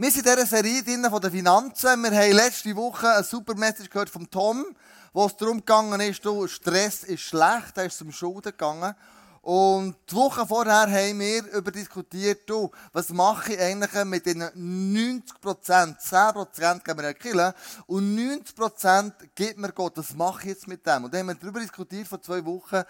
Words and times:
Wir 0.00 0.12
sind 0.12 0.28
in 0.28 0.32
dieser 0.32 0.46
Serie 0.46 0.84
drin 0.84 1.04
von 1.10 1.20
den 1.20 1.32
Finanzen. 1.32 2.00
Wir 2.04 2.12
haben 2.12 2.32
letzte 2.32 2.76
Woche 2.76 3.08
eine 3.14 3.24
super 3.24 3.56
Message 3.56 3.90
gehört 3.90 4.08
von 4.08 4.30
Tom, 4.30 4.64
wo 5.12 5.26
es 5.26 5.36
darum 5.36 5.56
gegangen 5.56 6.00
ist, 6.00 6.22
Stress 6.52 7.02
ist 7.02 7.22
schlecht, 7.22 7.72
er 7.74 7.86
ist 7.86 7.98
zum 7.98 8.12
Schulden 8.12 8.52
gegangen. 8.52 8.94
Und 9.42 9.96
die 10.08 10.14
Woche 10.14 10.46
vorher 10.46 10.82
haben 10.82 11.18
wir 11.18 11.52
über 11.52 11.72
diskutiert, 11.72 12.48
was 12.92 13.08
mache 13.08 13.54
ich 13.54 13.60
eigentlich 13.60 14.04
mit 14.04 14.24
den 14.24 14.48
90 14.54 15.40
Prozent? 15.40 16.00
10 16.00 16.32
Prozent 16.32 16.84
geben 16.84 17.02
wir 17.02 17.14
Kille 17.14 17.52
und 17.88 18.14
90 18.14 18.54
Prozent 18.54 19.14
gibt 19.34 19.58
mir 19.58 19.72
Gott. 19.72 19.96
Was 19.96 20.14
mache 20.14 20.42
ich 20.42 20.50
jetzt 20.50 20.68
mit 20.68 20.86
dem? 20.86 21.06
Und 21.06 21.12
dann 21.12 21.22
haben 21.22 21.26
wir 21.26 21.34
darüber 21.34 21.58
diskutiert 21.58 22.06
vor 22.06 22.22
zwei 22.22 22.44
Wochen. 22.44 22.84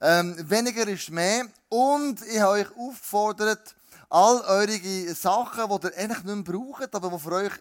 Ähm, 0.00 0.36
weniger 0.48 0.86
ist 0.86 1.10
mehr. 1.10 1.46
Und 1.68 2.24
ich 2.24 2.38
habe 2.38 2.60
euch 2.60 2.68
aufgefordert, 2.76 3.74
all 4.14 4.40
eure 4.42 5.14
Sachen, 5.14 5.68
die 5.68 5.86
ihr 5.88 5.98
eigentlich 5.98 6.22
nicht 6.22 6.24
mehr 6.24 6.44
braucht, 6.44 6.94
aber 6.94 7.10
die 7.10 7.18
für 7.18 7.32
euch 7.32 7.52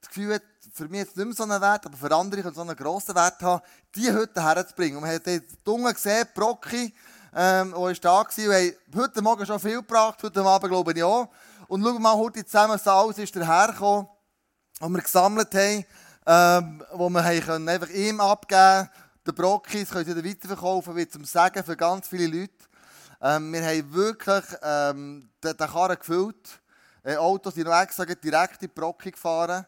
das 0.00 0.08
Gefühl 0.08 0.34
hat, 0.34 0.42
für 0.74 0.88
mich 0.88 1.00
jetzt 1.00 1.16
nicht 1.16 1.26
mehr 1.26 1.34
so 1.34 1.44
einen 1.44 1.60
Wert, 1.60 1.86
aber 1.86 1.96
für 1.96 2.12
andere 2.12 2.42
kann 2.42 2.52
so 2.52 2.62
einen 2.62 2.74
grossen 2.74 3.14
Wert 3.14 3.40
haben, 3.40 3.62
die 3.94 4.12
heute 4.12 4.42
herzubringen. 4.42 4.96
Und 4.96 5.04
man 5.04 5.14
hat 5.14 5.24
die 5.26 5.40
Dunge 5.64 5.94
gesehen, 5.94 6.26
Brocki, 6.34 6.92
ähm, 7.32 7.72
der 7.72 7.90
ist 7.90 8.04
da 8.04 8.14
war, 8.14 8.26
wir 8.36 8.56
haben 8.56 8.74
heute 8.96 9.22
Morgen 9.22 9.46
schon 9.46 9.60
viel 9.60 9.76
gebracht, 9.76 10.20
heute 10.24 10.42
Abend 10.42 10.70
glaube 10.70 10.92
ich 10.92 11.04
auch. 11.04 11.28
Und 11.68 11.84
schauen 11.84 11.94
wir 11.94 12.00
mal 12.00 12.16
heute 12.16 12.44
zusammen, 12.44 12.80
so 12.82 12.90
alles 12.90 13.18
ist 13.18 13.36
dahergekommen, 13.36 14.08
was 14.80 14.90
wir 14.90 15.02
gesammelt 15.02 15.54
haben, 15.54 15.84
ähm, 16.26 16.82
wo 16.94 17.08
wir 17.08 17.22
haben 17.22 17.40
können 17.40 17.68
einfach 17.68 17.90
ihm 17.90 18.20
abgeben 18.20 18.90
Den 19.24 19.34
Brocki, 19.36 19.84
das 19.84 19.90
können 19.90 20.04
sie 20.04 20.30
weiterverkaufen, 20.30 20.96
wie 20.96 21.08
zum 21.08 21.24
Sagen 21.24 21.62
für 21.62 21.76
ganz 21.76 22.08
viele 22.08 22.26
Leute. 22.26 22.66
Ähm, 23.20 23.52
wir 23.52 23.64
haben 23.64 23.92
wirklich 23.92 24.44
ähm, 24.62 25.30
den, 25.42 25.56
den 25.56 25.66
Karren 25.66 25.98
gefüllt. 25.98 26.60
Äh, 27.02 27.16
Autos 27.16 27.54
sind 27.54 27.66
noch 27.66 27.80
extra 27.80 28.04
direkt 28.04 28.62
in 28.62 28.68
die 28.68 28.74
Brocke 28.80 29.10
gefahren. 29.10 29.66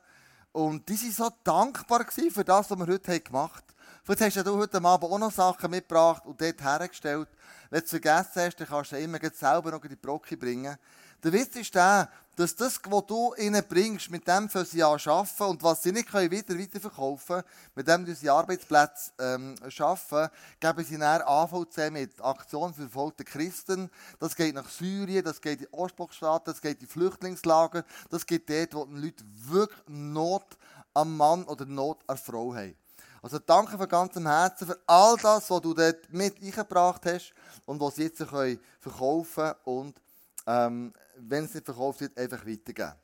Und 0.52 0.88
die 0.88 0.94
waren 0.94 1.12
so 1.12 1.30
dankbar 1.44 2.06
für 2.10 2.44
das, 2.44 2.70
was 2.70 2.78
wir 2.78 2.86
heute 2.86 3.20
gemacht 3.20 3.64
haben. 3.64 3.78
Vielleicht 4.04 4.36
hast 4.36 4.46
du 4.46 4.56
heute 4.56 4.82
Abend 4.82 5.12
auch 5.12 5.18
noch 5.18 5.30
Sachen 5.30 5.70
mitgebracht 5.70 6.24
und 6.24 6.40
dort 6.40 6.62
hergestellt. 6.62 7.28
Wenn 7.70 7.80
du 7.80 7.84
es 7.84 7.90
vergessen 7.90 8.42
hast, 8.42 8.56
dann 8.56 8.66
kannst 8.66 8.92
du 8.92 8.98
immer 8.98 9.18
selber 9.34 9.70
noch 9.70 9.82
in 9.82 9.90
die 9.90 9.96
Brocke 9.96 10.36
bringen. 10.36 10.76
Der 11.24 11.32
Witz 11.32 11.56
ist 11.56 11.74
der, 11.74 12.08
dass 12.36 12.54
das, 12.54 12.80
was 12.88 13.06
du 13.06 13.34
ihnen 13.36 13.64
bringst, 13.68 14.12
mit 14.12 14.28
dem 14.28 14.48
für 14.48 14.64
sie 14.64 14.84
arbeiten 14.84 15.42
und 15.42 15.62
was 15.64 15.82
sie 15.82 15.90
nicht 15.90 16.08
können, 16.08 16.30
wieder 16.30 16.56
weiterverkaufen 16.56 17.42
mit 17.74 17.88
dem 17.88 18.06
sie 18.14 18.30
Arbeitsplätze 18.30 19.10
ähm, 19.18 19.56
schaffen, 19.68 20.28
geben 20.60 20.84
sie 20.84 20.96
dann 20.96 21.22
AVC 21.22 21.90
mit 21.90 22.20
Aktion 22.20 22.72
für 22.72 22.82
verfolgte 22.82 23.24
Christen. 23.24 23.90
Das 24.20 24.36
geht 24.36 24.54
nach 24.54 24.68
Syrien, 24.68 25.24
das 25.24 25.40
geht 25.40 25.62
in 25.62 25.68
Ostblockstaaten, 25.72 26.52
das 26.52 26.62
geht 26.62 26.80
in 26.80 26.86
Flüchtlingslager, 26.86 27.84
das 28.08 28.24
geht 28.24 28.48
dort, 28.48 28.74
wo 28.74 28.84
die 28.84 29.06
Leute 29.06 29.24
wirklich 29.46 29.82
Not 29.88 30.46
am 30.94 31.16
Mann 31.16 31.42
oder 31.42 31.66
Not 31.66 31.98
an 32.06 32.18
Frau 32.18 32.54
haben. 32.54 32.76
Also 33.20 33.40
danke 33.40 33.76
von 33.76 33.88
ganzem 33.88 34.28
Herzen 34.28 34.68
für 34.68 34.78
all 34.86 35.16
das, 35.16 35.50
was 35.50 35.60
du 35.60 35.74
dort 35.74 36.12
mit 36.12 36.40
eingebracht 36.40 37.04
hast 37.04 37.34
und 37.66 37.80
was 37.80 37.96
sie 37.96 38.04
jetzt 38.04 38.24
können 38.28 38.60
verkaufen 38.78 39.54
und 39.64 40.00
ähm, 40.46 40.92
wenn 41.20 41.44
es 41.44 41.54
nicht 41.54 41.66
verkauft 41.66 42.00
wird, 42.00 42.18
einfach 42.18 42.46
weitergeben. 42.46 42.94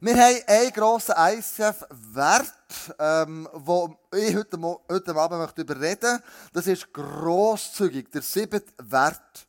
Wir 0.00 0.14
haben 0.14 0.42
einen 0.46 0.70
grossen 0.70 1.14
ICF-Wert, 1.16 2.54
ähm, 3.00 3.48
wo 3.52 3.98
ich 4.14 4.36
heute, 4.36 4.56
heute 4.88 5.16
Abend 5.16 5.40
möchte 5.40 5.62
überreden 5.62 6.20
Das 6.52 6.68
ist 6.68 6.92
grosszügig, 6.92 8.08
der 8.12 8.22
siebte 8.22 8.72
Wert. 8.78 9.48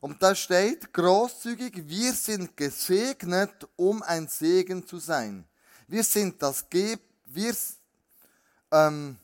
Und 0.00 0.22
da 0.22 0.34
steht 0.34 0.92
grosszügig, 0.92 1.88
wir 1.88 2.12
sind 2.12 2.56
gesegnet, 2.56 3.68
um 3.74 4.02
ein 4.04 4.28
Segen 4.28 4.86
zu 4.86 4.98
sein. 4.98 5.44
Wir 5.88 6.04
sind 6.04 6.40
das 6.40 6.70
Geb, 6.70 7.00
wir, 7.26 7.52
ähm, 8.70 9.16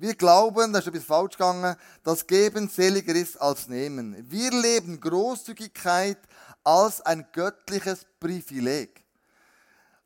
wir 0.00 0.14
glauben, 0.14 0.72
das 0.72 0.86
ist 0.86 0.92
bisschen 0.92 1.06
falsch 1.06 1.36
gegangen, 1.36 1.76
dass 2.02 2.26
Geben 2.26 2.70
seliger 2.70 3.14
ist 3.14 3.36
als 3.36 3.68
Nehmen. 3.68 4.16
Wir 4.30 4.50
leben 4.50 4.98
Großzügigkeit 4.98 6.18
als 6.64 7.02
ein 7.02 7.26
göttliches 7.32 8.06
Privileg. 8.18 9.04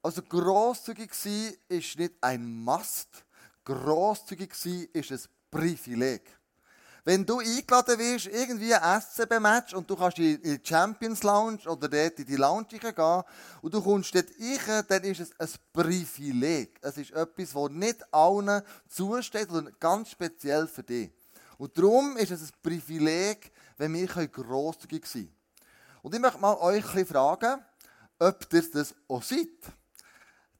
Also 0.03 0.21
großzügig 0.21 1.15
sein 1.15 1.55
ist 1.69 1.97
nicht 1.97 2.15
ein 2.21 2.65
Mast, 2.65 3.25
großzügig 3.65 4.53
sein 4.55 4.89
ist 4.93 5.13
ein 5.13 5.21
Privileg. 5.51 6.23
Wenn 7.07 7.27
du 7.27 7.39
eingeladen 7.39 7.99
wirst, 7.99 8.27
irgendwie 8.27 8.75
ein 8.75 9.03
SCB-Match 9.03 9.75
und 9.75 9.89
du 9.91 9.95
kannst 9.95 10.19
in 10.19 10.41
die 10.41 10.59
Champions 10.65 11.23
Lounge 11.23 11.59
oder 11.67 11.87
dort 11.87 12.19
in 12.19 12.25
die 12.25 12.37
Lounge 12.37 12.65
gehen 12.65 13.23
und 13.61 13.75
du 13.75 13.83
kommst 13.83 14.15
dort 14.15 14.29
rein, 14.41 14.85
dann 14.89 15.05
ist 15.05 15.21
es 15.21 15.39
ein 15.39 15.49
Privileg. 15.71 16.79
Es 16.81 16.97
ist 16.97 17.11
etwas, 17.11 17.53
das 17.53 17.71
nicht 17.71 18.15
allen 18.15 18.63
zusteht, 18.89 19.51
sondern 19.51 19.77
ganz 19.79 20.13
speziell 20.13 20.67
für 20.67 20.83
dich. 20.83 21.11
Und 21.59 21.77
darum 21.77 22.17
ist 22.17 22.31
es 22.31 22.41
ein 22.41 22.51
Privileg, 22.63 23.53
wenn 23.77 23.93
wir 23.93 24.07
grosszügig 24.07 25.05
sein 25.05 25.25
können. 25.25 25.37
Und 26.01 26.15
ich 26.15 26.21
möchte 26.23 26.41
mal 26.41 26.55
euch 26.55 26.85
fragen, 27.07 27.63
ob 28.19 28.47
ihr 28.51 28.71
das 28.73 28.95
auch 29.09 29.23
seid. 29.23 29.49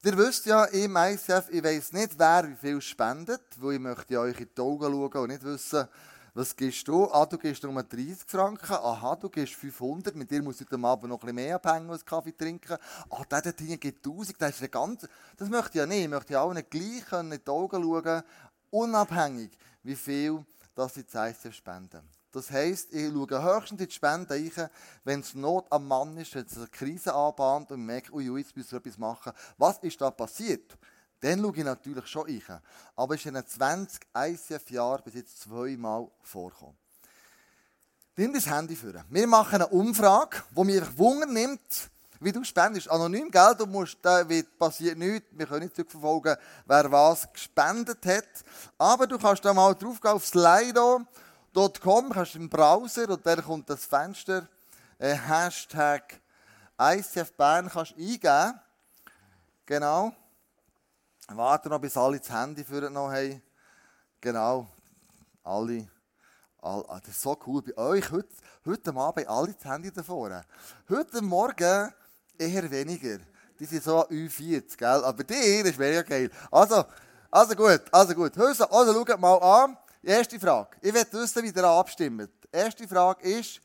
Ihr 0.03 0.15
wisst 0.15 0.45
ja, 0.45 0.65
im 0.65 0.95
ICF, 0.95 1.49
ich 1.49 1.63
weiss 1.63 1.91
nicht, 1.91 2.19
wer 2.19 2.47
wie 2.47 2.55
viel 2.55 2.79
spendet, 2.79 3.41
weil 3.57 3.73
ich 3.73 3.79
möchte 3.79 4.19
euch 4.19 4.39
in 4.39 4.49
die 4.55 4.61
Augen 4.61 4.91
schauen 4.91 5.23
und 5.23 5.29
nicht 5.29 5.43
wissen, 5.43 5.87
was 6.35 6.53
gibst 6.53 6.85
du? 6.87 7.05
Ah, 7.11 7.25
du 7.25 7.37
gibst 7.37 7.63
nur 7.63 7.81
30 7.81 8.27
Franken. 8.27 8.73
Aha, 8.73 9.15
du 9.15 9.29
gibst 9.29 9.55
500. 9.55 10.13
Mit 10.15 10.29
dir 10.29 10.43
muss 10.43 10.59
ich 10.59 10.69
heute 10.69 10.85
Abend 10.85 11.09
noch 11.09 11.15
ein 11.15 11.19
bisschen 11.21 11.35
mehr 11.35 11.55
abhängen 11.55 11.89
als 11.89 12.05
Kaffee 12.05 12.35
trinken. 12.35 12.77
Ah, 13.09 13.23
der 13.23 13.41
dort 13.41 13.57
hinten 13.57 13.79
gibt 13.79 14.05
1000. 14.05 14.41
Das 14.41 14.51
ist 14.51 14.59
eine 14.59 14.69
ganz... 14.69 15.07
Das 15.37 15.47
möchte 15.47 15.69
ich 15.69 15.75
ja 15.75 15.85
nicht. 15.85 16.03
Ich 16.03 16.09
möchte 16.09 16.33
ja 16.33 16.43
allen 16.43 16.61
gleich 16.69 17.11
in 17.13 17.31
die 17.31 17.49
Augen 17.49 17.81
schauen, 17.81 18.23
unabhängig, 18.69 19.57
wie 19.83 19.95
viel 19.95 20.45
dass 20.75 20.95
sie 20.95 21.07
Zeit 21.07 21.37
spenden. 21.51 22.01
Das 22.33 22.51
heisst, 22.51 22.93
ich 22.93 23.13
schaue 23.13 23.41
höchstens 23.41 23.79
in 23.79 23.87
die 23.87 23.93
Spenden 23.93 24.29
rein, 24.29 24.69
wenn 25.05 25.21
es 25.21 25.35
Not 25.35 25.67
am 25.71 25.87
Mann 25.87 26.17
ist, 26.17 26.35
wenn 26.35 26.45
es 26.45 26.57
eine 26.57 26.67
Krise 26.67 27.13
anbahnt 27.15 27.71
und 27.71 27.79
ich 27.79 27.85
merke, 27.85 28.13
ui, 28.13 28.25
jetzt 28.37 28.57
müssen 28.57 28.71
wir 28.71 28.79
etwas 28.79 28.97
machen. 28.97 29.31
Was 29.57 29.77
ist 29.77 30.01
da 30.01 30.11
passiert? 30.11 30.77
Dann 31.21 31.41
schaue 31.41 31.55
ich 31.55 31.63
natürlich 31.63 32.07
schon 32.07 32.23
rein. 32.23 32.61
Aber 32.95 33.15
es 33.15 33.21
ist 33.21 33.27
in 33.27 33.33
den 33.35 33.47
20 33.47 34.01
ICF-Jahren 34.15 35.03
bis 35.03 35.15
jetzt 35.15 35.41
zweimal 35.41 36.07
vorgekommen. 36.21 36.75
Nimm 38.17 38.33
das 38.33 38.47
Handy 38.47 38.75
für. 38.75 39.03
Wir 39.09 39.27
machen 39.27 39.55
eine 39.55 39.67
Umfrage, 39.67 40.37
wo 40.51 40.63
mir 40.63 40.81
einfach 40.81 40.97
Wunder 40.97 41.25
nimmt, 41.25 41.89
wie 42.21 42.31
du 42.31 42.43
spendest. 42.45 42.89
Anonym, 42.89 43.29
gell? 43.29 43.55
Du 43.57 43.65
musst, 43.65 43.97
da 44.01 44.23
passiert 44.57 44.97
nichts. 44.97 45.27
Wir 45.31 45.45
können 45.45 45.63
nicht 45.63 45.75
zurückverfolgen, 45.75 46.37
wer 46.65 46.91
was 46.91 47.31
gespendet 47.31 48.05
hat. 48.05 48.27
Aber 48.77 49.05
du 49.05 49.17
kannst 49.17 49.43
da 49.43 49.53
mal 49.53 49.75
draufgehen 49.75 50.13
auf 50.13 50.25
slido.com, 50.25 52.09
kannst 52.09 52.35
im 52.35 52.49
Browser 52.49 53.09
und 53.09 53.25
dann 53.25 53.43
kommt 53.43 53.69
das 53.69 53.85
Fenster, 53.85 54.47
äh, 54.97 55.13
Hashtag 55.13 56.21
ICF 56.79 57.33
Bern, 57.33 57.69
kannst 57.69 57.95
eingeben. 57.97 58.59
Genau. 59.65 60.13
Warte 61.27 61.69
noch, 61.69 61.79
bis 61.79 61.97
alle 61.97 62.19
das 62.19 62.29
Handy 62.29 62.63
noch 62.91 63.11
haben. 63.11 63.41
Genau. 64.21 64.67
Alle. 65.43 65.87
All, 66.61 66.85
ah, 66.87 66.99
das 66.99 67.15
ist 67.15 67.21
so 67.21 67.37
cool. 67.47 67.63
Bei 67.63 67.77
euch 67.77 68.11
heute, 68.11 68.29
heute 68.65 68.95
Abend 68.95 69.27
alle 69.27 69.53
das 69.53 69.65
Handy 69.65 69.91
davor. 69.91 70.43
Heute 70.87 71.21
Morgen 71.23 71.91
eher 72.37 72.69
weniger. 72.69 73.19
Die 73.59 73.65
sind 73.65 73.83
so 73.83 74.07
U40, 74.07 74.77
gell? 74.77 75.03
Aber 75.03 75.23
die, 75.23 75.61
das 75.63 75.71
ist 75.71 75.79
mega 75.79 76.03
geil. 76.03 76.29
Also, 76.51 76.85
also 77.31 77.55
gut, 77.55 77.81
also 77.91 78.13
gut. 78.13 78.37
Also, 78.37 78.65
also 78.65 78.93
schaut 78.93 79.19
mal 79.19 79.37
an. 79.37 79.77
Erste 80.03 80.39
Frage. 80.39 80.77
Ich 80.81 80.93
will 80.93 81.05
wissen, 81.11 81.43
wie 81.43 81.49
ihr 81.49 81.63
abstimmt. 81.63 82.29
Erste 82.51 82.87
Frage 82.87 83.27
ist, 83.27 83.61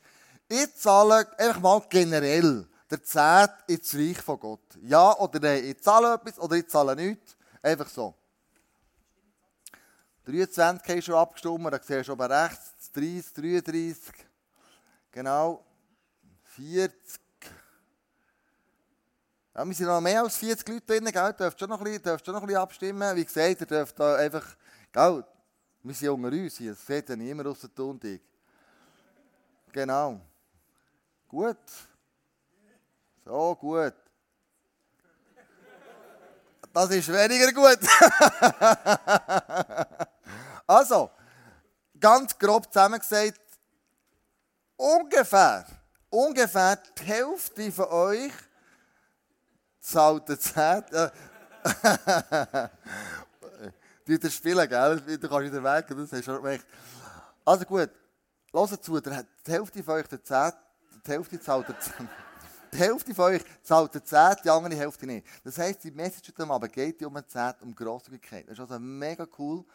ich 0.47 0.75
zahle 0.75 1.27
einfach 1.37 1.61
mal 1.61 1.83
generell 1.87 2.67
der 2.89 3.03
Zehnt 3.03 3.53
ins 3.67 3.93
Reich 3.93 4.19
von 4.19 4.39
Gott. 4.39 4.77
Ja 4.81 5.15
oder 5.19 5.39
nein? 5.39 5.63
Ich 5.65 5.81
zahle 5.81 6.15
etwas 6.15 6.39
oder 6.39 6.55
ich 6.55 6.67
zahle 6.67 6.95
nichts. 6.95 7.35
Einfach 7.61 7.87
so. 7.87 8.15
23 10.25 10.87
hast 10.87 10.87
du 10.87 11.01
schon 11.01 11.15
abgestimmt, 11.15 11.73
da 11.73 11.79
siehst 11.81 12.07
du 12.07 12.13
oben 12.13 12.31
rechts, 12.31 12.91
30, 12.93 13.33
33, 13.33 14.13
genau, 15.11 15.65
40. 16.43 17.19
Ja, 19.53 19.65
wir 19.65 19.73
sind 19.73 19.87
noch 19.87 19.99
mehr 19.99 20.21
als 20.21 20.37
40 20.37 20.67
Leute 20.69 20.85
drin, 20.85 21.11
gell? 21.11 21.33
Dürft 21.33 21.59
schon 21.59 21.69
noch 21.69 21.81
ein 21.81 21.83
bisschen, 21.83 22.33
noch 22.33 22.41
ein 22.41 22.47
bisschen 22.47 22.61
abstimmen. 22.61 23.15
Wie 23.15 23.25
gesagt, 23.25 23.61
ihr 23.61 23.67
dürft 23.67 23.99
da 23.99 24.15
einfach, 24.15 24.55
gell? 24.91 25.25
Wir 25.83 25.93
sind 25.95 26.09
unter 26.09 26.29
uns 26.29 26.57
hier, 26.57 26.71
das 26.71 26.85
sieht 26.85 27.09
ja 27.09 27.15
niemand 27.15 27.47
aus 27.47 27.59
der 27.61 27.73
Tondig. 27.73 28.21
Genau. 29.71 30.21
Gut. 31.27 31.57
So, 33.25 33.55
gut. 33.55 33.95
Das 36.73 36.89
ist 36.89 37.09
weniger 37.09 37.51
gut. 37.51 37.77
also, 40.67 41.11
ganz 41.99 42.37
grob 42.37 42.71
zusammengesagt, 42.71 43.41
ungefähr, 44.77 45.65
ungefähr 46.09 46.77
die 46.97 47.03
Hälfte 47.03 47.69
von 47.71 47.85
euch 47.85 48.31
zahlt 49.81 50.29
der 50.29 50.39
Zehnte. 50.39 51.11
Äh, 51.63 51.63
die 54.07 54.17
das 54.17 54.33
spielen, 54.33 54.67
gell? 54.69 55.01
Du 55.01 55.29
kannst 55.29 55.51
wieder 55.51 55.63
weg, 55.63 55.85
das 55.89 55.97
hast 55.97 56.13
du 56.13 56.23
schon. 56.23 56.59
Also 57.43 57.65
gut, 57.65 57.89
hört 58.53 58.83
zu, 58.83 59.01
die 59.01 59.51
Hälfte 59.51 59.83
von 59.83 59.95
euch, 59.95 60.07
der 60.07 60.23
Zehnte, 60.23 60.57
die 61.05 61.11
Hälfte 61.11 61.41
zahlt 61.41 61.67
der 61.67 61.77
Zehnte. 61.79 62.30
Die 62.73 62.77
Hälfte 62.77 63.13
von 63.13 63.25
euch 63.25 63.41
zahlt 63.63 63.93
der 63.93 64.03
Zehnte, 64.05 64.43
die 64.45 64.49
andere 64.49 64.75
Hälfte 64.75 65.05
nicht. 65.05 65.27
Das 65.43 65.57
heisst, 65.57 65.83
die 65.83 65.91
Message 65.91 66.31
heute 66.37 66.49
Abend 66.49 66.71
geht 66.71 67.03
um 67.03 67.13
den 67.13 67.27
Zehnte, 67.27 67.57
um 67.63 67.75
Grosszügigkeit. 67.75 68.45
Das 68.47 68.53
ist 68.53 68.59
also 68.61 68.79
mega 68.79 69.27
cool, 69.37 69.65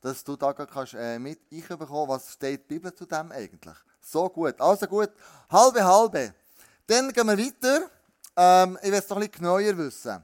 dass 0.00 0.24
du 0.24 0.36
da 0.36 0.54
kannst, 0.54 0.94
äh, 0.94 1.18
mit 1.18 1.40
einbekommen 1.52 2.08
was 2.08 2.32
steht 2.32 2.62
die 2.62 2.74
Bibel 2.74 2.94
zu 2.94 3.04
dem 3.04 3.30
eigentlich. 3.30 3.76
So 4.00 4.28
gut. 4.30 4.58
Also 4.58 4.86
gut, 4.86 5.10
halbe, 5.50 5.84
halbe. 5.84 6.34
Dann 6.86 7.12
gehen 7.12 7.26
wir 7.26 7.36
weiter. 7.36 7.90
Ähm, 8.36 8.78
ich 8.82 8.90
will 8.90 8.98
es 8.98 9.08
noch 9.10 9.16
ein 9.18 9.28
bisschen 9.28 9.42
genauer 9.42 9.76
wissen. 9.76 10.22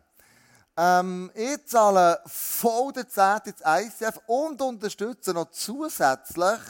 Ähm, 0.74 1.30
ich 1.34 1.66
zahle 1.66 2.18
voll 2.24 2.92
den 2.92 3.08
Zehnte 3.10 3.50
ins 3.50 3.60
ICF 3.60 4.20
und 4.26 4.62
unterstütze 4.62 5.34
noch 5.34 5.50
zusätzlich 5.50 6.60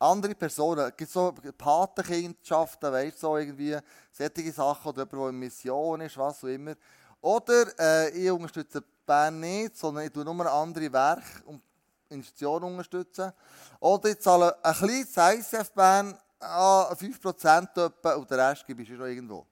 andere 0.00 0.34
Personen. 0.34 0.88
Es 0.88 0.96
gibt 0.96 1.10
so 1.10 1.32
Patenkindschaften, 1.56 2.92
weißt 2.92 3.16
du, 3.16 3.20
so 3.20 3.36
irgendwie 3.36 3.76
solche 4.10 4.52
Sachen 4.52 4.88
oder 4.88 5.02
jemand, 5.02 5.12
der 5.12 5.28
in 5.28 5.38
Mission 5.38 6.00
ist, 6.00 6.16
was 6.16 6.42
auch 6.42 6.48
immer. 6.48 6.74
Oder 7.20 7.78
äh, 7.78 8.10
ich 8.10 8.30
unterstütze 8.30 8.82
Bern 9.04 9.40
nicht, 9.40 9.76
sondern 9.76 10.04
ich 10.04 10.12
tue 10.12 10.24
nur 10.24 10.50
andere 10.50 10.92
Werke 10.92 11.44
und 11.44 11.62
Institutionen 12.08 12.64
unterstützen. 12.64 13.32
Oder 13.78 14.10
ich 14.10 14.20
zahle 14.20 14.64
ein 14.64 14.74
kleines 14.74 15.16
ICF 15.16 15.70
Bern 15.72 16.18
an 16.38 16.96
5% 16.96 17.86
etwa 17.86 18.14
und 18.14 18.30
den 18.30 18.40
Rest 18.40 18.66
gebe 18.66 18.82
ich 18.82 18.88
schon 18.88 19.00
irgendwo. 19.00 19.46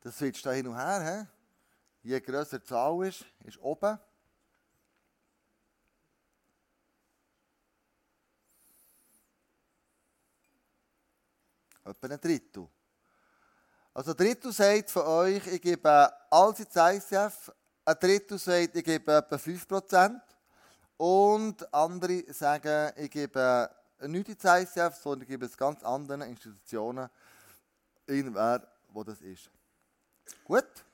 Das 0.00 0.16
switcht 0.16 0.44
da 0.44 0.50
hin 0.50 0.66
und 0.66 0.76
her. 0.76 1.28
He? 1.30 1.41
Je 2.02 2.20
grösser 2.20 2.58
die 2.58 2.64
Zahl 2.64 3.06
ist, 3.06 3.24
ist 3.44 3.58
oben. 3.58 3.98
Etwa 11.84 12.06
ein 12.08 12.20
Drittel. 12.20 12.68
Also 13.94 14.10
ein 14.12 14.16
Drittel 14.16 14.52
sagt 14.52 14.90
von 14.90 15.02
euch, 15.02 15.46
ich 15.46 15.60
gebe 15.60 16.12
alles 16.30 16.60
ins 16.60 16.74
ICF, 16.74 17.52
ein 17.84 17.96
Drittel 18.00 18.38
sagt, 18.38 18.74
ich 18.76 18.84
gebe 18.84 19.12
etwa 19.12 19.36
5%. 19.36 20.20
Und 20.96 21.74
andere 21.74 22.32
sagen, 22.32 22.92
ich 22.96 23.10
gebe 23.10 23.70
nicht 24.00 24.28
ins 24.28 24.44
ICF, 24.44 24.94
sondern 24.96 25.22
ich 25.22 25.28
gebe 25.28 25.46
es 25.46 25.56
ganz 25.56 25.82
anderen 25.84 26.22
Institutionen, 26.22 27.08
irgendwer, 28.06 28.66
wo 28.88 29.04
das 29.04 29.20
ist. 29.20 29.50
Gut. 30.44 30.84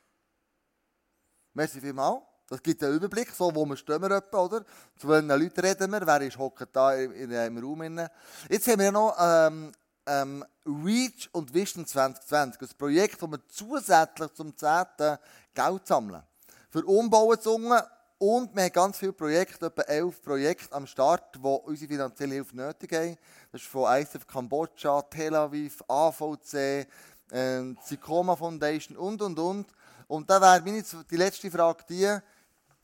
Merci 1.54 1.80
vielmals. 1.80 2.22
Das 2.48 2.62
gibt 2.62 2.82
einen 2.82 2.94
Überblick, 2.94 3.30
so 3.30 3.54
wo 3.54 3.66
wir 3.66 3.76
stehen 3.76 4.00
wir 4.00 4.22
oder? 4.32 4.64
Zu 4.96 5.08
welchen 5.08 5.28
Leuten 5.28 5.60
reden 5.60 5.90
wir, 5.90 6.06
wer 6.06 6.20
ist 6.22 6.38
hockt 6.38 6.68
da 6.72 6.94
im, 6.94 7.30
im 7.30 7.58
Raum. 7.58 8.08
Jetzt 8.48 8.68
haben 8.68 8.80
wir 8.80 8.90
noch 8.90 9.14
ähm, 9.20 9.70
ähm, 10.06 10.44
Reach 10.64 11.28
und 11.32 11.52
Vision 11.52 11.86
2020, 11.86 12.62
ein 12.62 12.68
Projekt, 12.78 13.20
wo 13.20 13.26
wir 13.26 13.46
zusätzlich 13.48 14.32
zum 14.32 14.56
10. 14.56 15.18
Geld 15.54 15.86
sammeln. 15.86 16.22
Für 16.70 16.84
Umbauzungen 16.86 17.82
und 18.18 18.54
wir 18.56 18.64
haben 18.64 18.72
ganz 18.72 18.98
viele 18.98 19.12
Projekte, 19.12 19.66
etwa 19.66 19.82
elf 19.82 20.22
Projekte 20.22 20.74
am 20.74 20.86
Start, 20.86 21.36
die 21.36 21.38
unsere 21.38 21.88
finanzielle 21.88 22.34
Hilfe 22.34 22.56
nötig 22.56 22.92
haben. 22.92 23.16
Das 23.52 23.60
ist 23.60 23.70
von 23.70 23.92
ICF 23.92 24.26
Kambodscha, 24.26 25.02
Tel 25.02 25.34
Aviv, 25.34 25.84
AVC, 25.86 26.86
äh, 27.30 27.74
Zikoma 27.84 28.34
Foundation 28.34 28.96
und, 28.96 29.22
und, 29.22 29.38
und. 29.38 29.66
Und 30.08 30.28
da 30.31 30.40
wäre 30.40 30.62
meine, 30.62 30.82
die 31.10 31.16
letzte 31.16 31.50
Frage 31.50 31.84
die, 31.88 32.19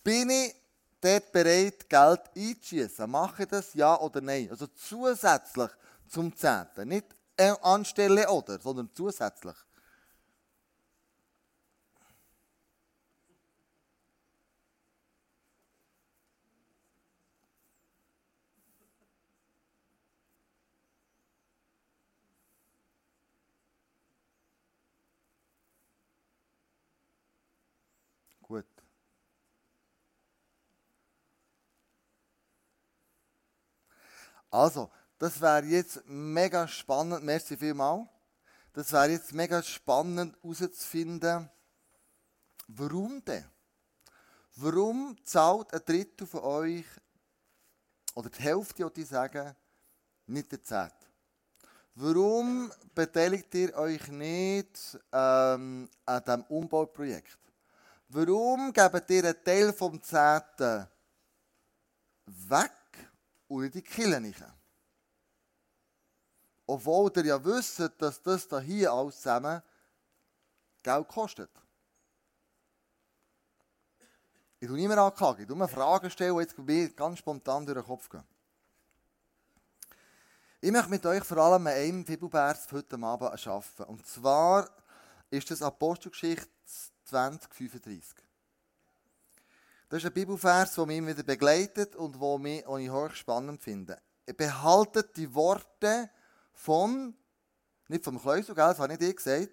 bin 0.05 0.31
ich 0.31 0.55
dort 1.00 1.32
bereit, 1.32 1.88
Geld 1.88 2.21
einzuschießen? 2.37 3.11
Mache 3.11 3.44
ich 3.44 3.49
das, 3.49 3.75
ja 3.75 3.99
oder 3.99 4.21
nein? 4.21 4.49
Also 4.50 4.67
zusätzlich 4.69 5.71
zum 6.09 6.37
Zehnten. 6.37 6.88
Nicht 6.88 7.06
anstelle 7.62 8.29
oder, 8.31 8.59
sondern 8.61 8.91
zusätzlich. 8.94 9.56
Gut. 28.43 28.67
Also, 34.55 34.89
das 35.19 35.41
wäre 35.41 35.65
jetzt 35.65 36.06
mega 36.06 36.69
spannend. 36.69 37.25
Merci 37.25 37.56
vielmals. 37.56 38.06
Das 38.73 38.93
wäre 38.93 39.11
jetzt 39.11 39.33
mega 39.33 39.61
spannend 39.61 40.37
herauszufinden, 40.43 41.51
warum 42.69 43.25
denn? 43.25 43.45
Warum 44.55 45.17
zahlt 45.25 45.75
ein 45.75 45.81
Drittel 45.85 46.29
von 46.29 46.41
euch, 46.41 46.85
oder 48.15 48.31
die 48.31 48.43
Hälfte, 48.43 48.89
ich 48.95 49.09
sagen, 49.09 49.56
nicht 50.27 50.53
der 50.53 50.62
Zehnt? 50.62 50.95
Warum 51.97 52.73
beteiligt 52.95 53.53
ihr 53.57 53.75
euch 53.75 54.07
nicht 54.07 54.97
ähm, 55.11 55.91
an 56.07 56.25
diesem 56.25 56.43
Umbauprojekt? 56.45 57.39
Warum 58.09 58.73
gebt 58.73 59.11
ihr 59.11 59.25
einen 59.25 59.45
Teil 59.45 59.73
vom 59.73 60.00
Zehnten 60.00 60.87
weg 62.27 62.71
und 63.55 63.65
in 63.65 63.71
die 63.71 63.83
Kille 63.83 64.21
nicht? 64.21 64.43
Obwohl 66.67 67.12
ihr 67.17 67.27
ja 67.27 67.45
wisst, 67.45 67.81
dass 67.99 68.23
das 68.23 68.49
hier 68.62 68.93
alles 68.93 69.17
zusammen 69.17 69.62
Geld 70.83 71.09
kostet. 71.09 71.51
Ich 74.61 74.69
tue 74.69 74.89
mehr 74.89 74.99
anklagen, 74.99 75.43
ich 75.43 75.49
tue 75.49 75.56
mir 75.56 75.69
Fragen 75.69 76.11
stellen, 76.11 76.35
die 76.35 76.41
jetzt 76.41 76.59
mir 76.59 76.89
ganz 76.91 77.19
spontan 77.19 77.67
durch 77.67 77.79
den 77.79 77.87
Kopf 77.87 78.09
gehen. 78.09 78.25
Ich 80.61 80.73
möchte 80.73 80.89
mit 80.89 81.05
euch 81.05 81.23
vor 81.23 81.37
allem 81.37 81.67
an 81.67 81.75
einem 81.75 82.05
Bibelvers 82.05 82.73
heute 82.73 82.97
Abend 82.97 83.47
arbeiten. 83.47 83.83
Und 83.85 84.07
zwar 84.07 84.71
ist 85.31 85.50
das 85.50 85.61
Apostelgeschichte 85.61 86.49
2035. 87.05 88.24
Das 89.95 90.03
ist 90.03 90.09
ein 90.09 90.13
Bibelvers, 90.15 90.75
der 90.75 90.87
mich 90.87 91.07
wieder 91.07 91.23
begleitet 91.23 91.95
und 91.95 92.19
wo 92.19 92.37
ich 92.45 92.91
hoch 92.91 93.13
spannend 93.13 93.63
finde. 93.63 93.97
Behaltet 94.37 95.17
die 95.17 95.33
Worte 95.33 96.11
von, 96.53 97.15
nicht 97.87 98.03
vom 98.03 98.21
Kleusel, 98.21 98.57
das 98.57 98.81
habe 98.81 98.93
ich 98.93 99.15
gesagt, 99.15 99.51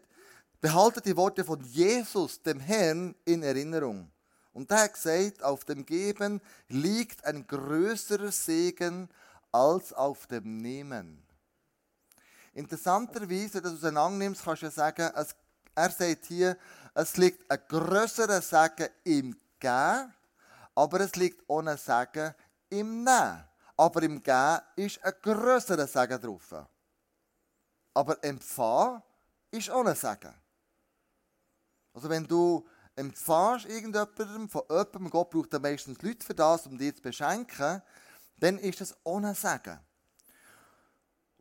behaltet 0.60 1.06
die 1.06 1.16
Worte 1.16 1.44
von 1.44 1.62
Jesus, 1.62 2.42
dem 2.42 2.60
Herrn, 2.60 3.14
in 3.24 3.44
Erinnerung. 3.44 4.12
Und 4.52 4.72
er 4.72 4.86
hat 4.86 4.94
gesagt, 4.94 5.44
auf 5.44 5.64
dem 5.64 5.86
Geben 5.86 6.42
liegt 6.70 7.24
ein 7.24 7.46
größerer 7.46 8.32
Segen 8.32 9.10
als 9.52 9.94
auf 9.94 10.26
dem 10.26 10.58
Nehmen. 10.58 11.24
Interessanterweise, 12.56 13.54
wenn 13.54 13.62
du 13.62 13.70
es 13.70 13.76
auseinandernimmst, 13.76 14.44
kannst 14.44 14.64
du 14.64 14.66
ja 14.66 14.72
sagen, 14.72 15.08
er 15.76 15.90
sagt 15.92 16.26
hier, 16.26 16.58
es 16.96 17.16
liegt 17.18 17.48
ein 17.52 17.60
größerer 17.68 18.42
Segen 18.42 18.90
im 19.04 19.40
Geben, 19.60 20.12
aber 20.76 21.02
es 21.02 21.16
liegt 21.16 21.50
ein 21.50 21.78
Segen 21.78 22.34
im 22.70 23.04
Nehmen. 23.04 23.44
Aber 23.78 24.04
im 24.04 24.22
Geben 24.22 24.60
ist 24.76 25.04
ein 25.04 25.14
größerer 25.22 25.88
Segen 25.88 26.22
drauf. 26.22 26.54
Aber 27.94 28.24
empfangen 28.24 29.02
ist 29.50 29.70
ein 29.70 29.96
Segen. 29.96 30.34
Also 31.94 32.10
wenn 32.10 32.26
du 32.26 32.66
empfängst 32.96 33.66
irgendjemandem 33.66 34.50
von 34.50 34.64
jemandem, 34.70 35.10
Gott 35.10 35.30
braucht 35.30 35.54
ja 35.54 35.60
meistens 35.60 36.02
Leute 36.02 36.26
für 36.26 36.36
das, 36.36 36.68
um 36.68 36.78
dich 36.78 36.96
zu 36.96 37.02
beschenken, 37.02 37.82
dann 38.38 38.58
ist 38.60 38.82
das 38.82 38.96
ein 39.06 39.36
Segen. 39.36 39.80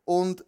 Und 0.03 0.43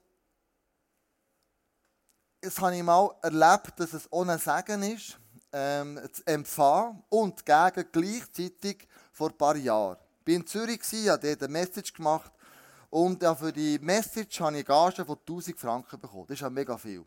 es 2.42 2.60
habe 2.60 2.76
ich 2.76 2.84
mal 2.84 3.10
erlebt, 3.22 3.80
dass 3.80 3.94
es 3.94 4.12
ohne 4.12 4.38
Segen 4.38 4.84
ist, 4.84 5.18
ähm, 5.54 6.00
zu 6.12 6.26
empfangen 6.26 7.04
und 7.10 7.46
gegen 7.46 7.86
gleichzeitig 7.92 8.88
vor 9.12 9.30
ein 9.30 9.38
paar 9.38 9.56
Jahren. 9.56 9.98
Ich 10.26 10.34
war 10.34 10.36
in 10.36 10.48
Zürich, 10.48 10.82
habe 11.08 11.28
dort 11.28 11.44
eine 11.44 11.54
Message 11.54 11.94
gemacht 11.94 12.32
und 12.90 13.24
für 13.24 13.54
die 13.54 13.80
Message 13.80 14.40
habe 14.42 14.60
ich 14.60 14.66
Gage 14.66 15.06
von 15.06 15.18
1000 15.18 15.60
Franken 15.60 16.00
bekommen. 16.00 16.26
Das 16.28 16.36
ist 16.36 16.42
ja 16.42 16.50
mega 16.50 16.78
viel. 16.78 17.06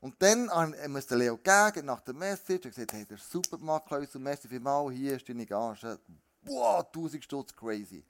Und 0.00 0.14
dann 0.18 0.50
musste 0.88 1.14
Leo 1.14 1.36
gegen 1.36 1.86
nach 1.86 2.00
der 2.00 2.14
Message 2.14 2.64
und 2.66 2.74
gesagt, 2.74 2.92
hey, 2.92 3.04
der 3.04 3.18
ist 3.18 3.30
super 3.30 3.58
gemacht, 3.58 3.84
Klaus, 3.86 4.14
und 4.14 4.22
merci 4.22 4.48
vielmals, 4.48 4.94
hier 4.94 5.16
ist 5.16 5.28
deine 5.28 5.44
Gage. 5.44 5.98
Wow, 6.44 6.86
1000 6.86 7.22
Stutz, 7.22 7.54
crazy. 7.54 8.04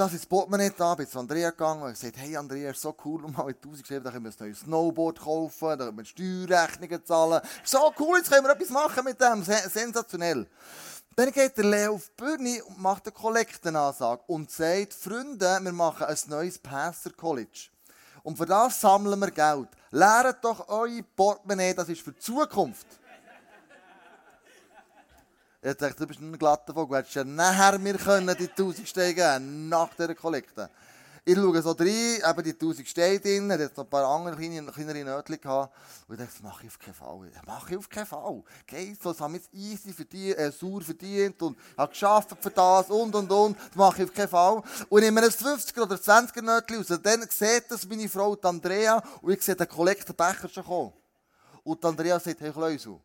Das 0.00 0.14
ins 0.14 0.24
Portemonnaie 0.24 0.72
da, 0.76 0.94
bin 0.94 1.06
zu 1.06 1.18
Andrea 1.18 1.50
gegangen 1.50 1.82
und 1.82 1.90
gesagt, 1.90 2.16
hey 2.16 2.34
Andrea, 2.34 2.70
ist 2.70 2.80
so 2.80 2.96
cool, 3.04 3.20
mal 3.30 3.44
mit 3.44 3.56
1000 3.56 3.82
geschrieben, 3.82 4.04
da 4.04 4.10
können 4.10 4.24
wir 4.24 4.30
ein 4.30 4.36
neues 4.38 4.60
Snowboard 4.60 5.20
kaufen, 5.20 5.78
da 5.78 5.84
können 5.84 5.98
wir 5.98 6.04
Steuerrechnungen 6.06 7.04
zahlen. 7.04 7.42
So 7.62 7.92
cool, 7.98 8.16
jetzt 8.16 8.30
können 8.30 8.46
wir 8.46 8.52
etwas 8.52 8.70
machen 8.70 9.04
mit 9.04 9.20
dem, 9.20 9.42
sensationell. 9.44 10.46
Dann 11.16 11.30
geht 11.30 11.56
der 11.58 11.64
Leo 11.64 11.94
auf 11.96 12.08
die 12.08 12.22
Bühne 12.22 12.64
und 12.64 12.80
macht 12.80 13.06
eine 13.06 13.12
Kollektenansage 13.12 14.22
und 14.26 14.50
sagt, 14.50 14.94
Freunde, 14.94 15.58
wir 15.60 15.72
machen 15.72 16.06
ein 16.06 16.18
neues 16.28 16.58
Pastor 16.58 17.12
College. 17.12 17.68
Und 18.22 18.38
für 18.38 18.46
das 18.46 18.80
sammeln 18.80 19.20
wir 19.20 19.30
Geld. 19.30 19.68
Lehrt 19.90 20.42
doch 20.42 20.66
eure 20.68 21.02
Portemonnaie, 21.02 21.74
das 21.74 21.90
ist 21.90 22.00
für 22.00 22.12
die 22.12 22.20
Zukunft. 22.20 22.86
Ich 25.62 25.74
dachte, 25.74 25.94
du 25.94 26.06
bist 26.06 26.20
ein 26.20 26.38
glatter 26.38 26.72
Vogel. 26.72 26.96
Hättest 26.96 27.16
ja 27.16 27.24
nachher 27.24 27.78
mir 27.78 27.98
können 27.98 28.34
die 28.38 28.48
1000 28.48 28.88
Steine 28.88 29.12
geben 29.12 29.68
nach 29.68 29.90
dieser 29.94 30.14
Kollekte. 30.14 30.70
Ich 31.22 31.36
schaue 31.36 31.60
so 31.60 31.72
rein, 31.72 31.86
eben 31.86 32.42
die 32.42 32.52
1000 32.52 32.88
Steine 32.88 33.20
drin, 33.20 33.52
hat 33.52 33.60
jetzt 33.60 33.76
noch 33.76 33.84
ein 33.84 33.90
paar 33.90 34.06
andere 34.06 34.36
kleine, 34.36 34.64
kleinere 34.72 35.04
Nötchen 35.04 35.38
gehabt. 35.38 35.76
Und 36.08 36.14
ich 36.14 36.18
dachte, 36.18 36.32
das 36.32 36.42
mache 36.42 36.64
ich 36.64 36.70
auf 36.70 36.78
keinen 36.78 36.94
Fall. 36.94 37.30
Das 37.34 37.44
mache 37.44 37.72
ich 37.72 37.76
auf 37.76 37.88
keinen 37.90 38.06
Fall. 38.06 38.42
So, 39.02 39.12
das 39.12 39.20
habe 39.20 39.36
ich 39.36 39.42
jetzt 39.42 39.52
easy 39.52 39.92
verdient, 39.92 40.38
äh, 40.38 40.50
sauer 40.50 40.80
verdient 40.80 41.42
und 41.42 41.58
habe 41.76 41.92
geschafft 41.92 42.34
für 42.40 42.50
das 42.50 42.88
und 42.88 43.14
und 43.14 43.30
und. 43.30 43.58
Das 43.58 43.76
mache 43.76 44.02
ich 44.02 44.08
auf 44.08 44.14
keinen 44.14 44.28
Fall. 44.28 44.62
Und 44.88 45.02
ich 45.02 45.10
nehme 45.10 45.20
ein 45.20 45.28
50er 45.28 45.82
oder 45.82 45.96
20er 45.96 46.40
Nötchen 46.40 46.78
raus. 46.78 47.00
Dann 47.02 47.26
sieht 47.28 47.70
das 47.70 47.86
meine 47.86 48.08
Frau 48.08 48.34
Andrea 48.40 49.02
und 49.20 49.34
ich 49.34 49.42
sehe 49.42 49.54
den 49.54 49.68
Kollektenbecher 49.68 50.48
schon 50.48 50.64
kommen. 50.64 50.92
Und 51.64 51.84
Andrea 51.84 52.18
sagt, 52.18 52.40
hey 52.40 52.50
Kleusel, 52.50 52.98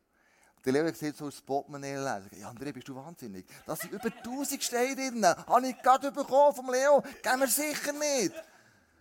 der 0.65 0.73
Leo 0.73 0.91
sieht 0.93 1.15
so 1.15 1.25
ein 1.25 1.33
Portemonnaie 1.45 1.95
lesen. 1.95 2.29
Ja, 2.39 2.49
André, 2.49 2.73
bist 2.73 2.87
du 2.87 2.95
wahnsinnig? 2.95 3.45
Das 3.67 3.79
sind 3.79 3.93
über 3.93 4.05
1000 4.05 4.63
Steine 4.63 4.95
drin. 4.95 5.25
Habe 5.25 5.67
ich 5.67 5.81
gerade 5.81 6.11
bekommen 6.11 6.55
vom 6.55 6.71
Leo. 6.71 7.03
Gehen 7.21 7.39
wir 7.39 7.47
sicher 7.47 7.93
nicht. 7.93 8.33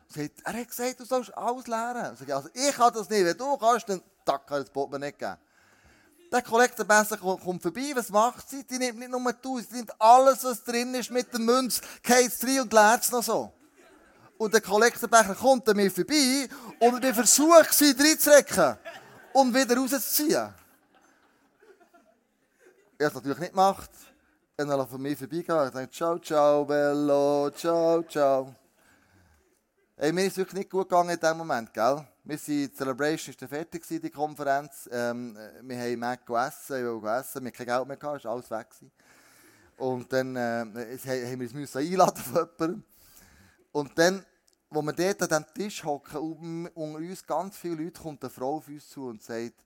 Sagt, 0.09 0.42
er 0.44 0.52
hat 0.52 0.68
gesagt, 0.68 1.00
du 1.00 1.04
sollst 1.04 1.35
alles 1.37 1.66
lernen. 1.66 2.16
Sag, 2.16 2.30
also 2.30 2.49
ich 2.52 2.75
kann 2.75 2.92
das 2.92 3.09
nicht. 3.09 3.25
Wenn 3.25 3.37
du 3.37 3.56
kannst, 3.56 3.88
dann 3.88 4.02
tack, 4.25 4.47
kann 4.47 4.61
das 4.61 4.71
Portemonnaie 4.71 5.12
geben. 5.12 5.37
Der 6.30 6.42
Kollektor 6.42 6.85
besser 6.85 7.16
kommt 7.16 7.62
vorbei. 7.62 7.92
Was 7.94 8.11
macht 8.11 8.50
sie? 8.50 8.64
Die 8.64 8.78
nimmt 8.78 8.99
nicht 8.99 9.11
nur 9.11 9.26
1000, 9.26 9.71
die 9.71 9.76
nimmt 9.76 10.00
alles, 10.00 10.44
was 10.44 10.62
drin 10.64 10.94
ist, 10.94 11.11
mit 11.11 11.33
der 11.33 11.40
Münze, 11.40 11.80
geht 12.02 12.26
es 12.26 12.44
rein 12.44 12.61
und 12.61 12.73
leert 12.73 13.04
es 13.04 13.11
noch 13.11 13.23
so. 13.23 13.52
Und 14.37 14.52
der 14.52 14.61
Kollektorbecher 14.61 15.35
kommt 15.35 15.68
an 15.68 15.76
mir 15.76 15.90
vorbei 15.90 16.49
und 16.80 17.02
wir 17.02 17.14
versuchen, 17.14 17.66
sie 17.71 17.92
reinzurecken 17.92 18.76
und 19.33 19.54
wieder 19.54 19.76
rauszuziehen. 19.76 20.52
Er 23.04 23.08
hat 23.08 23.12
es 23.12 23.16
natürlich 23.16 23.38
nicht 23.38 23.52
gemacht. 23.52 23.90
Und 24.56 24.66
dann 24.66 24.88
von 24.88 25.02
mir 25.02 25.14
vorbeigegangen 25.14 25.64
und 25.64 25.73
gesagt, 25.73 25.94
ciao, 25.94 26.18
ciao, 26.18 26.64
Bello, 26.64 27.50
ciao, 27.50 28.02
ciao. 28.04 28.54
Hey, 29.94 30.11
mir 30.11 30.25
ist 30.25 30.38
wirklich 30.38 30.61
nicht 30.61 30.70
gut 30.70 30.88
gegangen 30.88 31.11
in 31.11 31.20
diesem 31.20 31.37
Moment, 31.37 31.70
gell? 31.75 32.02
Wir 32.23 32.38
sind, 32.38 32.70
die 32.70 32.75
Celebration 32.75 33.37
war 33.38 33.49
fertig, 33.49 33.87
die 33.87 34.08
Konferenz. 34.08 34.88
Ähm, 34.90 35.37
wir 35.64 35.78
haben 35.78 35.99
Mac 35.99 36.25
gegessen, 36.25 36.76
ich 36.78 36.82
will 36.82 37.11
essen, 37.11 37.44
wir 37.44 37.49
hatten 37.49 37.52
kein 37.52 37.66
Geld 37.66 37.88
mehr, 37.88 37.96
gehabt, 37.99 38.16
ist 38.16 38.26
alles 38.26 38.50
weg. 38.50 38.70
Gewesen. 38.70 38.92
Und 39.76 40.11
dann 40.11 40.37
äh, 40.37 40.99
haben 41.06 41.40
wir 41.40 41.61
uns 41.61 41.76
einladen 41.76 42.23
von 42.23 42.49
jemandem. 42.58 42.84
Und 43.73 43.99
dann, 43.99 44.25
wo 44.70 44.80
wir 44.80 44.94
dort 44.94 45.23
an 45.25 45.28
diesem 45.28 45.54
Tisch 45.54 45.84
hocken, 45.84 46.68
unter 46.68 46.99
uns 47.00 47.26
ganz 47.26 47.58
viele 47.58 47.84
Leute, 47.84 48.00
kommt 48.00 48.25
eine 48.25 48.30
Frau 48.30 48.56
auf 48.56 48.68
uns 48.68 48.88
zu 48.88 49.08
und 49.08 49.23
sagt, 49.23 49.63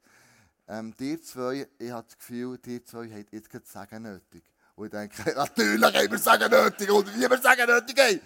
ähm, 0.68 0.94
dir 0.96 1.22
zwei, 1.22 1.66
ich 1.78 1.90
habe 1.90 2.06
das 2.06 2.18
Gefühl, 2.18 2.58
dir 2.58 2.84
zwei 2.84 3.08
habt 3.10 3.32
jetzt 3.32 3.50
gerade 3.50 3.66
Sagen 3.66 4.02
nötig. 4.02 4.44
Und 4.76 4.86
ich 4.86 4.92
denke, 4.92 5.22
natürlich 5.36 5.82
haben 5.82 6.10
wir 6.10 6.18
Sagen 6.18 6.50
nötig 6.50 6.90
und 6.90 7.14
wie 7.14 7.28
wir 7.28 7.38
Sagen 7.38 7.66
nötig 7.66 7.98
haben. 7.98 8.20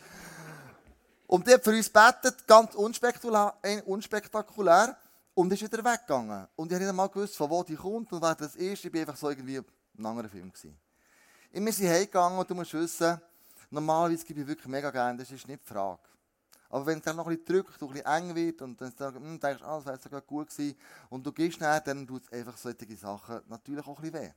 Und 1.29 1.47
die 1.47 1.55
hat 1.55 1.65
für 1.65 1.71
uns 1.71 1.89
betet, 1.89 2.47
ganz 2.47 2.75
unspektakulär, 2.75 3.55
äh, 3.63 3.81
unspektakulär 3.83 4.97
und 5.35 5.53
ist 5.53 5.63
wieder 5.63 5.85
weggegangen. 5.85 6.47
Und 6.57 6.67
ich 6.67 6.75
habe 6.75 6.85
nicht 6.85 6.91
einmal 6.91 7.09
gewusst, 7.09 7.37
von 7.37 7.49
wo 7.49 7.63
die 7.63 7.77
kommt 7.77 8.13
und 8.13 8.21
wer 8.21 8.35
das 8.35 8.55
ist. 8.57 8.85
Ich 8.85 8.93
war 8.93 9.01
einfach 9.01 9.17
so 9.17 9.31
irgendwie 9.31 9.57
in 9.57 9.65
einem 9.97 10.07
anderen 10.07 10.29
Film. 10.29 10.53
Gewesen. 10.53 10.77
Wir 11.53 11.73
sind 11.73 11.89
heimgegangen 11.89 12.39
und 12.39 12.51
du 12.51 12.55
musst 12.55 12.75
wissen, 12.75 13.21
normalerweise 13.71 14.27
gebe 14.27 14.41
ich 14.41 14.47
wirklich 14.47 14.69
mega 14.69 14.91
gerne, 14.91 15.19
das 15.19 15.31
ist 15.31 15.47
nicht 15.47 15.63
die 15.63 15.73
Frage. 15.73 16.01
Aber 16.73 16.87
wenn 16.87 16.99
es 16.99 17.05
dann 17.05 17.17
noch 17.17 17.27
ein 17.27 17.37
bisschen 17.37 17.63
drückt 17.63 17.83
und 17.83 17.91
ein 17.91 18.03
bisschen 18.03 18.31
eng 18.31 18.35
wird 18.35 18.63
und 18.63 18.81
dann 18.81 19.15
hm, 19.15 19.39
denkst 19.39 19.63
ah, 19.63 19.77
das 19.77 19.85
wäre 19.85 20.01
sogar 20.01 20.23
gut 20.23 20.49
gewesen 20.49 20.75
und 21.11 21.25
du 21.25 21.31
gehst 21.31 21.61
nachher, 21.61 21.83
dann 21.83 22.07
tut 22.07 22.23
es 22.23 22.33
einfach 22.33 22.57
solche 22.57 22.97
Sachen 22.97 23.43
natürlich 23.47 23.87
auch 23.87 23.99
ein 23.99 24.11
bisschen 24.11 24.23
weh. 24.23 24.31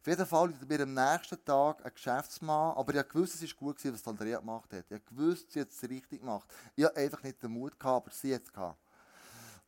Auf 0.00 0.06
jeden 0.08 0.26
Fall 0.26 0.48
liegt 0.48 0.68
mir 0.68 0.80
am 0.80 0.92
nächsten 0.92 1.44
Tag 1.44 1.86
ein 1.86 1.92
Geschäftsmann, 1.94 2.76
aber 2.76 2.92
ich 2.96 3.14
wusste, 3.14 3.44
es 3.44 3.52
war 3.52 3.56
gut, 3.56 3.78
gewesen, 3.78 3.94
was 3.94 4.08
Andrea 4.08 4.40
gemacht 4.40 4.72
hat. 4.72 4.84
Ich 4.90 5.02
wusste, 5.16 5.46
sie 5.52 5.60
hat 5.60 5.70
es 5.70 5.88
richtig 5.88 6.20
gemacht. 6.20 6.52
Ich 6.74 6.84
hatte 6.84 6.96
einfach 6.96 7.22
nicht 7.22 7.40
den 7.40 7.52
Mut, 7.52 7.78
gehabt, 7.78 8.06
aber 8.06 8.14
sie 8.14 8.34
hat 8.34 8.42
es 8.42 8.52
gehabt. 8.52 8.78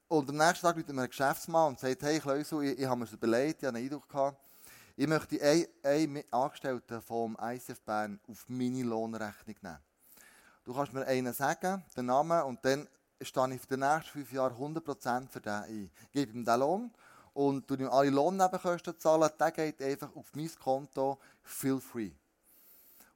Und 0.08 0.28
am 0.28 0.36
nächsten 0.36 0.66
Tag 0.66 0.76
liegt 0.76 0.92
mir 0.92 1.02
ein 1.02 1.08
Geschäftsmann 1.08 1.68
und 1.68 1.78
sagt, 1.78 2.02
hey 2.02 2.18
Kleusel, 2.18 2.64
ich, 2.64 2.80
ich 2.80 2.84
habe 2.84 2.98
mir 2.98 3.04
das 3.04 3.14
überlegt, 3.14 3.62
ich 3.62 3.66
habe 3.66 3.78
einen 3.78 3.86
Eindruck 3.86 4.08
gehabt, 4.08 4.40
ich 4.96 5.06
möchte 5.06 5.40
einen 5.84 6.24
Angestellten 6.32 7.00
vom 7.00 7.38
ICF 7.40 7.80
Bern 7.82 8.18
auf 8.26 8.44
meine 8.48 8.82
Lohnrechnung 8.82 9.56
nehmen. 9.62 9.78
Du 10.66 10.74
kannst 10.74 10.92
mir 10.92 11.06
einen 11.06 11.32
sagen, 11.32 11.84
den 11.96 12.06
Namen, 12.06 12.42
und 12.42 12.64
dann 12.64 12.88
stehe 13.20 13.54
ich 13.54 13.60
für 13.60 13.76
die 13.76 13.76
nächsten 13.76 14.10
fünf 14.10 14.32
Jahre 14.32 14.52
100% 14.52 15.28
für 15.28 15.40
den 15.40 15.52
ein. 15.52 15.90
Gebe 16.10 16.32
ihm 16.32 16.44
den 16.44 16.58
Lohn 16.58 16.90
und 17.34 17.70
du 17.70 17.76
ihm 17.76 17.88
alle 17.88 18.10
Lohnnebenkosten 18.10 18.98
zahlen, 18.98 19.30
der 19.38 19.52
geht 19.52 19.80
einfach 19.80 20.14
auf 20.16 20.34
mein 20.34 20.50
Konto, 20.56 21.20
feel 21.44 21.80
free. 21.80 22.10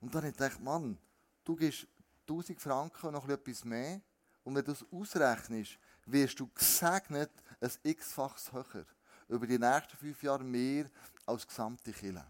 Und 0.01 0.15
dann 0.15 0.23
habe 0.23 0.29
ich 0.29 0.37
gedacht, 0.37 0.61
Mann, 0.61 0.97
du 1.43 1.57
gibst 1.57 1.89
1000 2.29 2.61
Franken 2.61 3.11
noch 3.11 3.29
etwas 3.29 3.65
mehr 3.65 4.01
und 4.45 4.55
wenn 4.55 4.65
du 4.65 4.71
es 4.71 4.87
ausrechnest, 4.93 5.77
wirst 6.07 6.39
du 6.39 6.49
gesegnet 6.55 7.33
ein 7.61 7.71
x-faches 7.83 8.53
höher. 8.53 8.87
Über 9.27 9.49
die 9.49 9.59
nächsten 9.59 9.97
fünf 9.97 10.23
Jahre 10.23 10.45
mehr 10.45 10.89
als 11.27 11.49
gesamte 11.49 11.91
Kille. 11.91 12.25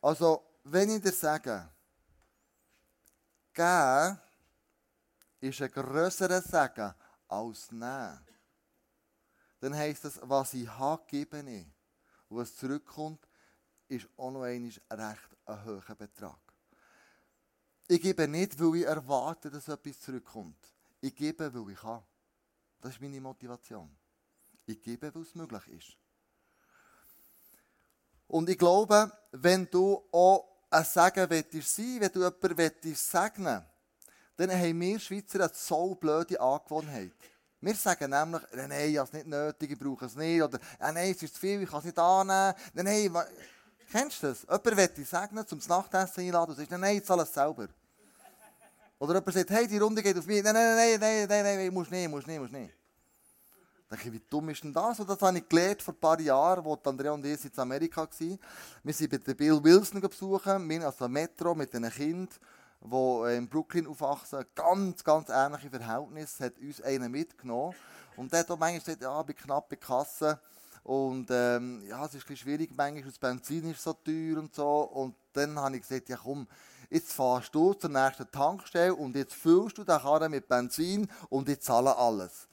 Also, 0.00 0.42
wenn 0.64 0.88
ich 0.88 1.02
dir 1.02 1.12
sage, 1.12 1.68
geben 3.52 4.18
ist 5.40 5.62
ein 5.62 5.70
grösserer 5.70 6.42
Segen 6.42 6.94
als 7.28 7.70
nehmen. 7.70 8.26
Dann 9.60 9.74
heisst 9.74 10.04
das, 10.04 10.18
was 10.22 10.54
ich 10.54 10.68
habe, 10.68 11.02
gebe 11.06 11.40
ich. 11.40 11.66
Und 12.28 12.38
was 12.38 12.56
zurückkommt, 12.56 13.26
ist 13.88 14.08
auch 14.16 14.30
noch 14.30 14.42
einmal 14.42 14.70
recht 14.90 15.36
ein 15.44 15.64
hoher 15.64 15.94
Betrag. 15.96 16.38
Ich 17.88 18.00
gebe 18.00 18.28
nicht, 18.28 18.58
weil 18.60 18.76
ich 18.76 18.86
erwarte, 18.86 19.50
dass 19.50 19.68
etwas 19.68 20.00
zurückkommt. 20.00 20.72
Ich 21.00 21.14
gebe, 21.14 21.52
weil 21.52 21.72
ich 21.72 21.78
kann. 21.80 22.02
Das 22.80 22.92
ist 22.92 23.00
meine 23.00 23.20
Motivation. 23.20 23.90
Ich 24.64 24.80
gebe, 24.80 25.12
weil 25.12 25.22
es 25.22 25.34
möglich 25.34 25.68
ist. 25.68 25.96
Und 28.28 28.48
ich 28.48 28.56
glaube, 28.56 29.10
wenn 29.32 29.68
du 29.68 30.06
auch 30.12 30.49
ein 30.70 30.84
Segen 30.84 31.28
willst 31.28 31.76
sein, 31.76 31.96
wenn 32.00 32.12
du 32.12 32.20
jemanden 32.20 32.58
willst 32.58 33.10
segnen 33.10 33.64
dann 34.36 34.50
haben 34.52 34.80
wir 34.80 34.98
Schweizer 34.98 35.40
eine 35.40 35.50
so 35.52 35.94
blöde 35.94 36.40
Angewohnheit. 36.40 37.12
Wir 37.60 37.74
sagen 37.74 38.10
nämlich, 38.10 38.40
nein, 38.54 38.90
ich 38.90 38.96
habe 38.96 39.06
es 39.06 39.12
nicht 39.12 39.26
nötig, 39.26 39.72
ich 39.72 39.78
brauche 39.78 40.06
es 40.06 40.16
nicht. 40.16 40.42
Oder 40.42 40.58
nein, 40.78 41.10
es 41.10 41.22
ist 41.22 41.34
zu 41.34 41.40
viel, 41.40 41.62
ich 41.62 41.68
kann 41.68 41.80
es 41.80 41.84
nicht 41.84 41.98
annehmen. 41.98 42.54
Nein, 42.72 43.12
nein, 43.12 43.24
kennst 43.92 44.22
du 44.22 44.28
das? 44.28 44.42
Jemand 44.42 44.76
will 44.78 44.88
dich 44.88 45.06
segnen, 45.06 45.46
zum 45.46 45.60
Nachtessen 45.68 46.24
einladen 46.24 46.52
und 46.52 46.56
sagst, 46.56 46.70
nein, 46.70 46.96
ich 46.96 47.04
zahle 47.04 47.24
es 47.24 47.34
selber. 47.34 47.68
Oder 48.98 49.14
jemand 49.16 49.34
sagt, 49.34 49.50
hey, 49.50 49.68
die 49.68 49.76
Runde 49.76 50.02
geht 50.02 50.16
auf 50.16 50.24
mich. 50.24 50.42
Nein, 50.42 50.54
nein, 50.54 50.74
nein, 50.74 51.00
nein, 51.00 51.28
nein, 51.28 51.44
nein, 51.44 51.56
nein, 51.58 51.74
musst 51.74 51.90
nicht, 51.90 52.08
musst 52.08 52.26
nicht, 52.26 52.40
musst 52.40 52.52
nicht. 52.52 52.79
Denke 53.90 54.08
ich, 54.08 54.12
wie 54.12 54.22
dumm 54.30 54.50
ist 54.50 54.62
denn 54.62 54.72
das? 54.72 55.00
Und 55.00 55.10
das 55.10 55.20
habe 55.20 55.38
ich 55.38 55.48
gelernt 55.48 55.82
vor 55.82 55.94
ein 55.94 56.00
paar 56.00 56.20
Jahren, 56.20 56.64
als 56.64 56.86
Andrea 56.86 57.10
und 57.10 57.26
ich 57.26 57.44
in 57.44 57.50
Amerika 57.58 58.02
waren. 58.02 58.38
Wir 58.84 58.94
sind 58.94 59.24
bei 59.24 59.34
Bill 59.34 59.62
Wilson 59.64 60.00
besuchen, 60.00 60.68
wir 60.68 60.86
also 60.86 61.08
Metro 61.08 61.56
mit 61.56 61.74
einem 61.74 61.90
Kind, 61.90 62.38
die 62.80 63.36
in 63.36 63.48
Brooklyn 63.48 63.88
aufwachsen. 63.88 64.44
Ganz, 64.54 65.02
ganz 65.02 65.28
ähnliche 65.28 65.70
Verhältnisse. 65.70 66.44
Hat 66.44 66.58
uns 66.58 66.80
einer 66.82 67.08
mitgenommen. 67.08 67.74
Und 68.16 68.32
der 68.32 68.40
hat 68.40 68.50
auch 68.52 68.58
manchmal 68.58 68.78
gesagt, 68.78 69.02
ja, 69.02 69.22
bei 69.22 69.32
knapp 69.32 69.68
bei 69.68 69.76
Kasse. 69.76 70.38
Und 70.84 71.26
ähm, 71.30 71.82
ja, 71.88 72.06
es 72.06 72.14
ist 72.14 72.30
ein 72.30 72.36
schwierig, 72.36 72.70
manchmal, 72.76 73.02
das 73.02 73.18
Benzin 73.18 73.70
ist 73.70 73.82
so 73.82 73.92
teuer 73.92 74.38
und 74.38 74.54
so. 74.54 74.82
Und 74.82 75.16
dann 75.32 75.58
habe 75.58 75.76
ich 75.76 75.82
gesagt, 75.82 76.08
ja 76.08 76.16
komm, 76.16 76.46
jetzt 76.90 77.12
fahrst 77.12 77.54
du 77.54 77.74
zur 77.74 77.90
nächsten 77.90 78.30
Tankstelle 78.30 78.94
und 78.94 79.16
jetzt 79.16 79.34
füllst 79.34 79.78
du 79.78 79.84
den 79.84 79.98
Karren 79.98 80.30
mit 80.30 80.48
Benzin 80.48 81.08
und 81.28 81.48
ich 81.48 81.60
zahle 81.60 81.96
alles. 81.96 82.49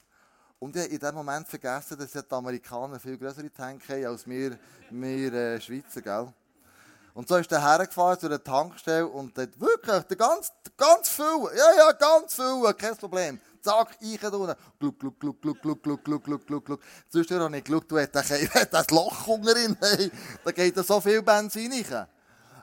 Und 0.60 0.74
ich 0.74 0.82
habe 0.82 0.92
in 0.92 0.98
dem 0.98 1.14
Moment 1.14 1.46
vergessen, 1.46 1.96
dass 1.98 2.10
die 2.10 2.34
Amerikaner 2.34 2.98
viel 2.98 3.16
größere 3.16 3.52
Tanks 3.52 3.88
haben 3.88 4.06
als 4.06 4.26
wir, 4.26 4.58
wir 4.90 5.32
äh, 5.32 5.60
Schweizer, 5.60 6.02
gell? 6.02 6.32
Und 7.14 7.28
so 7.28 7.36
ist 7.36 7.50
er 7.50 7.62
hergefahren 7.62 8.18
zu 8.18 8.28
der 8.28 8.42
Tankstelle 8.42 9.06
und 9.06 9.36
dort 9.36 9.58
wirklich, 9.60 10.02
der 10.04 10.16
ganz, 10.16 10.52
ganz 10.76 11.08
viel, 11.08 11.48
ja, 11.56 11.76
ja, 11.76 11.92
ganz 11.92 12.34
viel, 12.34 12.74
kein 12.74 12.96
Problem. 12.96 13.40
Zack, 13.60 13.96
ich 14.00 14.20
da 14.20 14.28
unten. 14.28 14.54
Gluck, 14.78 14.98
gluck, 14.98 15.18
gluck, 15.18 15.40
gluck, 15.40 15.60
gluck, 15.60 15.82
gluck, 15.82 16.04
gluck, 16.04 16.24
gluck, 16.24 16.46
gluck, 16.46 16.64
gluck. 16.64 16.80
Zwischendurch 17.08 17.46
habe 17.46 17.58
ich 17.58 17.64
geschaut, 17.64 17.90
du 17.90 17.98
hast 18.54 18.72
das 18.72 18.90
Loch 18.90 19.26
unten 19.26 19.46
drin. 19.46 20.10
Da 20.44 20.52
geht 20.52 20.76
so 20.76 21.00
viel 21.00 21.22
Benzin 21.22 21.72
rein. 21.90 22.06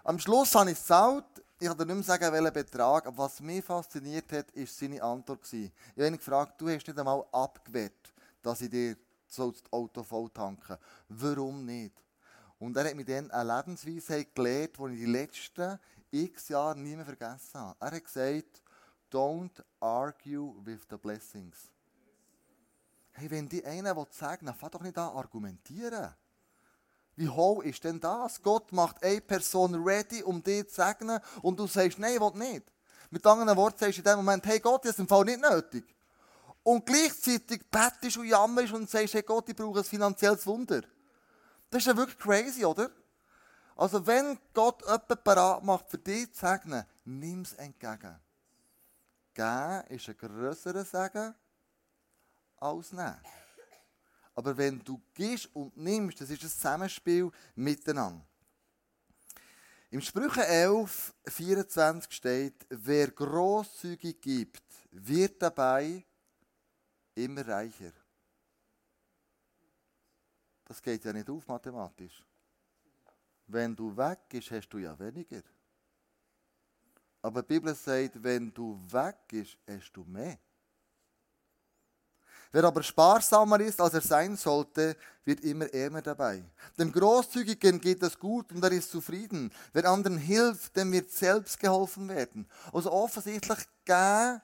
Am 0.06 0.20
Schluss 0.20 0.56
habe 0.56 0.72
ich 0.72 0.78
es 0.78 0.84
gezahlt 0.84 1.26
ich 1.60 1.68
kann 1.68 1.78
dir 1.78 1.86
nicht 1.86 1.96
mehr 1.96 2.04
sagen, 2.04 2.34
welchen 2.34 2.54
Betrag, 2.54 3.06
aber 3.08 3.18
was 3.18 3.40
mich 3.40 3.64
fasziniert 3.64 4.32
hat, 4.32 4.56
war 4.56 4.66
seine 4.68 5.02
Antwort. 5.02 5.42
Ich 5.54 5.72
habe 5.96 6.08
ihn 6.08 6.18
gefragt, 6.18 6.60
du 6.60 6.68
hast 6.70 6.86
nicht 6.86 7.00
einmal 7.00 7.24
abgewehrt, 7.32 8.14
dass 8.42 8.62
ich 8.62 8.70
dir 8.70 8.98
das 9.28 9.64
Auto 9.72 10.04
voll 10.04 10.30
tanken 10.30 10.78
Warum 11.10 11.66
nicht? 11.66 11.94
Und 12.60 12.76
er 12.78 12.86
hat 12.86 12.96
mir 12.96 13.06
dann 13.06 13.32
eine 13.32 13.56
Lebensweise 13.58 14.26
gelehrt, 14.26 14.78
die 14.78 14.94
ich 14.94 15.00
die 15.00 15.06
letzten 15.06 15.80
x 16.12 16.50
Jahre 16.50 16.78
nie 16.78 16.96
mehr 16.96 17.06
vergessen 17.06 17.60
habe. 17.60 17.76
Er 17.80 17.92
hat 17.92 18.04
gesagt, 18.04 18.62
don't 19.12 19.64
argue 19.80 20.54
with 20.64 20.82
the 20.90 20.98
blessings. 20.98 21.70
Hey, 23.12 23.30
wenn 23.32 23.48
die 23.48 23.66
einer 23.66 23.96
sagen 24.12 24.46
will, 24.46 24.54
fang 24.54 24.72
doch 24.72 24.82
nicht 24.82 24.98
an 24.98 25.16
argumentieren. 25.16 26.14
Wie 27.16 27.30
hoch 27.30 27.64
ist 27.64 27.84
denn 27.84 28.00
das? 28.00 28.42
Gott 28.42 28.72
macht 28.72 29.02
eine 29.04 29.22
Person 29.22 29.76
ready, 29.76 30.22
um 30.22 30.44
dich 30.44 30.68
zu 30.68 30.76
segnen 30.76 31.20
und 31.42 31.60
du 31.60 31.68
sagst, 31.68 31.98
nein, 31.98 32.16
ich 32.16 32.20
will 32.20 32.32
nicht. 32.36 32.72
Mit 33.10 33.26
anderen 33.26 33.56
Worten 33.58 33.80
sagst 33.80 33.98
du 33.98 34.02
in 34.02 34.06
dem 34.06 34.18
Moment, 34.18 34.46
hey 34.46 34.60
Gott, 34.60 34.84
das 34.84 34.92
ist 34.92 35.00
im 35.00 35.08
Fall 35.08 35.24
nicht 35.24 35.40
nötig. 35.40 35.86
Und 36.64 36.86
gleichzeitig 36.86 37.64
bettest 37.70 38.18
und 38.18 38.26
jammerst 38.26 38.74
und 38.74 38.90
sagst, 38.90 39.14
hey 39.14 39.22
Gott, 39.22 39.48
ich 39.48 39.56
brauche 39.56 39.80
ein 39.80 39.86
finanzielles 39.86 40.46
Wunder. 40.46 40.82
Das 41.70 41.82
ist 41.82 41.88
ja 41.88 41.96
wirklich 41.96 42.18
crazy, 42.18 42.66
oder? 42.66 42.90
Also 43.76 44.06
wenn 44.06 44.38
Gott 44.54 44.82
jemanden 44.82 45.24
parat 45.24 45.64
macht, 45.64 45.90
für 45.90 45.98
dich 45.98 46.34
zu 46.34 46.46
segnen, 46.46 46.86
nimm 47.06 47.42
es 47.42 47.54
entgegen. 47.54 48.20
Geben 49.34 49.84
ist 49.90 50.10
ein 50.10 50.18
grösserer 50.18 50.86
Segen 50.86 51.36
als 52.58 52.92
nehmen. 52.92 53.22
Aber 54.36 54.56
wenn 54.58 54.84
du 54.84 55.02
gehst 55.14 55.50
und 55.56 55.76
nimmst, 55.78 56.20
das 56.20 56.30
ist 56.30 56.44
ein 56.44 56.50
Zusammenspiel 56.50 57.32
miteinander. 57.56 58.26
Im 59.90 60.02
Sprüche 60.02 60.46
11, 60.46 61.14
24 61.26 62.12
steht, 62.12 62.66
wer 62.70 63.12
großzügig 63.12 64.20
gibt, 64.20 64.64
wird 64.92 65.42
dabei 65.42 66.04
immer 67.14 67.48
reicher. 67.48 67.94
Das 70.66 70.82
geht 70.82 71.06
ja 71.06 71.14
nicht 71.14 71.30
auf 71.30 71.48
mathematisch. 71.48 72.26
Wenn 73.48 73.76
du 73.76 73.96
weg 73.96 74.20
bist, 74.28 74.52
hast 74.52 74.68
du 74.70 74.80
ja 74.80 74.98
weniger. 75.00 75.44
Aber 77.22 77.42
die 77.42 77.54
Bibel 77.54 77.74
sagt, 77.74 78.22
wenn 78.22 78.54
du 78.54 78.80
weg 78.92 79.16
bist, 79.28 79.58
hast 79.68 79.94
du 79.94 80.04
mehr. 80.04 80.40
Wer 82.56 82.64
aber 82.64 82.84
sparsamer 82.84 83.60
ist, 83.60 83.82
als 83.82 83.96
er 83.96 84.00
sein 84.00 84.38
sollte, 84.38 84.96
wird 85.26 85.42
immer 85.42 85.66
ärmer 85.74 86.02
dabei. 86.02 86.42
Dem 86.80 86.90
Großzügigen 86.90 87.82
geht 87.82 88.02
es 88.02 88.18
gut 88.18 88.50
und 88.54 88.64
er 88.64 88.72
ist 88.72 88.92
zufrieden. 88.92 89.52
Wer 89.74 89.84
anderen 89.90 90.18
hilft, 90.18 90.74
dem 90.78 90.90
wird 90.94 91.12
selbst 91.12 91.60
geholfen 91.60 92.08
werden. 92.08 92.48
Also 92.72 92.94
offensichtlich 92.94 93.58
geben 93.84 94.40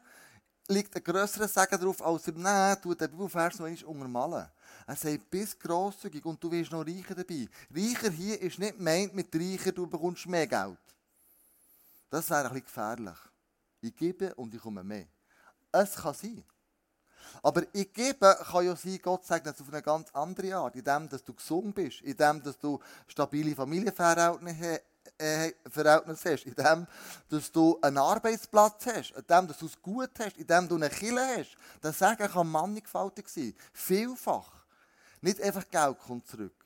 liegt 0.67 0.93
ein 0.93 1.03
grösserer 1.05 1.47
Segen 1.47 1.79
darauf, 1.79 2.05
als 2.05 2.27
im 2.27 2.35
Nehmen 2.35 2.81
tut 2.81 2.99
der 2.99 3.07
Bibelvers 3.07 3.59
noch 3.59 3.65
einmal 3.65 3.85
untermalen. 3.85 4.47
Er 4.87 4.95
sagt, 4.97 5.31
bist 5.31 5.57
grosszügig 5.61 6.25
und 6.25 6.43
du 6.43 6.51
wirst 6.51 6.73
noch 6.73 6.85
reicher 6.85 7.15
dabei. 7.15 7.47
Reicher 7.73 8.11
hier 8.11 8.41
ist 8.41 8.59
nicht 8.59 8.75
gemeint 8.75 9.15
mit 9.15 9.33
reicher, 9.33 9.71
du 9.71 9.87
bekommst 9.87 10.27
mehr 10.27 10.47
Geld. 10.47 10.77
Das 12.09 12.29
wäre 12.29 12.39
ein 12.39 12.49
bisschen 12.49 12.65
gefährlich. 12.65 13.19
Ich 13.79 13.95
gebe 13.95 14.35
und 14.35 14.53
ich 14.53 14.59
komme 14.59 14.83
mehr. 14.83 15.05
Es 15.71 15.95
kann 15.95 16.13
sein. 16.13 16.43
Aber 17.43 17.63
ich 17.73 17.91
gebe 17.93 18.37
kann 18.51 18.65
ja 18.65 18.75
sein, 18.75 18.99
Gott 19.01 19.25
sagt 19.25 19.47
das 19.47 19.59
auf 19.61 19.69
eine 19.71 19.81
ganz 19.81 20.09
andere 20.13 20.55
Art, 20.55 20.75
indem 20.75 21.09
dass 21.09 21.23
du 21.23 21.33
gesund 21.33 21.75
bist, 21.75 22.01
indem 22.01 22.41
dass 22.41 22.57
du 22.59 22.79
stabile 23.07 23.55
Familienverhältnisse 23.55 24.81
äh, 25.17 25.53
Verhältnis 25.69 26.25
hast, 26.25 26.45
indem 26.45 26.87
dass 27.29 27.51
du 27.51 27.79
einen 27.81 27.97
Arbeitsplatz 27.97 28.85
hast, 28.87 29.11
indem 29.11 29.47
dass 29.47 29.57
du 29.57 29.65
es 29.67 29.81
gut 29.81 30.11
hast, 30.19 30.37
indem 30.37 30.67
du 30.67 30.75
eine 30.75 30.89
Kille 30.89 31.21
hast. 31.37 31.55
Das 31.81 31.99
Sagen 31.99 32.27
kann 32.27 32.47
mannigfaltig 32.47 33.27
sein. 33.29 33.55
Vielfach. 33.73 34.65
Nicht 35.21 35.41
einfach 35.41 35.69
Geld 35.69 35.99
kommt 35.99 36.27
zurück, 36.27 36.65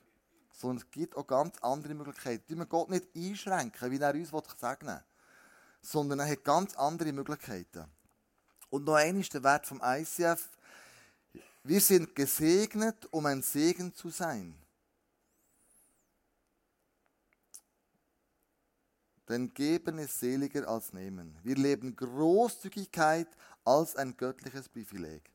sondern 0.50 0.78
es 0.78 0.90
gibt 0.90 1.16
auch 1.16 1.26
ganz 1.26 1.58
andere 1.60 1.94
Möglichkeiten. 1.94 2.44
Die 2.48 2.54
wir 2.54 2.66
Gott 2.66 2.88
nicht 2.88 3.06
einschränken, 3.14 3.90
wie 3.90 3.98
er 3.98 4.14
uns 4.14 4.30
segnen 4.58 4.94
will, 4.94 5.04
sondern 5.82 6.20
er 6.20 6.30
hat 6.30 6.44
ganz 6.44 6.74
andere 6.76 7.12
Möglichkeiten. 7.12 7.84
Und 8.70 8.84
noch 8.84 8.94
einmal 8.94 9.22
der 9.22 9.44
Wert 9.44 9.66
vom 9.66 9.80
ICF. 9.84 10.48
Wir 11.66 11.80
sind 11.80 12.14
gesegnet, 12.14 13.08
um 13.10 13.26
ein 13.26 13.42
Segen 13.42 13.92
zu 13.92 14.08
sein. 14.08 14.54
Denn 19.28 19.52
geben 19.52 19.98
ist 19.98 20.20
seliger 20.20 20.68
als 20.68 20.92
nehmen. 20.92 21.36
Wir 21.42 21.56
leben 21.56 21.96
Großzügigkeit 21.96 23.26
als 23.64 23.96
ein 23.96 24.16
göttliches 24.16 24.68
Privileg. 24.68 25.28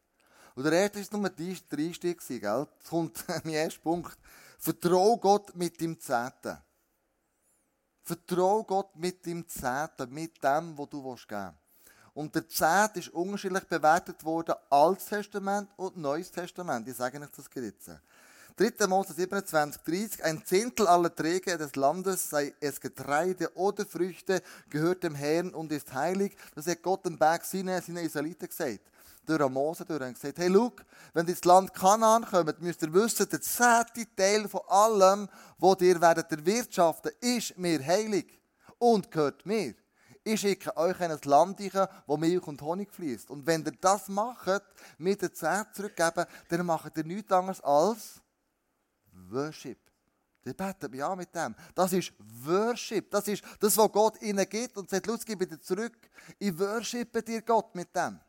Und 0.56 0.64
der 0.64 0.72
erste 0.72 1.02
ist 1.02 1.12
nur 1.12 1.30
die 1.30 1.58
drei 1.68 1.92
gell? 2.40 2.68
Jetzt 2.72 2.88
kommt 2.88 3.28
mein 3.28 3.54
erster 3.54 3.82
Punkt. 3.82 4.18
Vertrau 4.58 5.18
Gott 5.18 5.54
mit 5.54 5.82
dem 5.82 6.00
Zehnten. 6.00 6.58
Vertrau 8.04 8.64
Gott 8.64 8.96
mit 8.96 9.26
dem 9.26 9.46
Zehnten, 9.50 10.14
mit 10.14 10.42
dem, 10.42 10.78
was 10.78 10.90
du 10.90 11.04
geben 11.04 11.28
willst. 11.30 11.61
Und 12.14 12.36
der 12.36 12.48
Zehnt 12.48 12.98
ist 12.98 13.10
unterschiedlich 13.10 13.64
bewertet 13.64 14.24
worden, 14.24 14.56
Altes 14.70 15.06
Testament 15.06 15.70
und 15.78 15.98
Neues 15.98 16.32
Testament. 16.32 16.88
Ich 16.88 16.96
sage 16.96 17.20
euch 17.20 17.30
das 17.36 17.50
jetzt. 17.56 17.90
3. 18.58 18.88
Mose 18.88 19.14
27, 19.14 19.82
30. 19.82 20.24
Ein 20.26 20.46
Zehntel 20.46 20.88
aller 20.88 21.14
Träger 21.16 21.58
des 21.58 21.76
Landes, 21.76 22.30
sei 22.30 22.54
es 22.60 22.82
Getreide 22.82 23.56
oder 23.56 23.86
Früchte, 23.86 24.42
gehört 24.70 25.04
dem 25.04 25.16
Herrn 25.16 25.54
und 25.54 25.72
ist 25.72 25.94
heilig. 25.94 26.36
Das 26.54 26.68
hat 26.68 26.82
Gott 26.82 27.06
im 27.06 27.18
Berg 27.18 27.46
Sinai 27.46 27.80
seinen 27.80 28.06
Israeliten 28.06 28.50
gesagt. 28.50 28.82
Durch 29.26 29.50
Mose 29.50 29.86
durch 29.86 30.02
und 30.02 30.14
gesagt, 30.14 30.40
hey, 30.40 30.52
schau, 30.52 30.74
wenn 31.14 31.28
ihr 31.28 31.32
ins 31.32 31.46
Land 31.46 31.74
Kanaan 31.74 32.26
kommt, 32.26 32.62
müsst 32.62 32.82
ihr 32.82 32.94
wissen, 32.94 33.30
der 33.30 33.40
zehnte 33.42 34.16
Teil 34.16 34.50
von 34.50 34.62
allem, 34.68 35.30
was 35.58 35.80
ihr 35.80 36.02
werdet 36.02 36.32
erwirtschaften, 36.32 37.12
ist 37.22 37.58
mir 37.58 37.86
heilig 37.86 38.42
und 38.80 39.12
gehört 39.12 39.46
mir 39.46 39.76
ich 40.24 40.40
schicke 40.40 40.76
euch 40.78 41.00
in 41.00 41.12
ein 41.12 41.20
Land, 41.24 41.60
wo 42.06 42.18
Milch 42.18 42.46
und 42.46 42.62
Honig 42.62 42.92
fließt. 42.92 43.30
Und 43.32 43.46
wenn 43.46 43.66
ihr 43.66 43.72
das 43.80 44.08
macht, 44.08 44.64
mit 44.98 45.22
der 45.22 45.34
Zeit 45.34 45.74
zurückgeben, 45.74 46.26
dann 46.50 46.66
macht 46.66 46.96
ihr 46.98 47.04
nichts 47.04 47.32
anderes 47.32 47.62
als 47.62 48.22
Worship. 49.30 49.80
Die 50.46 50.54
beten 50.54 50.94
ja 50.94 51.16
mit 51.16 51.34
dem. 51.36 51.56
Das 51.76 51.94
ist 51.94 52.14
Worship. 52.44 53.10
Das 53.12 53.28
ist 53.28 53.44
das, 53.60 53.78
was 53.78 53.92
Gott 53.92 54.22
ihnen 54.22 54.48
gibt 54.48 54.78
und 54.78 54.90
sagt, 54.90 55.08
los, 55.08 55.24
gebe 55.24 55.46
dir 55.46 55.60
zurück. 55.60 55.98
Ich 56.40 56.58
worshipe 56.58 57.22
dir 57.22 57.42
Gott 57.42 57.74
mit 57.76 57.96
dem. 57.96 58.20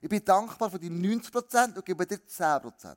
Ich 0.00 0.08
bin 0.08 0.24
dankbar 0.24 0.70
für 0.70 0.78
die 0.78 0.90
90% 0.90 1.76
und 1.76 1.84
gebe 1.84 2.06
dir 2.06 2.18
10%. 2.18 2.96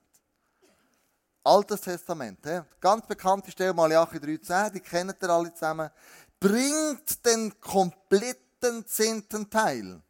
Altes 1.43 1.81
Testament. 1.81 2.39
He? 2.43 2.59
Ganz 2.79 3.07
bekannte 3.07 3.51
Stelle, 3.51 3.73
Malachi 3.73 4.17
3,10, 4.17 4.71
die 4.71 4.79
kennt 4.81 5.21
ihr 5.21 5.29
alle 5.29 5.53
zusammen 5.53 5.89
bringt 6.39 7.25
den 7.25 7.59
kompletten 7.59 8.85
zehnten 8.85 9.49
Teil. 9.49 10.01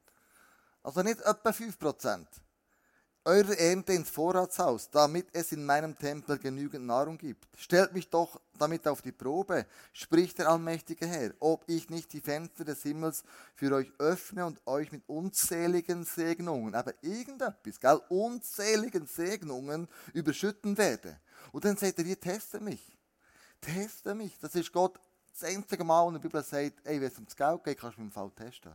Also 0.83 1.01
nicht 1.01 1.21
etwa 1.21 1.49
5%. 1.49 2.25
Eure 3.25 3.59
Ernte 3.59 3.93
ins 3.93 4.09
Vorratshaus, 4.09 4.89
damit 4.89 5.27
es 5.33 5.51
in 5.51 5.65
meinem 5.65 5.97
Tempel 5.97 6.39
genügend 6.39 6.85
Nahrung 6.85 7.17
gibt. 7.17 7.47
Stellt 7.57 7.93
mich 7.93 8.09
doch 8.09 8.39
damit 8.57 8.87
auf 8.87 9.01
die 9.01 9.11
Probe, 9.11 9.65
spricht 9.91 10.39
der 10.39 10.49
allmächtige 10.49 11.05
Herr, 11.05 11.33
ob 11.39 11.63
ich 11.67 11.89
nicht 11.89 12.13
die 12.13 12.21
Fenster 12.21 12.63
des 12.63 12.81
Himmels 12.81 13.23
für 13.55 13.75
euch 13.75 13.91
öffne 13.99 14.45
und 14.45 14.65
euch 14.65 14.91
mit 14.91 15.03
unzähligen 15.07 16.05
Segnungen, 16.05 16.73
aber 16.73 16.93
irgendetwas, 17.03 17.79
gell, 17.79 18.01
unzähligen 18.07 19.05
Segnungen 19.05 19.87
überschütten 20.13 20.77
werde. 20.77 21.19
Und 21.51 21.65
dann 21.65 21.77
sagt 21.77 21.99
er, 21.99 22.05
hier 22.05 22.19
teste 22.19 22.61
mich. 22.61 22.97
Teste 23.61 24.15
mich. 24.15 24.39
Das 24.39 24.55
ist 24.55 24.71
Gott 24.71 24.97
das 25.39 25.49
einzige 25.49 25.83
Mal, 25.83 26.05
wo 26.05 26.11
die 26.11 26.19
Bibel 26.19 26.43
sagt, 26.43 26.85
ey, 26.85 26.99
wenn 26.99 27.07
es 27.07 27.15
ums 27.15 27.35
Geld 27.35 27.63
geht, 27.63 27.79
kannst 27.79 27.97
du 27.97 28.01
mich 28.01 28.09
im 28.09 28.11
Fall 28.11 28.31
testen. 28.31 28.73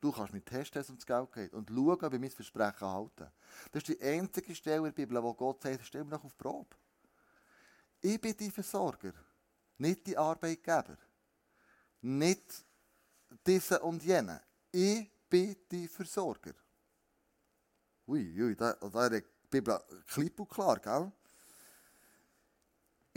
Du 0.00 0.12
kannst 0.12 0.32
mich 0.32 0.44
testen, 0.44 0.76
wenn 0.76 0.82
es 0.82 0.88
ums 0.88 1.06
Geld 1.06 1.32
geht. 1.32 1.54
Und 1.54 1.68
schauen, 1.68 2.04
ob 2.04 2.12
ich 2.12 2.20
mein 2.20 2.30
Versprechen 2.30 2.86
halte. 2.86 3.32
Das 3.72 3.82
ist 3.82 3.88
die 3.88 4.00
einzige 4.00 4.54
Stelle 4.54 4.78
in 4.78 4.84
der 4.84 4.92
Bibel, 4.92 5.22
wo 5.22 5.34
Gott 5.34 5.62
sagt, 5.62 5.84
stell 5.84 6.04
mich 6.04 6.12
noch 6.12 6.24
auf 6.24 6.36
Probe. 6.36 6.76
Ich 8.00 8.20
bin 8.20 8.36
die 8.36 8.50
Versorger, 8.50 9.12
nicht 9.78 10.06
die 10.06 10.16
Arbeitgeber. 10.16 10.96
Nicht 12.00 12.64
diese 13.44 13.80
und 13.80 14.02
jene. 14.04 14.40
Ich 14.70 15.10
bin 15.28 15.56
die 15.70 15.88
Versorger. 15.88 16.54
Ui, 18.06 18.42
ui, 18.42 18.54
da, 18.54 18.72
da 18.74 19.06
ist 19.06 19.24
die 19.24 19.48
Bibel 19.50 19.80
klipp 20.06 20.38
und 20.40 20.48
klar, 20.48 20.78
gell? 20.78 21.12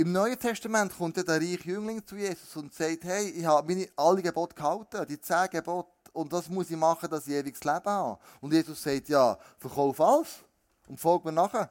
Im 0.02 0.14
Neuen 0.14 0.40
Testament 0.40 0.98
kommt 0.98 1.16
der 1.16 1.28
reiche 1.28 1.70
Jüngling 1.70 2.04
zu 2.04 2.16
Jesus 2.16 2.56
und 2.56 2.74
sagt, 2.74 3.04
hey, 3.04 3.30
ich 3.30 3.46
habe 3.46 3.68
meine 3.72 3.88
alle 3.96 4.24
Gebote 4.24 4.56
gehalten, 4.56 5.06
die 5.08 5.22
zehn 5.22 5.48
Gebote, 5.52 5.92
und 6.12 6.34
das 6.34 6.50
muss 6.50 6.72
ich 6.72 6.76
machen, 6.76 7.08
dass 7.08 7.28
ich 7.28 7.36
ewiges 7.36 7.64
Leben 7.64 7.86
habe. 7.86 8.20
Und 8.40 8.52
Jesus 8.52 8.82
sagt, 8.82 9.10
ja, 9.10 9.38
verkauf 9.60 10.02
alles 10.02 10.40
und 10.88 11.00
folge 11.00 11.28
mir 11.28 11.34
nachher. 11.34 11.70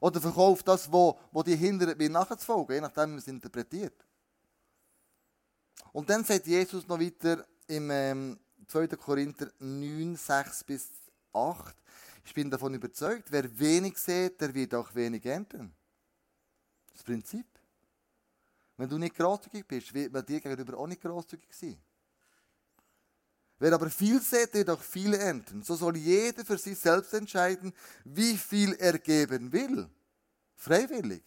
Oder 0.00 0.20
verkauf 0.20 0.60
das, 0.64 0.90
wo 0.90 1.20
die 1.46 1.54
hindert, 1.54 1.96
mir 1.96 2.10
nachzufolgen, 2.10 2.74
je 2.74 2.80
nachdem, 2.80 3.04
wie 3.04 3.10
man 3.10 3.18
es 3.18 3.28
interpretiert. 3.28 4.04
Und 5.92 6.10
dann 6.10 6.24
sagt 6.24 6.48
Jesus 6.48 6.84
noch 6.88 6.98
weiter, 6.98 7.46
im 7.68 7.92
ähm, 7.92 8.40
2. 8.66 8.88
Korinther 8.88 9.52
9, 9.60 10.16
6 10.16 10.64
bis 10.64 10.88
8. 11.32 11.76
Ich 12.24 12.34
bin 12.34 12.50
davon 12.50 12.74
überzeugt, 12.74 13.30
wer 13.30 13.56
wenig 13.56 13.96
sät, 13.98 14.40
der 14.40 14.52
wird 14.52 14.74
auch 14.74 14.92
wenig 14.96 15.24
ernten. 15.24 15.72
Das 16.92 17.04
Prinzip. 17.04 17.46
Wenn 18.78 18.88
du 18.88 18.96
nicht 18.96 19.16
großzügig 19.16 19.66
bist, 19.66 19.92
wird 19.92 20.12
man 20.12 20.24
dir 20.24 20.40
gegenüber 20.40 20.78
auch 20.78 20.86
nicht 20.86 21.02
großzügig 21.02 21.54
sein. 21.54 21.76
Wer 23.58 23.72
aber 23.72 23.90
viel 23.90 24.22
sät, 24.22 24.54
wird 24.54 24.70
auch 24.70 24.80
viel 24.80 25.14
ernten. 25.14 25.64
So 25.64 25.74
soll 25.74 25.96
jeder 25.96 26.44
für 26.44 26.56
sich 26.56 26.78
selbst 26.78 27.12
entscheiden, 27.12 27.74
wie 28.04 28.36
viel 28.36 28.74
er 28.74 28.98
geben 29.00 29.52
will. 29.52 29.90
Freiwillig. 30.54 31.24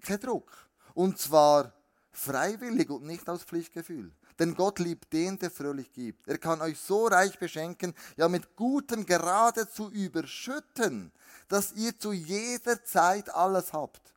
Kein 0.00 0.18
Druck. 0.18 0.50
Und 0.94 1.18
zwar 1.18 1.72
freiwillig 2.10 2.90
und 2.90 3.04
nicht 3.04 3.28
aus 3.28 3.44
Pflichtgefühl. 3.44 4.12
Denn 4.40 4.56
Gott 4.56 4.80
liebt 4.80 5.12
den, 5.12 5.38
der 5.38 5.52
fröhlich 5.52 5.92
gibt. 5.92 6.26
Er 6.26 6.38
kann 6.38 6.60
euch 6.62 6.80
so 6.80 7.06
reich 7.06 7.38
beschenken, 7.38 7.94
ja 8.16 8.28
mit 8.28 8.56
Gutem 8.56 9.06
geradezu 9.06 9.88
überschütten, 9.90 11.12
dass 11.46 11.72
ihr 11.74 11.96
zu 11.96 12.12
jeder 12.12 12.82
Zeit 12.84 13.32
alles 13.32 13.72
habt, 13.72 14.12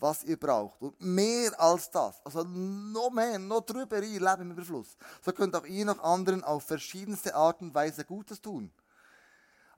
was 0.00 0.24
ihr 0.24 0.38
braucht. 0.38 0.80
Und 0.82 1.00
mehr 1.00 1.58
als 1.60 1.90
das, 1.90 2.20
also 2.24 2.42
noch 2.42 3.10
mehr, 3.10 3.38
noch 3.38 3.60
drüber 3.60 3.98
hin, 4.00 4.22
Leben 4.22 4.42
im 4.42 4.50
Überfluss. 4.52 4.96
So 5.24 5.32
könnt 5.32 5.54
auch 5.54 5.66
ihr 5.66 5.84
noch 5.84 6.02
anderen 6.02 6.42
auf 6.42 6.64
verschiedenste 6.64 7.34
Art 7.34 7.60
und 7.60 7.74
Weise 7.74 8.04
Gutes 8.04 8.40
tun. 8.40 8.72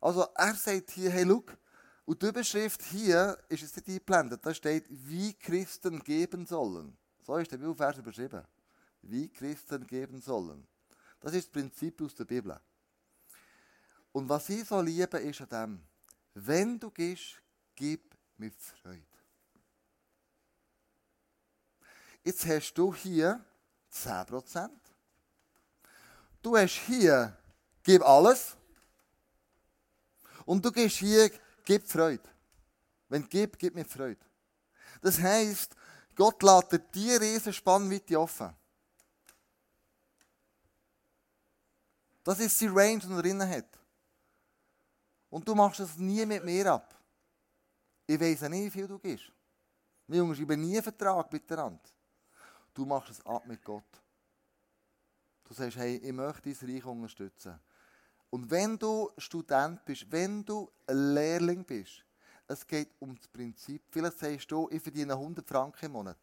Also 0.01 0.27
er 0.35 0.55
sagt 0.55 0.91
hier, 0.93 1.11
hey, 1.11 1.25
look, 1.25 1.57
und 2.05 2.23
die 2.23 2.27
Überschrift 2.27 2.83
hier 2.83 3.37
ist 3.49 3.63
es 3.63 3.77
nicht 3.77 3.89
eingeblendet. 3.89 4.45
Da 4.45 4.55
steht, 4.55 4.87
wie 4.89 5.35
Christen 5.35 6.03
geben 6.03 6.47
sollen. 6.47 6.97
So 7.25 7.37
ist 7.37 7.53
der 7.53 7.59
Bibelvers 7.59 7.99
überschrieben 7.99 8.43
wie 9.03 9.29
Christen 9.29 9.87
geben 9.87 10.21
sollen. 10.21 10.67
Das 11.21 11.35
ist 11.35 11.49
das 11.49 11.53
Prinzip 11.53 12.01
aus 12.01 12.15
der 12.15 12.25
Bibel. 12.25 12.59
Und 14.13 14.29
was 14.29 14.49
ich 14.49 14.65
so 14.65 14.81
liebe, 14.81 15.19
ist 15.19 15.41
an 15.41 15.49
dem, 15.49 15.83
wenn 16.35 16.79
du 16.79 16.91
gehst, 16.91 17.43
gib 17.75 18.15
mit 18.37 18.55
Freude. 18.55 19.12
Jetzt 22.25 22.47
hast 22.47 22.75
du 22.75 22.95
hier 22.95 23.45
10%. 23.93 24.71
Du 26.41 26.57
hast 26.57 26.87
hier, 26.87 27.37
gib 27.83 28.03
alles. 28.03 28.57
Und 30.45 30.65
du 30.65 30.73
gehst 30.73 30.97
hier, 30.97 31.31
gib 31.65 31.87
Freude. 31.87 32.29
Wenn 33.09 33.29
gib, 33.29 33.59
gib 33.59 33.75
mit 33.75 33.89
Freude. 33.89 34.25
Das 35.01 35.19
heisst, 35.19 35.75
Gott 36.15 36.43
lässt 36.43 36.95
dir 36.95 37.21
riesen 37.21 37.53
Spannweite 37.53 38.19
offen. 38.19 38.55
Das 42.25 42.39
ist 42.39 42.61
die 42.61 42.69
Range, 42.69 43.01
die 43.01 43.13
er 43.13 43.23
drin 43.23 43.49
hat. 43.49 43.79
Und 45.29 45.47
du 45.47 45.55
machst 45.55 45.81
es 45.81 45.97
nie 45.97 46.25
mit 46.25 46.45
mir 46.45 46.73
ab. 46.73 46.95
Ich 48.07 48.21
weiß 48.21 48.43
nicht, 48.43 48.65
wie 48.67 48.71
viel 48.71 48.87
du 48.87 48.99
gibst. 48.99 49.33
Wir 50.07 50.23
unterschreiben 50.23 50.61
nie 50.61 50.75
einen 50.75 50.83
Vertrag 50.83 51.33
miteinander. 51.33 51.81
Du 52.75 52.85
machst 52.85 53.11
es 53.11 53.27
ab 53.27 53.47
mit 53.47 53.63
Gott. 53.65 53.85
Du 55.45 55.55
sagst, 55.55 55.77
hey, 55.77 55.97
ich 55.97 56.13
möchte 56.13 56.53
dein 56.53 56.71
Reich 56.71 56.85
unterstützen. 56.85 57.59
Und 58.31 58.51
wenn 58.51 58.79
du 58.79 59.11
Student 59.19 59.85
bist, 59.85 60.11
wenn 60.11 60.45
du 60.45 60.71
ein 60.87 61.15
Lehrling 61.15 61.65
bist, 61.65 62.05
es 62.47 62.67
geht 62.67 62.91
um 62.99 63.15
das 63.15 63.29
Prinzip. 63.29 63.83
Vielleicht 63.91 64.19
sagst 64.19 64.51
du, 64.51 64.69
ich 64.71 64.83
verdiene 64.83 65.13
100 65.13 65.47
Franken 65.47 65.87
im 65.87 65.93
Monat. 65.93 66.19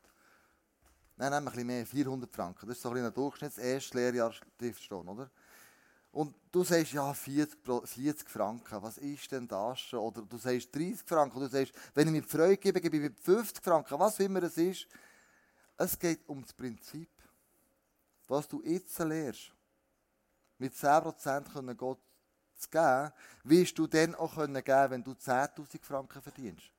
Nein, 1.17 1.31
nein, 1.31 1.43
ein 1.43 1.45
bisschen 1.45 1.67
mehr, 1.67 1.85
400 1.85 2.33
Franken. 2.33 2.67
Das 2.67 2.77
ist 2.77 2.81
so 2.81 2.89
ein, 2.89 3.05
ein 3.05 3.13
Durchschnitts 3.13 3.57
erstes 3.57 3.93
Lehrjahr 3.93 4.31
stehen, 4.31 5.07
oder? 5.07 5.29
Und 6.11 6.33
du 6.51 6.63
sagst, 6.63 6.93
ja, 6.93 7.13
40, 7.13 7.59
40 7.85 8.29
Franken, 8.29 8.81
was 8.81 8.97
ist 8.97 9.31
denn 9.31 9.47
das 9.47 9.79
schon? 9.79 9.99
Oder 9.99 10.21
du 10.23 10.37
sagst 10.37 10.73
30 10.73 11.03
Franken, 11.05 11.37
oder 11.37 11.47
du 11.47 11.57
sagst, 11.57 11.73
wenn 11.93 12.07
ich 12.07 12.13
mir 12.13 12.23
Freude 12.23 12.57
gebe, 12.57 12.81
gebe 12.81 12.97
ich 12.97 13.03
mir 13.03 13.11
50 13.11 13.63
Franken, 13.63 13.99
was 13.99 14.19
immer 14.19 14.41
es 14.43 14.57
ist. 14.57 14.87
Es 15.81 15.97
geht 15.97 16.27
um 16.27 16.41
das 16.41 16.51
Prinzip. 16.51 17.09
Was 18.27 18.49
du 18.49 18.61
jetzt 18.63 18.99
lernst, 18.99 19.53
mit 20.57 20.73
10% 20.73 21.53
können 21.53 21.77
Gott 21.77 22.01
zu 22.57 22.69
geben, 22.69 23.13
wirst 23.45 23.79
du 23.79 23.87
dann 23.87 24.13
auch 24.15 24.35
können 24.35 24.61
geben, 24.61 24.91
wenn 24.91 25.03
du 25.03 25.11
10.000 25.11 25.81
Franken 25.81 26.21
verdienst. 26.21 26.69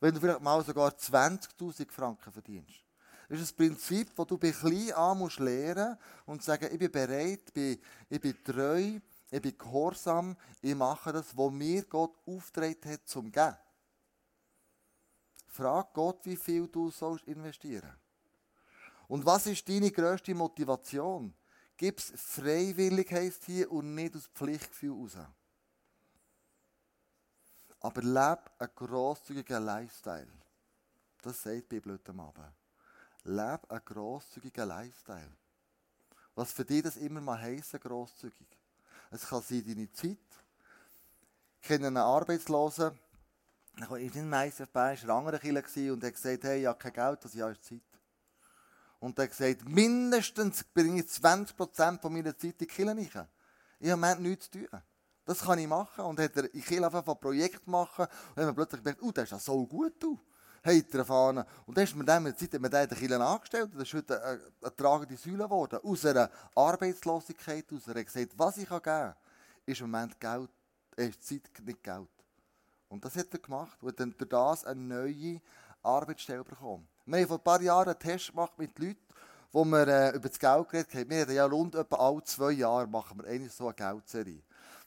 Wenn 0.00 0.14
du 0.14 0.20
vielleicht 0.20 0.40
mal 0.40 0.64
sogar 0.64 0.90
20.000 0.90 1.90
Franken 1.90 2.32
verdienst. 2.32 2.82
Das 3.28 3.40
ist 3.40 3.52
ein 3.52 3.56
Prinzip, 3.56 4.16
das 4.16 4.26
du 4.26 4.38
bei 4.38 4.52
klein 4.52 4.92
an 4.92 5.18
musst 5.18 5.38
lernen 5.38 5.98
und 6.24 6.42
sagen, 6.42 6.70
ich 6.72 6.78
bin 6.78 6.90
bereit, 6.90 7.52
ich 7.54 8.20
bin 8.20 8.42
treu, 8.42 9.00
ich 9.30 9.42
bin 9.42 9.58
gehorsam, 9.58 10.34
ich 10.62 10.74
mache 10.74 11.12
das, 11.12 11.36
was 11.36 11.52
mir 11.52 11.84
Gott 11.84 12.16
aufgetragen 12.26 12.90
hat 12.90 13.06
zum 13.06 13.30
Geben. 13.30 13.56
Frag 15.46 15.92
Gott, 15.92 16.24
wie 16.24 16.36
viel 16.36 16.66
du 16.68 16.90
sollst 16.90 17.26
investieren 17.26 18.00
Und 19.10 19.26
was 19.26 19.44
ist 19.46 19.68
deine 19.68 19.90
grösste 19.90 20.32
Motivation? 20.36 21.34
Gib 21.76 21.98
es 21.98 22.12
freiwillig, 22.14 23.10
heisst 23.10 23.44
hier, 23.44 23.68
und 23.68 23.92
nicht 23.92 24.14
aus 24.14 24.28
Pflichtgefühl 24.28 24.92
raus. 24.92 25.16
Aber 27.80 28.02
lebe 28.02 28.44
einen 28.56 28.70
grosszügigen 28.72 29.64
Lifestyle. 29.64 30.28
Das 31.22 31.42
sagt 31.42 31.56
die 31.56 31.80
Bibel 31.80 31.94
heute 31.94 32.12
Abend. 32.12 32.54
Lebe 33.24 33.68
einen 33.68 33.84
grosszügigen 33.84 34.68
Lifestyle. 34.68 35.32
Was 36.36 36.52
für 36.52 36.64
dich 36.64 36.84
das 36.84 36.96
immer 36.96 37.20
mal 37.20 37.40
heisst, 37.40 37.72
grosszügig. 37.80 38.46
Es 39.10 39.26
kann 39.26 39.42
sein, 39.42 39.64
deine 39.66 39.92
Zeit. 39.92 40.18
Ich 41.60 41.66
kenne 41.66 41.88
einen 41.88 41.96
Arbeitslosen, 41.96 42.96
ich 43.76 43.90
war 43.90 43.98
in 43.98 44.28
meistens 44.28 44.68
bei 44.68 44.96
einer 44.96 45.14
anderen 45.14 45.40
Kirche 45.40 45.92
und 45.92 46.04
er 46.04 46.10
hat 46.10 46.14
gesagt, 46.14 46.44
hey, 46.44 46.60
ich 46.60 46.66
habe 46.66 46.78
kein 46.78 46.92
Geld, 46.92 47.24
das 47.24 47.34
Jahr 47.34 47.50
ist 47.50 47.64
Zeit. 47.64 47.89
Und 49.00 49.18
er 49.18 49.24
hat 49.24 49.30
gesagt, 49.30 49.68
mindestens 49.68 50.62
bringe 50.62 51.00
ich 51.00 51.06
20% 51.06 52.00
von 52.00 52.12
meiner 52.12 52.36
Zeit 52.36 52.52
in 52.52 52.58
die 52.58 52.66
Kirche 52.66 52.90
rein. 52.90 53.28
Ich 53.80 53.90
habe 53.90 54.22
nichts 54.22 54.50
zu 54.50 54.58
tun. 54.58 54.80
Das 55.24 55.40
kann 55.40 55.58
ich 55.58 55.66
machen. 55.66 56.04
Und 56.04 56.20
hat 56.20 56.36
er 56.36 56.52
in 56.54 56.62
Kirche 56.62 56.84
einfach 56.84 57.06
ein 57.06 57.20
Projekt 57.20 57.66
machen. 57.66 58.06
Und 58.34 58.42
dann 58.42 58.54
plötzlich 58.54 58.82
gedacht, 58.82 59.02
oh, 59.02 59.10
das 59.10 59.24
ist 59.24 59.30
ja 59.32 59.38
so 59.38 59.66
gut, 59.66 59.94
du 60.02 60.18
hat 60.62 60.92
er 60.92 60.98
erfahren. 60.98 61.44
Und 61.66 61.76
dann 61.76 61.84
ist 61.84 61.96
mir 61.96 62.04
dann 62.04 62.22
mit 62.22 62.40
der 62.40 62.50
Zeit, 62.50 62.60
man 62.60 62.70
den 62.70 62.88
Kirchen 62.90 63.22
angestellt. 63.22 63.70
Das 63.74 63.82
ist 63.82 63.94
heute 63.94 64.22
eine, 64.22 64.40
eine 64.60 64.76
tragende 64.76 65.16
Säule 65.16 65.44
geworden. 65.44 65.80
Aus 65.82 66.04
einer 66.04 66.30
Arbeitslosigkeit 66.54 67.66
aus. 67.72 67.86
Hat 67.86 68.04
gesagt, 68.04 68.32
was 68.36 68.58
ich 68.58 68.68
geben 68.68 68.82
kann, 68.82 69.14
ist 69.66 69.80
im 69.80 69.90
Moment 69.90 70.18
Geld, 70.20 70.50
äh, 70.96 71.10
Zeit, 71.18 71.50
nicht 71.62 71.82
Geld. 71.82 72.08
Und 72.88 73.04
das 73.04 73.16
hat 73.16 73.32
er 73.32 73.38
gemacht. 73.38 73.82
Und 73.82 73.98
dann 73.98 74.14
durch 74.16 74.28
das 74.28 74.64
eine 74.64 74.80
neue 74.80 75.40
Arbeitsstelle 75.82 76.44
bekommen. 76.44 76.86
Wir 77.10 77.18
haben 77.18 77.26
vor 77.26 77.38
ein 77.38 77.42
paar 77.42 77.60
Jahren 77.60 77.88
einen 77.88 77.98
Test 77.98 78.28
gemacht 78.28 78.52
mit 78.56 78.78
Leuten, 78.78 79.00
wo 79.50 79.64
wir 79.64 79.88
äh, 79.88 80.10
über 80.14 80.28
das 80.28 80.38
Geld 80.38 80.68
geredet 80.68 80.94
haben. 80.94 81.10
Wir 81.10 81.22
haben 81.22 81.32
ja 81.32 81.44
rund 81.44 81.74
etwa 81.74 81.96
alle 81.96 82.22
zwei 82.22 82.52
Jahre 82.52 82.86
machen 82.86 83.18
wir 83.20 83.28
eine 83.28 83.48
so 83.48 83.66
eine 83.66 83.74
Geldserie. 83.74 84.40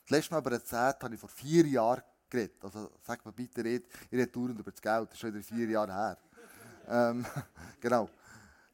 Das 0.04 0.10
letzte 0.10 0.32
Mal 0.32 0.40
über 0.40 0.52
eine 0.52 0.64
Zeit 0.64 1.02
habe 1.02 1.12
ich 1.12 1.20
vor 1.20 1.28
vier 1.28 1.66
Jahren 1.66 2.02
geredet. 2.30 2.64
Also 2.64 2.90
sag 3.02 3.26
mir 3.26 3.32
bitte, 3.32 3.62
red, 3.62 3.84
ich 4.10 4.18
rede 4.18 4.28
dauernd 4.28 4.58
über 4.58 4.70
das 4.70 4.80
Geld. 4.80 5.08
Das 5.08 5.12
ist 5.12 5.20
schon 5.20 5.34
wieder 5.34 5.44
vier 5.44 5.68
Jahre 5.68 5.92
her. 5.92 6.18
Ähm, 6.88 7.26
genau. 7.80 8.08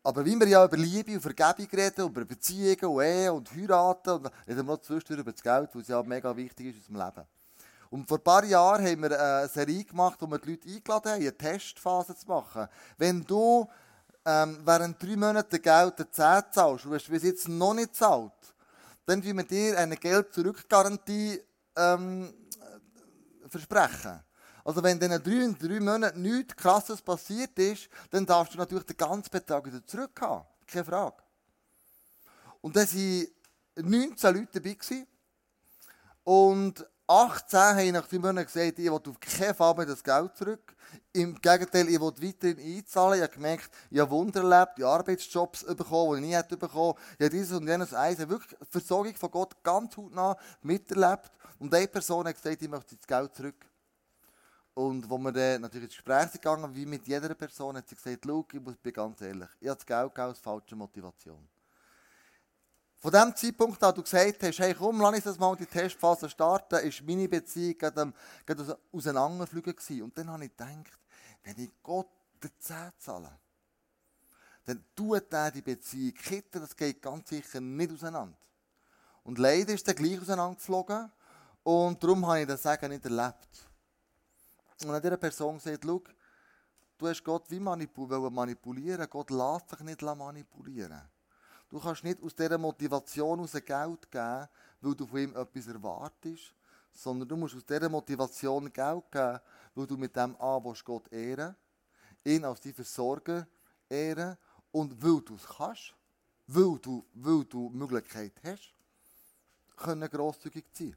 Aber 0.05 0.25
wie 0.25 0.39
wir 0.39 0.47
ja 0.47 0.65
über 0.65 0.77
Liebe 0.77 1.13
und 1.13 1.21
Vergebung 1.21 1.67
reden, 1.73 2.07
über 2.07 2.25
Beziehungen 2.25 2.85
und 2.85 3.03
Ehe 3.03 3.33
und 3.33 3.53
Heiraten, 3.53 4.27
reden 4.47 4.59
wir 4.59 4.63
noch 4.63 4.79
zwischendurch 4.81 5.23
über 5.23 5.33
das 5.33 5.43
Geld, 5.43 5.71
was 5.73 5.89
ja 5.89 6.01
mega 6.05 6.37
wichtig 6.37 6.67
ist 6.69 6.89
in 6.89 6.95
unserem 6.95 7.15
Leben. 7.17 7.39
Und 7.90 8.09
vor 8.09 8.18
ein 8.18 8.24
paar 8.24 8.44
Jahren 8.44 8.87
haben 8.87 9.03
wir 9.03 9.20
eine 9.20 9.48
Serie 9.48 9.85
gemacht, 9.85 10.16
wo 10.20 10.26
wir 10.29 10.38
die 10.38 10.50
Leute 10.50 10.68
eingeladen 10.68 11.12
haben, 11.12 11.20
eine 11.20 11.37
Testphase 11.37 12.16
zu 12.16 12.29
machen. 12.29 12.68
Wenn 12.96 13.24
du 13.24 13.68
ähm, 14.24 14.61
während 14.64 15.03
drei 15.03 15.16
Monaten 15.16 15.61
Geld 15.61 15.98
der 15.98 16.12
10 16.12 16.53
zahlst, 16.53 16.87
und 16.87 16.94
hast 16.94 17.11
bis 17.11 17.24
jetzt 17.24 17.48
noch 17.48 17.74
nicht 17.74 17.96
zahlt, 17.96 18.33
dann 19.07 19.20
tun 19.20 19.37
wir 19.37 19.44
dir 19.44 19.76
eine 19.76 19.96
Geld-Zurück-Garantie 19.96 21.40
ähm, 21.76 22.33
versprechen. 23.48 24.20
Also 24.64 24.83
wenn 24.85 25.00
in 25.00 25.11
drei, 25.11 25.68
drei 25.68 25.81
Monaten 25.81 26.22
nichts 26.22 26.55
Krasses 26.55 27.03
passiert 27.03 27.59
ist, 27.59 27.88
dann 28.11 28.24
darfst 28.24 28.55
du 28.55 28.59
natürlich 28.59 28.85
den 28.85 28.96
ganzen 28.96 29.31
Betrag 29.31 29.64
wieder 29.66 29.85
zurückhaben. 29.85 30.46
Keine 30.66 30.85
Frage. 30.85 31.16
Und 32.61 32.76
da 32.76 32.83
waren 32.83 33.26
19 33.76 34.35
Leute 34.37 34.61
dabei. 34.61 35.07
Und 36.22 36.87
18 37.11 37.59
haben 37.59 37.90
nach 37.90 38.07
drei 38.07 38.18
Monaten 38.20 38.46
gesagt, 38.46 38.79
ich 38.79 38.85
will 38.85 38.92
auf 38.92 39.18
keinen 39.18 39.53
Fall 39.53 39.75
mehr 39.75 39.87
das 39.87 40.05
Geld 40.05 40.37
zurück. 40.37 40.77
Im 41.12 41.35
Gegenteil, 41.40 41.88
ich 41.88 42.01
will 42.01 42.12
weiterhin 42.23 42.77
einzahlen. 42.77 43.18
Ich 43.18 43.23
habe 43.25 43.35
gemerkt, 43.35 43.70
ich 43.90 43.99
habe 43.99 44.11
Wunder 44.12 44.44
erlebt, 44.44 44.79
ich 44.79 44.85
habe 44.85 44.94
Arbeitsjobs 44.94 45.64
bekommen, 45.75 46.12
die 46.12 46.23
ich 46.23 46.29
nie 46.29 46.37
hätte 46.37 46.57
bekommen. 46.57 46.94
Ich 47.18 47.25
habe 47.25 47.31
dieses 47.31 47.59
und 47.59 47.66
jenes 47.66 47.92
eins. 47.92 48.14
Ich 48.14 48.20
habe 48.20 48.31
wirklich 48.31 48.57
die 48.61 48.64
Versorgung 48.70 49.16
von 49.16 49.31
Gott 49.33 49.61
ganz 49.64 49.96
hautnah 49.96 50.37
miterlebt. 50.62 51.33
Und 51.59 51.75
eine 51.75 51.88
Person 51.88 52.29
hat 52.29 52.37
gesagt, 52.37 52.62
ich 52.62 52.68
möchte 52.68 52.94
das 52.94 53.07
Geld 53.09 53.35
zurück. 53.35 53.66
Und 54.75 55.11
wo 55.11 55.18
wir 55.18 55.33
dann 55.33 55.62
natürlich 55.62 55.87
ins 55.87 55.96
Gespräch 55.96 56.31
gegangen, 56.31 56.73
wie 56.73 56.87
mit 56.87 57.09
jeder 57.09 57.35
Person, 57.35 57.77
hat 57.77 57.88
sie 57.88 57.96
gesagt, 57.96 58.25
ich 58.25 58.81
bin 58.83 58.92
ganz 58.92 59.20
ehrlich, 59.20 59.49
ich 59.59 59.68
habe 59.68 59.79
das 59.79 59.85
Geld 59.85 60.16
aus 60.16 60.38
falscher 60.38 60.77
Motivation. 60.77 61.44
Von 63.01 63.13
dem 63.13 63.35
Zeitpunkt 63.35 63.83
an, 63.83 63.95
du 63.95 64.03
gesagt 64.03 64.43
hast, 64.43 64.59
hey, 64.59 64.75
komm, 64.75 65.01
lass 65.01 65.15
uns 65.15 65.25
das 65.25 65.39
mal 65.39 65.57
die 65.57 65.65
Testphase 65.65 66.29
starten, 66.29 66.87
ist 66.87 67.03
meine 67.03 67.27
Beziehung 67.27 67.79
gerade, 67.79 68.13
gerade 68.45 68.79
auseinanderfliegen. 68.93 70.03
Und 70.03 70.19
dann 70.19 70.29
habe 70.29 70.45
ich 70.45 70.51
gedacht, 70.51 70.99
wenn 71.43 71.59
ich 71.59 71.71
Gott 71.83 72.09
den 72.43 72.51
Zehn 72.59 72.93
zahle, 72.99 73.31
dann 74.67 74.85
tut 74.95 75.33
er 75.33 75.51
die 75.51 75.63
Beziehung 75.63 76.13
kitten, 76.13 76.61
das 76.61 76.77
geht 76.77 77.01
ganz 77.01 77.31
sicher 77.31 77.59
nicht 77.59 77.91
auseinander. 77.91 78.37
Und 79.25 79.39
leider 79.39 79.73
ist 79.73 79.89
er 79.89 79.95
gleich 79.95 80.21
auseinandergeflogen 80.21 81.11
und 81.63 82.05
darum 82.05 82.27
habe 82.27 82.43
ich 82.43 82.47
das 82.49 82.63
Sagen 82.63 82.91
nicht 82.91 83.05
erlebt. 83.07 83.67
Und 84.83 84.89
dann 84.89 85.01
dieser 85.01 85.17
Person 85.17 85.57
gesagt, 85.57 85.85
schau, 85.87 86.03
du 86.99 87.09
hast 87.09 87.25
Gott 87.25 87.51
wie 87.51 87.61
manipulieren, 87.61 89.09
Gott 89.09 89.31
lässt 89.31 89.71
sich 89.71 89.81
nicht 89.81 90.03
manipulieren. 90.03 91.01
Du 91.71 91.79
kannst 91.79 92.05
nicht 92.05 92.21
aus 92.23 92.35
dieser 92.35 92.59
Motivation 92.59 93.41
aus 93.41 93.53
Geld 93.53 94.11
geben, 94.11 94.49
weil 94.81 94.95
du 94.95 95.07
von 95.07 95.19
ihm 95.19 95.37
etwas 95.37 95.67
erwartest, 95.69 96.53
sondern 96.93 97.29
du 97.29 97.37
musst 97.37 97.55
aus 97.55 97.65
dieser 97.65 97.89
Motivation 97.89 98.73
Geld 98.73 99.11
geben, 99.11 99.41
weil 99.75 99.87
du 99.87 99.97
mit 99.97 100.15
dem 100.15 100.37
A 100.41 100.59
Gott 100.85 101.11
ehren 101.13 101.55
ihn 102.25 102.45
als 102.45 102.61
dein 102.61 102.75
Versorger 102.75 103.47
ehren 103.89 104.37
und 104.73 105.03
weil 105.03 105.21
du 105.21 105.35
es 105.35 105.47
kannst, 105.47 105.95
weil 106.47 106.79
du, 106.79 107.05
weil 107.15 107.45
du 107.45 107.71
Möglichkeit 107.71 108.33
hast, 108.45 108.73
können 109.77 110.09
grosszügig 110.09 110.67
sein. 110.73 110.95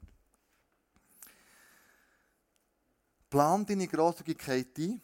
Plan 3.30 3.64
deine 3.64 3.88
Grosszügigkeit 3.88 4.78
ein. 4.78 5.00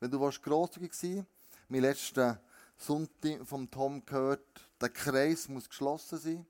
Wenn 0.00 0.10
du 0.10 0.18
grosszügig 0.42 0.92
sein 0.92 1.16
willst, 1.16 1.28
mein 1.68 1.80
letzter 1.80 2.40
Sonntag 2.76 3.46
vom 3.46 3.70
Tom 3.70 4.04
gehört, 4.04 4.70
der 4.80 4.90
Kreis 4.90 5.48
muss 5.48 5.68
geschlossen 5.68 6.18
sein. 6.18 6.46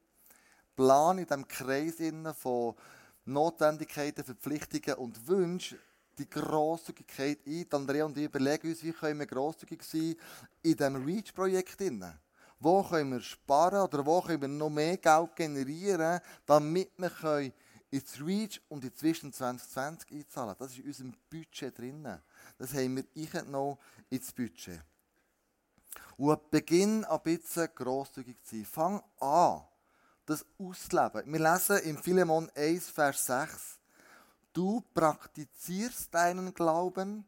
Plan 0.74 1.18
in 1.18 1.26
diesem 1.26 1.48
Kreis 1.48 1.94
von 2.38 2.74
Notwendigkeiten, 3.24 4.24
Verpflichtungen 4.24 4.98
und 4.98 5.26
Wünschen 5.26 5.78
die 6.18 6.28
Grosszügigkeit 6.28 7.38
ein. 7.46 7.66
Andrea 7.72 8.04
und 8.04 8.16
ich 8.16 8.24
überlegen 8.24 8.68
uns, 8.68 8.82
wie 8.82 8.92
können 8.92 9.20
wir 9.20 9.26
grosszügig 9.26 9.82
sein 9.82 10.16
in 10.62 10.76
diesem 10.76 11.04
REACH-Projekt. 11.04 11.78
Wo 12.58 12.82
können 12.82 13.12
wir 13.12 13.20
sparen 13.20 13.82
oder 13.82 14.04
wo 14.06 14.22
können 14.22 14.40
wir 14.40 14.48
noch 14.48 14.70
mehr 14.70 14.96
Geld 14.96 15.36
generieren, 15.36 16.20
damit 16.46 16.90
wir 16.96 17.52
ins 17.90 18.20
REACH 18.20 18.60
und 18.68 18.84
in 18.84 18.94
Zwischen 18.94 19.32
2020 19.32 20.10
einzahlen. 20.10 20.56
Das 20.58 20.72
ist 20.72 20.78
in 20.78 20.86
unserem 20.86 21.14
Budget 21.30 21.78
drin. 21.78 22.06
Das 22.58 22.72
haben 22.72 22.96
wir 22.96 23.04
eingenommen 23.14 23.78
ins 24.08 24.32
Budget. 24.32 24.80
Und 26.16 26.50
Beginn 26.50 27.04
ein 27.04 27.20
bisschen 27.22 27.68
grosszügig 27.74 28.42
zu 28.44 28.56
sein. 28.56 28.64
Fang 28.64 29.02
an, 29.20 29.62
das 30.26 30.44
auszuleben. 30.58 31.32
Wir 31.32 31.40
lesen 31.40 31.78
im 31.78 31.98
Philemon 31.98 32.50
1, 32.54 32.88
Vers 32.90 33.26
6. 33.26 33.78
Du 34.52 34.82
praktizierst 34.94 36.14
deinen 36.14 36.54
Glauben, 36.54 37.26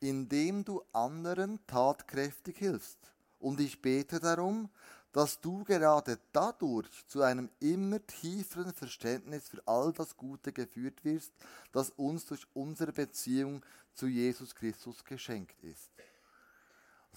indem 0.00 0.64
du 0.64 0.82
anderen 0.92 1.58
tatkräftig 1.66 2.58
hilfst. 2.58 2.98
Und 3.38 3.60
ich 3.60 3.80
bete 3.80 4.20
darum, 4.20 4.68
dass 5.12 5.40
du 5.40 5.64
gerade 5.64 6.18
dadurch 6.32 7.06
zu 7.08 7.22
einem 7.22 7.48
immer 7.60 8.04
tieferen 8.06 8.72
Verständnis 8.72 9.48
für 9.48 9.62
all 9.66 9.92
das 9.92 10.16
Gute 10.16 10.52
geführt 10.52 11.04
wirst, 11.04 11.32
das 11.72 11.90
uns 11.90 12.26
durch 12.26 12.46
unsere 12.54 12.92
Beziehung 12.92 13.64
zu 13.94 14.06
Jesus 14.06 14.54
Christus 14.54 15.04
geschenkt 15.04 15.62
ist. 15.64 15.90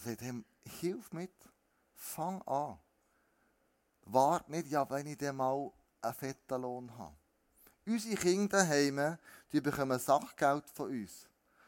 Er 0.03 0.09
sagt 0.09 0.23
ihm, 0.23 0.43
hilf 0.79 1.11
mit, 1.13 1.31
fang 1.93 2.41
an. 2.47 2.79
Wart 4.05 4.49
nicht, 4.49 4.67
ja, 4.67 4.89
wenn 4.89 5.05
ich 5.05 5.17
dann 5.17 5.35
mal 5.35 5.71
einen 6.01 6.13
fetten 6.15 6.59
Lohn 6.59 6.97
habe. 6.97 7.15
Unsere 7.85 8.15
Kinder 8.15 8.57
daheim, 8.57 9.17
die 9.51 9.61
bekommen 9.61 9.99
Sachgeld 9.99 10.67
von 10.71 10.89
uns. 10.89 11.27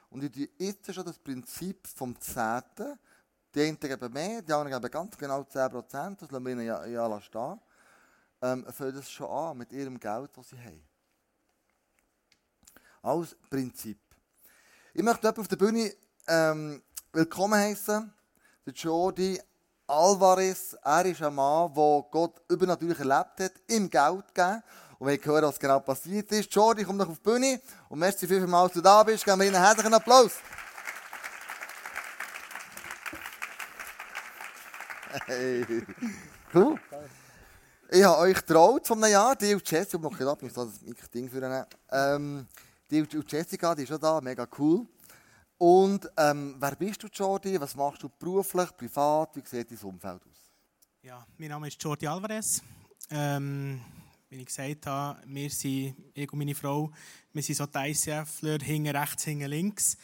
Und 0.10 0.24
ich 0.24 0.50
jetzt 0.58 0.92
schon 0.92 1.06
das 1.06 1.20
Prinzip 1.20 1.86
vom 1.88 2.20
Zehnten. 2.20 2.98
Die 3.54 3.62
einen 3.62 3.80
geben 3.80 4.14
mehr, 4.14 4.42
die 4.42 4.52
anderen 4.52 4.82
geben 4.82 4.92
ganz 4.92 5.16
genau 5.16 5.42
10%, 5.42 6.18
das 6.20 6.32
lassen 6.32 6.44
wir 6.44 6.54
ihnen 6.54 6.66
ja, 6.66 6.86
ja 6.86 7.22
stehen. 7.22 7.62
Ähm, 8.42 8.66
fangen 8.66 8.96
das 8.96 9.12
schon 9.12 9.30
an 9.30 9.58
mit 9.60 9.72
ihrem 9.72 10.00
Geld, 10.00 10.36
das 10.36 10.50
sie 10.50 10.58
haben. 10.58 10.84
Als 13.04 13.36
Prinzip. 13.48 14.00
Ich 14.96 15.04
möchte 15.04 15.38
auf 15.38 15.48
der 15.48 15.56
Bühne 15.56 15.94
ähm, 16.28 16.82
willkommen 17.12 17.60
heißen, 17.60 18.12
der 18.66 18.74
Jordi 18.74 19.40
Alvarez. 19.88 20.76
Er 20.84 21.06
ist 21.06 21.22
ein 21.22 21.36
Mann, 21.36 21.74
der 21.74 22.06
Gott 22.12 22.42
übernatürlich 22.50 23.00
erlebt 23.00 23.40
hat, 23.40 23.54
ihm 23.68 23.90
Geld 23.90 24.34
gegeben. 24.34 24.64
Und 25.00 25.08
wir 25.08 25.20
hören, 25.22 25.44
was 25.44 25.60
genau 25.60 25.80
passiert 25.82 26.32
ist. 26.32 26.54
Jordi, 26.54 26.86
komm 26.86 26.98
noch 26.98 27.10
auf 27.10 27.18
die 27.18 27.24
Bühne. 27.24 27.62
Und 27.90 28.00
merci 28.00 28.28
vielmals, 28.28 28.74
dass 28.74 28.82
du 28.82 28.82
da 28.82 29.04
bist. 29.04 29.26
Geben 29.26 29.40
wir 29.40 29.48
Ihnen 29.48 29.56
einen 29.56 29.66
herzlichen 29.66 29.94
Applaus. 29.94 30.32
Hey. 35.26 35.86
Cool. 36.54 36.80
Ich 37.90 38.04
habe 38.04 38.18
euch 38.20 38.36
getraut 38.36 38.88
von 38.88 39.04
einem 39.04 39.12
Jahr. 39.12 39.36
Die 39.36 39.54
und 39.54 39.70
Jessica, 39.70 39.98
ich 39.98 40.12
mache 40.12 40.28
ab, 40.28 40.42
ich 40.42 40.56
muss 40.56 40.72
das 40.72 41.10
Ding 41.12 41.30
für 41.30 41.68
ähm, 41.92 42.48
Die 42.90 43.02
und 43.02 43.32
Jessica, 43.32 43.76
die 43.76 43.84
ist 43.84 43.90
schon 43.90 44.00
da, 44.00 44.22
mega 44.22 44.48
cool. 44.58 44.88
Und 45.58 46.10
ähm, 46.18 46.56
wer 46.60 46.76
bist 46.76 47.04
du, 47.04 47.08
Jordi? 47.08 47.60
Was 47.60 47.76
machst 47.76 48.04
du 48.04 48.10
beruflich, 48.10 48.76
privat? 48.76 49.36
Wie 49.36 49.44
sieht 49.46 49.72
dein 49.72 49.78
Umfeld 49.80 50.22
aus? 50.26 50.52
Ja, 51.02 51.26
mein 51.38 51.50
Name 51.50 51.68
ist 51.68 51.82
Jordi 51.82 52.08
Alvarez. 52.08 52.62
Ähm, 53.10 53.82
wie 54.30 54.38
ich 54.38 54.46
gesagt 54.46 54.88
habe, 54.88 55.22
wir 55.28 55.50
sind, 55.50 55.96
ich 56.14 56.32
und 56.32 56.40
meine 56.40 56.56
Frau, 56.56 56.92
wir 57.34 57.44
sind 57.44 57.56
so 57.56 57.66
die 57.66 57.92
ICFler, 57.92 58.60
hinten 58.60 58.96
rechts, 58.96 59.24
hinten 59.24 59.46
links. 59.46 59.98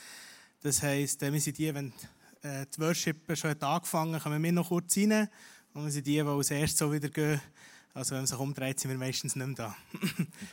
Das 0.62 0.84
heisst, 0.84 1.24
äh, 1.24 1.34
wir 1.34 1.42
sind 1.42 1.58
die, 1.58 1.74
wenn 1.74 1.94
äh, 2.42 2.66
die 2.66 2.80
Worship 2.80 3.36
schon 3.38 3.62
angefangen 3.62 4.16
hat, 4.16 4.24
kommen 4.24 4.44
wir 4.44 4.52
noch 4.52 4.68
kurz 4.68 4.98
rein. 4.98 5.30
Und 5.74 5.86
wir 5.86 5.92
sind 5.92 6.06
die, 6.06 6.14
die 6.14 6.22
als 6.22 6.52
erstes 6.52 6.80
so 6.80 6.92
wieder 6.92 7.10
gehen. 7.10 7.42
Also 7.94 8.12
wenn 8.12 8.20
man 8.20 8.28
sich 8.28 8.38
umdreht, 8.38 8.80
sind 8.80 8.92
wir 8.92 8.98
meistens 8.98 9.36
nicht 9.36 9.46
mehr 9.46 9.56
da. 9.56 9.76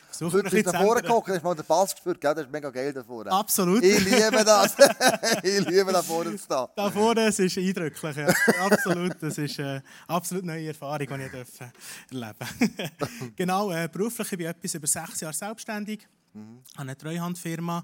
Versuchen 0.09 0.51
wir 0.51 0.63
da 0.63 0.73
vorne 0.73 1.03
gucken, 1.03 1.35
hast 1.35 1.43
mal 1.43 1.53
den 1.53 1.65
Pass 1.65 1.93
gespürt, 1.93 2.19
gell? 2.19 2.33
das 2.33 2.45
ist 2.45 2.51
mega 2.51 2.69
geil 2.71 2.91
da 2.91 3.03
vorne. 3.03 3.31
Absolut. 3.31 3.83
Ich 3.83 4.03
liebe 4.03 4.43
das. 4.43 4.75
ich 5.43 5.65
liebe 5.65 5.91
da 5.91 6.01
vorne 6.01 6.31
zu 6.31 6.43
stehen. 6.43 6.65
Da 6.75 6.91
vorne, 6.91 7.27
es 7.27 7.37
ist 7.39 7.57
eindrücklich. 7.57 8.17
Ja. 8.17 8.27
Absolut, 8.59 9.15
das 9.21 9.37
ist 9.37 9.59
eine 9.59 9.77
äh, 9.77 9.81
absolut 10.07 10.45
neue 10.45 10.67
Erfahrung, 10.67 11.07
die 11.07 11.25
ich 11.25 11.31
durfte 11.31 11.71
erleben 12.11 13.33
Genau, 13.35 13.71
äh, 13.71 13.87
beruflich 13.87 14.29
bin 14.31 14.39
ich 14.39 14.47
etwas 14.47 14.73
über 14.73 14.87
sechs 14.87 15.21
Jahre 15.21 15.35
selbstständig. 15.35 16.07
Mhm. 16.33 16.61
Ich 16.67 16.73
habe 16.73 16.81
eine 16.81 16.97
Treuhandfirma, 16.97 17.83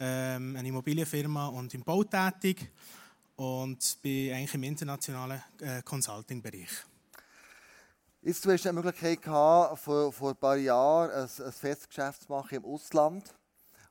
ähm, 0.00 0.56
eine 0.56 0.68
Immobilienfirma 0.68 1.48
und 1.48 1.74
im 1.74 1.82
Bau 1.82 2.04
tätig 2.04 2.70
und 3.36 3.98
bin 4.00 4.32
eigentlich 4.32 4.54
im 4.54 4.62
internationalen 4.62 5.42
äh, 5.60 5.82
Consulting-Bereich. 5.82 6.86
Jetzt, 8.26 8.42
du 8.42 8.50
hast 8.50 8.64
die 8.64 8.72
Möglichkeit 8.72 9.20
gehabt, 9.20 9.78
vor, 9.80 10.10
vor 10.10 10.30
ein 10.30 10.36
paar 10.36 10.56
Jahren 10.56 11.10
ein, 11.10 11.44
ein 11.44 11.52
Festgeschäft 11.52 12.22
zu 12.22 12.32
machen 12.32 12.54
im 12.54 12.64
Ausland. 12.64 13.34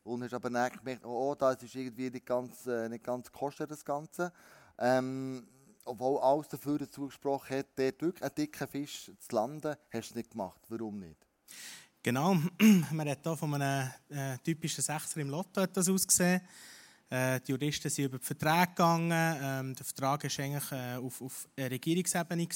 Und 0.03 0.23
hast 0.23 0.33
aber 0.33 0.49
dann 0.49 0.71
gemerkt, 0.71 1.05
oh, 1.05 1.29
oh 1.29 1.35
das 1.35 1.61
ist 1.61 1.75
irgendwie 1.75 2.09
nicht 2.09 2.25
ganz, 2.25 2.65
äh, 2.65 2.89
nicht 2.89 3.03
ganz 3.03 3.31
kostet, 3.31 3.69
das 3.69 3.85
Ganze. 3.85 4.33
Ähm, 4.79 5.45
obwohl 5.85 6.19
alles 6.19 6.47
dafür 6.47 6.79
dazu 6.79 7.05
gesprochen 7.05 7.59
hat, 7.59 7.67
dort 7.77 8.23
einen 8.23 8.35
dicken 8.35 8.67
Fisch 8.67 9.11
zu 9.19 9.35
landen, 9.35 9.75
hast 9.93 10.09
du 10.09 10.15
nicht 10.15 10.31
gemacht. 10.31 10.61
Warum 10.67 10.97
nicht? 10.97 11.27
Genau, 12.01 12.33
man 12.91 13.07
hat 13.07 13.19
hier 13.21 13.37
von 13.37 13.53
einem 13.53 13.91
äh, 14.09 14.39
typischen 14.39 14.83
Sechser 14.83 15.17
im 15.17 15.29
Lotto 15.29 15.63
das 15.67 15.87
ausgesehen. 15.87 16.41
Äh, 17.13 17.41
die 17.41 17.51
Juristen 17.51 17.91
sind 17.91 18.05
über 18.05 18.17
die 18.17 18.25
Verträge 18.25 18.69
gegangen. 18.69 19.11
Ähm, 19.13 19.75
der 19.75 19.85
Vertrag 19.85 20.23
war 20.23 20.43
eigentlich 20.43 20.71
äh, 20.71 20.95
auf, 20.95 21.21
auf 21.21 21.47
Regierungsebene. 21.55 22.47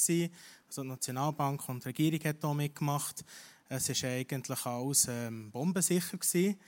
Also 0.66 0.82
die 0.82 0.88
Nationalbank 0.88 1.68
und 1.68 1.84
die 1.84 1.88
Regierung 1.90 2.18
haben 2.24 2.38
hier 2.40 2.54
mitgemacht. 2.54 3.24
Es 3.68 3.88
war 3.88 4.10
eigentlich 4.10 4.66
alles 4.66 5.06
ähm, 5.08 5.52
bombensicher. 5.52 6.16
Gewesen. 6.16 6.58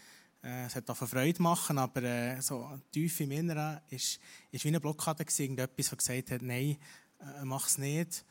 Äh, 0.41 0.67
es 0.67 0.77
hat 0.77 0.89
auch 0.89 0.99
Freude 0.99 1.43
machen, 1.43 1.79
aber 1.79 2.05
äh, 2.05 2.41
so 2.41 2.79
tief 2.93 3.19
im 3.19 3.33
Inneren 3.33 3.81
ist 3.89 4.21
wie 4.53 4.69
eine 4.69 4.79
Blockade 4.79 5.25
gewesen, 5.25 5.43
irgendetwas, 5.43 5.89
das 5.89 5.99
gesagt 5.99 6.31
hat, 6.31 6.43
nein, 6.43 6.77
mach 7.43 7.67
es 7.67 7.77
nicht. 7.77 8.25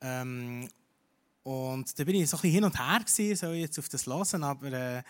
Ähm, 0.00 0.68
und 1.44 1.98
da 1.98 2.04
bin 2.04 2.16
ich 2.16 2.28
so 2.28 2.36
ein 2.36 2.40
bisschen 2.42 2.54
hin 2.54 2.64
und 2.64 2.78
her 2.78 2.98
gewesen, 2.98 3.36
soll 3.36 3.54
ich 3.54 3.60
jetzt 3.60 3.78
auf 3.78 3.88
das 3.88 4.06
hören, 4.06 4.42
aber 4.42 4.72
äh, 4.72 5.02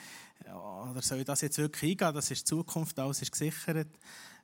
oder 0.91 1.03
soll 1.03 1.19
ich 1.19 1.25
das 1.25 1.41
jetzt 1.41 1.59
wirklich 1.59 1.93
eingehen? 1.93 2.15
Das 2.15 2.31
ist 2.31 2.41
die 2.41 2.45
Zukunft, 2.45 2.99
alles 2.99 3.23
ist 3.23 3.33
gesichert. 3.33 3.89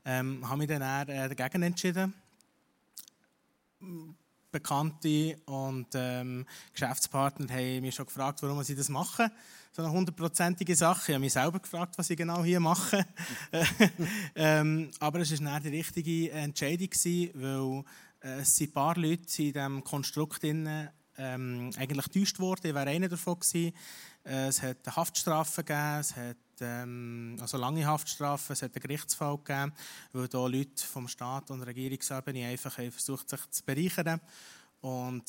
Ähm, 0.04 0.46
habe 0.48 0.59
mich 0.59 0.68
dann 0.68 0.83
eher, 0.83 1.09
äh, 1.09 1.35
dagegen 1.35 1.62
entschieden. 1.62 2.14
Bekannte 4.50 5.37
und 5.46 5.88
ähm, 5.94 6.46
Geschäftspartner 6.72 7.52
haben 7.52 7.80
mich 7.80 7.94
schon 7.94 8.07
gefragt, 8.07 8.40
warum 8.42 8.62
sie 8.62 8.76
das 8.76 8.88
machen. 8.88 9.28
So 9.72 9.83
eine 9.83 9.90
hundertprozentige 9.90 10.76
Sache. 10.76 11.11
Ich 11.11 11.14
habe 11.14 11.24
mich 11.24 11.33
selber 11.33 11.59
gefragt, 11.59 11.98
was 11.98 12.09
ich 12.11 12.16
genau 12.16 12.44
hier 12.44 12.61
mache. 12.61 13.04
ähm, 14.37 14.92
aber 15.00 15.20
es 15.20 15.44
war 15.44 15.59
die 15.59 15.68
richtige 15.70 16.30
Entscheidung, 16.30 16.90
weil 17.35 17.85
äh, 18.20 18.40
es 18.40 18.61
ein 18.61 18.70
paar 18.70 18.96
Leute 18.96 19.42
in 19.42 19.52
diesem 19.52 19.83
Konstrukt 19.83 20.44
drin, 20.44 20.88
ähm, 21.18 21.70
eigentlich 21.76 22.04
getäuscht 22.04 22.38
worden. 22.38 22.68
Ich 22.68 22.74
wäre 22.74 22.88
einer 22.88 23.09
davon 23.09 23.40
gewesen. 23.40 23.72
Äh, 24.24 24.48
es 24.48 24.62
hat 24.62 24.78
Haftstrafen 24.96 25.64
gegeben, 25.64 26.00
es 26.00 26.16
hat 26.16 26.37
ähm, 26.60 27.37
also 27.40 27.58
lange 27.58 27.87
Haftstrafen, 27.87 28.54
es 28.54 28.62
hat 28.62 28.74
einen 28.74 28.82
Gerichtsfall 28.82 29.37
gegeben, 29.38 29.72
weil 30.12 30.28
da 30.28 30.46
Leute 30.46 30.87
vom 30.87 31.08
Staat 31.08 31.50
und 31.50 31.62
Regierungsebene 31.62 32.46
einfach 32.46 32.78
haben 32.78 32.90
versucht, 32.90 33.28
sich 33.28 33.50
zu 33.50 33.62
bereichern. 33.64 34.20
Und 34.80 35.24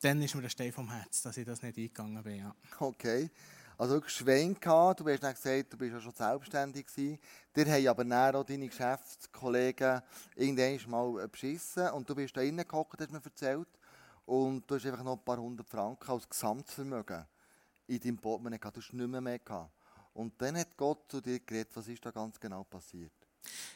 dann 0.00 0.22
ist 0.22 0.34
mir 0.34 0.42
der 0.42 0.48
Stein 0.48 0.72
vom 0.72 0.90
Herz, 0.90 1.22
dass 1.22 1.36
ich 1.36 1.44
das 1.44 1.62
nicht 1.62 1.76
eingegangen 1.76 2.22
bin. 2.22 2.36
Ja. 2.36 2.54
Okay. 2.78 3.30
Also 3.76 3.94
wirklich 3.94 4.14
Schwein 4.14 4.54
gehabt. 4.58 5.00
Du 5.00 5.08
hast 5.08 5.20
gesagt, 5.20 5.72
du 5.72 5.76
bist 5.76 5.92
ja 5.92 6.00
schon 6.00 6.14
selbstständig. 6.14 6.86
Dir 6.94 7.66
haben 7.66 7.88
aber 7.88 8.04
dann 8.04 8.36
auch 8.36 8.44
deine 8.44 8.68
Geschäftskollegen 8.68 10.00
irgendwann 10.36 10.90
mal 10.90 11.28
beschissen 11.28 11.88
und 11.90 12.08
du 12.08 12.14
bist 12.14 12.36
da 12.36 12.40
reingehockt, 12.40 13.00
hast 13.00 13.10
mir 13.10 13.20
erzählt. 13.24 13.68
Und 14.26 14.70
du 14.70 14.76
hast 14.76 14.86
einfach 14.86 15.02
noch 15.02 15.18
ein 15.18 15.24
paar 15.24 15.38
hundert 15.38 15.68
Franken 15.68 16.10
als 16.10 16.28
Gesamtvermögen 16.28 17.26
in 17.86 18.00
deinem 18.00 18.18
Portemonnaie 18.18 18.58
gehabt. 18.58 18.76
Du 18.76 18.80
hast 18.80 18.92
nicht 18.92 19.08
mehr, 19.08 19.20
mehr 19.20 19.38
gehabt. 19.38 19.72
Und 20.14 20.40
dann 20.40 20.56
hat 20.56 20.76
Gott 20.76 21.10
zu 21.10 21.20
dir 21.20 21.40
geredet. 21.40 21.70
Was 21.74 21.88
ist 21.88 22.04
da 22.04 22.10
ganz 22.10 22.38
genau 22.38 22.64
passiert? 22.64 23.12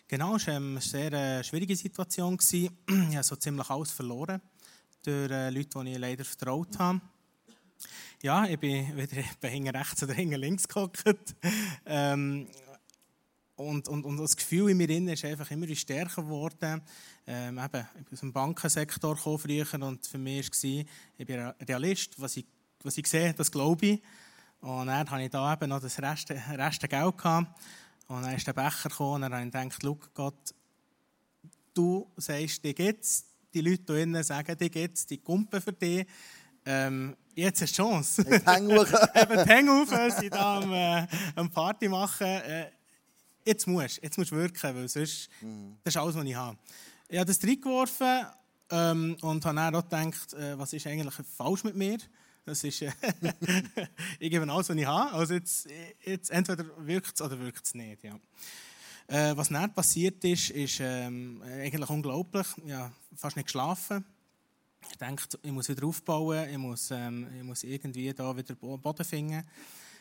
Genau, 0.07 0.37
es 0.37 0.47
war 0.47 0.57
eine 0.57 0.81
sehr 0.81 1.13
äh, 1.13 1.45
schwierige 1.45 1.77
Situation. 1.77 2.39
ich 2.41 2.71
habe 2.89 3.23
so 3.23 3.37
ziemlich 3.37 3.69
alles 3.69 3.91
verloren 3.91 4.41
durch 5.03 5.31
äh, 5.31 5.51
Leute, 5.51 5.85
die 5.85 5.93
ich 5.93 5.99
leider 5.99 6.25
vertraut 6.25 6.79
habe. 6.79 7.01
Ja, 8.23 8.47
ich 8.47 8.59
bin 8.59 8.97
wieder 9.41 9.49
hinten 9.49 9.77
rechts 9.77 10.03
oder 10.03 10.15
hinten 10.15 10.41
links 10.41 10.67
gehockt. 10.67 11.05
Ähm, 11.87 12.49
und, 13.57 13.89
und, 13.89 14.05
und 14.05 14.17
das 14.19 14.37
Gefühl 14.37 14.71
in 14.71 14.77
mir 14.77 14.89
ist 15.13 15.25
einfach 15.25 15.51
immer 15.51 15.73
stärker 15.75 16.23
geworden. 16.23 16.81
Ähm, 17.27 17.59
eben, 17.59 17.87
ich 17.99 18.05
bin 18.05 18.13
aus 18.13 18.21
dem 18.21 18.33
Bankensektor 18.33 19.17
früher 19.17 19.67
und 19.83 20.07
für 20.07 20.19
mich 20.19 20.49
war 20.49 20.85
ich 21.19 21.27
bin 21.27 21.41
Realist. 21.69 22.21
Was 22.21 22.37
ich, 22.37 22.47
was 22.83 22.99
ich 22.99 23.07
sehe, 23.07 23.35
das 23.35 23.51
glaube 23.51 23.87
ich. 23.87 24.03
Und 24.61 24.87
dann 24.87 25.11
hatte 25.11 25.23
ich 25.23 25.31
da 25.31 25.53
eben 25.53 25.69
noch 25.69 25.81
das 25.81 26.01
Rest, 26.01 26.31
Rest 26.31 26.89
Geld. 26.89 27.19
Gehabt. 27.19 27.61
Und 28.09 28.23
dann 28.23 28.35
ist 28.35 28.47
der 28.47 28.55
Becher 28.55 28.89
gekommen 28.89 29.15
und 29.17 29.21
dann 29.23 29.35
habe 29.35 29.47
ich 29.47 29.53
gedacht, 29.53 29.79
schau 29.83 29.99
Gott, 30.15 30.55
du 31.75 32.11
sagst, 32.17 32.65
die 32.65 32.75
gibt 32.75 33.05
es. 33.05 33.25
Die 33.55 33.61
Leute 33.61 33.95
hier 33.95 34.03
innen 34.03 34.23
sagen, 34.23 34.57
die 34.59 34.85
es, 34.85 35.07
die 35.07 35.19
Kumpen 35.19 35.61
für 35.61 35.73
dich. 35.73 36.07
Ähm, 36.65 37.17
jetzt 37.35 37.63
eine 37.63 37.71
Chance. 37.71 38.27
Jetzt 38.29 38.47
häng 38.47 38.71
hoch. 38.71 38.87
Eben, 39.15 39.45
häng 39.45 39.69
auf, 39.69 39.91
sie 40.19 40.29
da 40.29 40.59
am, 40.59 40.73
äh, 40.73 41.07
am 41.35 41.51
Party 41.51 41.89
machen. 41.89 42.27
Äh, 42.27 42.71
jetzt 43.45 43.67
musst 43.67 43.99
du, 43.99 44.03
jetzt 44.03 44.19
musst 44.19 44.33
du 44.33 44.37
wirken, 44.37 44.75
weil 44.75 44.89
sonst, 44.89 45.31
mhm. 45.41 45.77
das 45.83 45.95
ist 45.95 46.01
alles, 46.01 46.15
was 46.15 46.25
ich 46.25 46.35
habe. 46.35 46.59
Ich 47.09 47.19
habe 47.19 47.27
das 47.27 47.43
reingeworfen 47.43 48.27
ähm, 48.71 49.17
und 49.23 49.45
habe 49.45 49.57
dann 49.57 49.75
auch 49.75 49.83
gedacht, 49.83 50.35
äh, 50.35 50.59
was 50.59 50.73
ist 50.73 50.87
eigentlich 50.87 51.15
falsch 51.37 51.65
mit 51.65 51.75
mir? 51.75 51.99
Das 52.49 52.65
ist, 52.65 52.81
äh, 52.81 52.91
ich 54.19 54.31
gebe 54.31 54.51
alles, 54.51 54.71
was 54.71 54.77
ich 54.77 54.87
habe. 54.87 55.13
Also 55.13 55.35
jetzt, 55.35 55.69
jetzt 56.03 56.31
entweder 56.31 56.65
wirkt 56.79 57.15
es 57.15 57.21
oder 57.21 57.39
wirkt 57.39 57.67
es 57.67 57.75
nicht. 57.75 58.03
Ja. 58.03 58.19
Äh, 59.07 59.37
was 59.37 59.51
dann 59.51 59.75
passiert 59.75 60.25
ist, 60.25 60.49
ist 60.49 60.81
ähm, 60.81 61.43
eigentlich 61.43 61.91
unglaublich. 61.91 62.47
Ich 62.65 62.73
habe 62.73 62.91
fast 63.15 63.37
nicht 63.37 63.47
geschlafen. 63.47 64.03
Ich 64.91 64.97
denke, 64.97 65.25
ich 65.43 65.53
muss 65.53 65.69
wieder 65.69 65.87
aufbauen, 65.87 66.49
ich 66.49 66.57
muss, 66.57 66.91
ähm, 66.91 67.27
ich 67.37 67.43
muss 67.43 67.65
irgendwie 67.65 68.15
da 68.15 68.35
wieder 68.35 68.55
Boden 68.55 69.05
finden. 69.05 69.45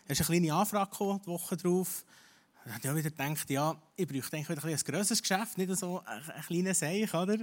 Es 0.08 0.22
ist 0.22 0.30
eine 0.30 0.40
kleine 0.40 0.54
Anfrage 0.58 0.90
gekommen, 0.90 1.20
die 1.26 1.28
Woche 1.28 1.58
habe 1.58 2.80
ich 2.82 2.90
auch 2.90 2.96
wieder 2.96 3.10
gedacht, 3.10 3.50
ja, 3.50 3.76
ich 3.96 4.08
bräuchte 4.08 4.38
eigentlich 4.38 4.50
wieder 4.50 4.64
ein, 4.64 4.74
ein 4.74 4.80
grösseres 4.80 5.22
Geschäft, 5.22 5.58
nicht 5.58 5.76
so 5.76 6.02
ein, 6.06 6.22
ein 6.32 6.42
kleiner 6.44 6.74
Seich, 6.74 7.14
oder? 7.14 7.38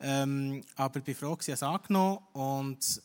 Ähm, 0.00 0.62
aber 0.76 1.00
bei 1.00 1.14
Frau 1.14 1.30
habe 1.30 1.52
es 1.52 1.62
angenommen 1.62 2.18
und 2.32 3.02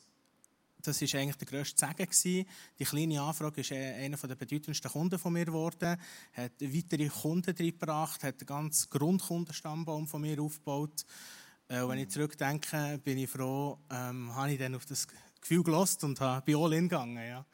das 0.88 1.02
war 1.02 1.20
eigentlich 1.20 1.38
der 1.38 1.48
grösste 1.48 1.86
Segen. 1.86 2.10
Gewesen. 2.10 2.48
Die 2.80 2.84
kleine 2.86 3.22
Anfrage 3.22 3.62
ist 3.62 3.72
äh, 3.72 3.94
einer 3.94 4.18
der 4.18 4.36
bedeutendsten 4.36 4.92
Kunden 4.92 5.20
von 5.20 5.34
mir 5.34 5.46
geworden, 5.46 5.98
hat 6.34 6.52
weitere 6.62 7.08
Kunden 7.08 7.56
gebracht, 7.56 8.24
hat 8.24 8.36
einen 8.40 8.48
ganzen 8.48 8.90
Grundkundenstammbaum 8.90 10.08
von 10.08 10.22
mir 10.22 10.42
aufgebaut. 10.42 11.06
Äh, 11.68 11.88
wenn 11.88 12.00
ich 12.00 12.10
zurückdenke, 12.10 13.00
bin 13.04 13.18
ich 13.18 13.30
froh, 13.30 13.80
ähm, 13.90 14.34
habe 14.36 14.52
ich 14.52 14.60
dann 14.60 14.76
auf 14.76 14.86
das 14.86 15.08
Gefühl 15.42 15.64
gelost 15.64 16.04
und 16.04 16.20
bei 16.20 16.56
All 16.56 16.74
in 16.74 16.90
gegangen. 16.90 17.18
Ja. 17.18 17.46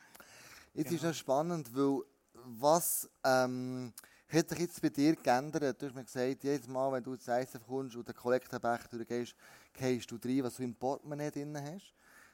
Jetzt 0.74 0.90
genau. 0.90 1.02
ist 1.02 1.04
es 1.04 1.18
spannend, 1.18 1.76
weil 1.76 2.02
was 2.34 3.10
ähm, 3.24 3.94
hat 4.30 4.50
sich 4.50 4.60
jetzt 4.60 4.82
bei 4.82 4.90
dir 4.90 5.16
geändert? 5.16 5.82
Du 5.82 5.86
hast 5.86 5.96
mir 5.96 6.04
gesagt, 6.04 6.44
jedes 6.44 6.68
Mal, 6.68 6.92
wenn 6.94 7.04
du 7.04 7.16
das 7.16 7.28
Eisen 7.28 7.62
kommst 7.68 7.96
und 7.96 8.08
den 8.08 8.16
Kollektenbecher 8.16 8.88
durchgehst, 8.90 9.36
gehst 9.74 10.10
du 10.10 10.18
rein, 10.24 10.44
was 10.44 10.56
du 10.56 10.64
im 10.64 10.76
Portemonnaie 10.76 11.32
drin 11.32 11.58
hast. 11.58 11.94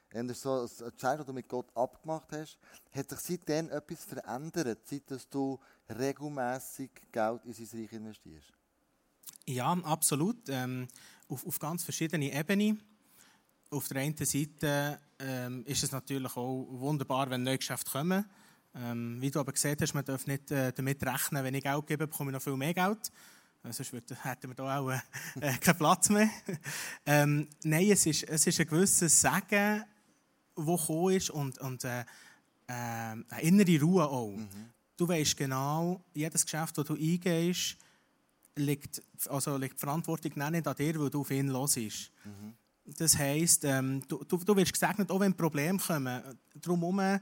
Das 0.10 0.26
ist 0.26 0.42
so 0.42 0.62
ein 0.62 0.90
Entscheid, 0.90 1.20
das 1.20 1.26
du 1.26 1.34
mit 1.34 1.48
Gott 1.48 1.68
abgemacht 1.76 2.32
hast. 2.32 2.58
Hat 2.92 3.10
sich 3.10 3.20
seitdem 3.20 3.70
etwas 3.70 4.06
verändert, 4.06 4.80
seit 4.86 5.34
du 5.34 5.60
regelmäßig 5.90 6.92
Geld 7.12 7.46
in 7.46 7.54
sein 7.54 7.68
Reich 7.74 7.94
investierst? 7.94 8.54
Ja, 9.46 9.72
absolut. 9.72 10.50
Ähm, 10.50 10.88
auf, 11.28 11.46
auf 11.46 11.60
ganz 11.60 11.84
verschiedene 11.84 12.34
Ebenen. 12.34 12.82
Auf 13.70 13.88
der 13.90 14.02
einen 14.02 14.16
Seite 14.18 15.00
ähm, 15.20 15.66
ist 15.66 15.84
es 15.84 15.92
natürlich 15.92 16.36
auch 16.38 16.68
wunderbar, 16.70 17.30
wenn 17.30 17.44
neue 17.44 17.58
Geschäfte 17.58 17.92
kommen. 17.92 18.26
Ähm, 18.76 19.18
wie 19.20 19.32
du 19.32 19.40
aber 19.40 19.52
gesehen 19.52 19.78
hast, 19.82 19.94
man 19.94 20.06
darf 20.06 20.28
nicht 20.28 20.52
äh, 20.52 20.72
damit 20.72 21.04
rechnen, 21.04 21.44
wenn 21.44 21.54
ich 21.54 21.64
Geld 21.64 21.88
gebe, 21.88 22.08
bekomme 22.08 22.32
ich 22.32 22.34
noch 22.34 22.42
viel 22.42 22.56
mehr 22.56 22.74
Geld. 22.74 23.12
Äh, 23.64 23.74
sonst 23.74 23.92
hätten 24.24 24.50
wir 24.50 24.56
da 24.56 24.80
auch 24.80 24.90
äh, 24.90 25.00
äh 25.40 25.58
keinen 25.58 25.78
Platz 25.78 26.10
mehr. 26.10 26.30
ähm, 27.06 27.48
nein, 27.64 27.90
es 27.90 28.06
ist, 28.06 28.24
es 28.24 28.48
ist 28.48 28.60
ein 28.60 28.68
gewisses 28.68 29.20
Sagen, 29.20 29.84
das 30.66 30.66
gekommen 30.66 31.14
ist 31.14 31.30
und, 31.30 31.58
und 31.60 31.84
äh, 31.84 32.02
äh, 32.02 32.04
eine 32.68 33.24
innere 33.42 33.80
Ruhe 33.82 34.08
auch. 34.08 34.36
Mhm. 34.36 34.70
Du 34.98 35.08
weißt 35.08 35.38
genau, 35.38 36.04
jedes 36.14 36.44
Geschäft, 36.44 36.78
das 36.78 36.86
du 36.86 36.96
eingehst, 36.96 37.78
liegt, 38.56 39.02
also 39.30 39.56
liegt 39.58 39.76
die 39.76 39.80
Verantwortung 39.80 40.32
nicht 40.36 40.68
an 40.68 40.76
dir, 40.76 41.00
weil 41.00 41.10
du 41.10 41.22
auf 41.22 41.32
ihn 41.32 41.50
los 41.50 41.78
ist. 41.78 42.12
Mhm. 42.26 42.54
Das 42.98 43.18
heisst, 43.18 43.64
ähm, 43.66 44.02
du, 44.08 44.24
du, 44.24 44.38
du 44.38 44.56
wirst 44.56 44.74
gesegnet, 44.74 45.12
auch 45.12 45.20
wenn 45.20 45.36
Probleme 45.36 45.78
kommen. 45.78 46.22
Drumherum 46.56 47.20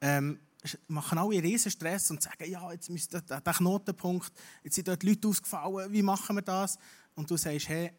ähm, 0.00 0.38
machen 0.86 1.18
alle 1.18 1.42
riesen 1.42 1.70
Stress 1.70 2.10
und 2.10 2.22
sagen, 2.22 2.50
ja, 2.50 2.72
jetzt 2.72 2.88
ist 2.88 3.12
der, 3.12 3.40
der 3.40 3.52
Knotenpunkt, 3.52 4.32
jetzt 4.62 4.76
sind 4.76 4.88
dort 4.88 5.02
Leute 5.02 5.28
ausgefallen, 5.28 5.92
wie 5.92 6.02
machen 6.02 6.36
wir 6.36 6.42
das? 6.42 6.78
Und 7.14 7.30
du 7.30 7.36
sagst, 7.36 7.68
hey, 7.68 7.92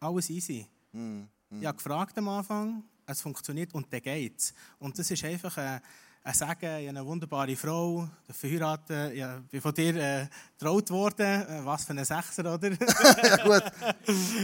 alles 0.00 0.30
easy. 0.30 0.66
Mhm. 0.92 1.28
Mhm. 1.50 1.60
Ich 1.60 1.66
habe 1.66 1.76
gefragt 1.76 2.16
am 2.18 2.28
Anfang, 2.28 2.84
es 3.12 3.22
funktioniert 3.22 3.72
und 3.74 3.92
dann 3.92 4.02
geht's. 4.02 4.54
Und 4.78 4.98
das 4.98 5.10
ist 5.10 5.24
einfach... 5.24 5.56
Äh, 5.58 5.80
äh, 6.24 6.32
sagen, 6.34 6.60
ich 6.60 6.86
habe 6.86 6.88
eine 6.90 7.04
wunderbare 7.04 7.56
Frau, 7.56 8.08
verheiratet, 8.30 9.12
ich 9.12 9.50
bin 9.50 9.60
von 9.60 9.74
dir 9.74 9.96
äh, 9.96 10.28
getraut 10.56 10.88
worden. 10.90 11.26
Äh, 11.26 11.64
was 11.64 11.84
für 11.84 11.90
eine 11.90 12.04
Sechser, 12.04 12.54
oder? 12.54 12.70
ja 13.24 13.36
gut. 13.44 13.64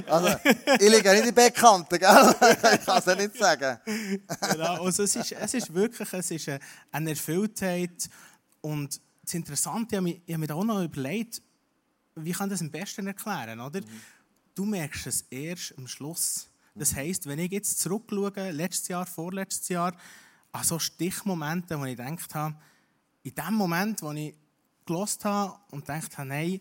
Also, 0.08 0.36
ich 0.80 0.90
liege 0.90 1.12
nicht 1.12 1.26
in 1.26 1.34
Bekannten, 1.34 1.96
gell? 1.96 2.34
ich 2.74 2.84
kann 2.84 2.98
es 2.98 3.04
ja 3.04 3.14
nicht 3.14 3.36
sagen. 3.36 3.78
genau, 4.50 4.84
also 4.84 5.04
es 5.04 5.14
ist, 5.14 5.30
es 5.30 5.54
ist 5.54 5.72
wirklich 5.72 6.12
es 6.12 6.30
ist 6.32 6.50
eine 6.90 7.10
Erfülltheit. 7.10 8.10
Und 8.60 9.00
das 9.22 9.34
Interessante, 9.34 9.94
ich 9.94 9.96
habe 9.98 10.02
mich, 10.02 10.20
ich 10.26 10.34
habe 10.34 10.46
mir 10.46 10.54
auch 10.56 10.64
noch 10.64 10.82
überlegt, 10.82 11.40
wie 12.16 12.32
kann 12.32 12.50
das 12.50 12.60
am 12.60 12.72
besten 12.72 13.06
erklären, 13.06 13.60
oder? 13.60 13.80
Mhm. 13.80 14.00
Du 14.52 14.64
merkst 14.64 15.06
es 15.06 15.22
erst 15.30 15.78
am 15.78 15.86
Schluss. 15.86 16.48
Das 16.78 16.94
heisst, 16.94 17.26
wenn 17.26 17.38
ich 17.38 17.50
jetzt 17.50 17.80
zurückschaue, 17.80 18.50
letztes 18.52 18.88
Jahr, 18.88 19.06
vorletztes 19.06 19.68
Jahr, 19.68 19.96
an 20.52 20.64
so 20.64 20.78
Stichmomente, 20.78 21.78
wo 21.78 21.84
ich 21.84 21.96
gedacht 21.96 22.34
habe, 22.34 22.56
in 23.22 23.34
dem 23.34 23.54
Moment, 23.54 24.02
wo 24.02 24.12
ich 24.12 24.34
gelost 24.86 25.24
habe 25.24 25.58
und 25.70 25.80
gedacht 25.80 26.16
habe, 26.16 26.28
nein, 26.28 26.60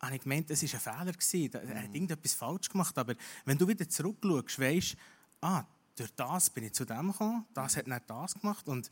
habe 0.00 0.16
ich 0.16 0.22
gemeint, 0.22 0.50
das 0.50 0.62
war 0.62 0.94
ein 0.94 0.98
Fehler. 0.98 1.12
Gewesen. 1.12 1.52
Er 1.54 1.82
hat 1.82 1.88
mhm. 1.88 1.94
irgendetwas 1.94 2.34
falsch 2.34 2.68
gemacht. 2.68 2.96
Aber 2.98 3.14
wenn 3.44 3.58
du 3.58 3.66
wieder 3.66 3.88
zurückschaust, 3.88 4.58
weißt 4.60 4.96
ah, 5.40 5.64
durch 5.96 6.10
das 6.14 6.50
bin 6.50 6.64
ich 6.64 6.74
zu 6.74 6.84
dem 6.84 7.10
gekommen, 7.10 7.46
das 7.54 7.76
hat 7.76 7.86
nicht 7.86 8.02
das 8.06 8.34
gemacht. 8.34 8.68
Und 8.68 8.90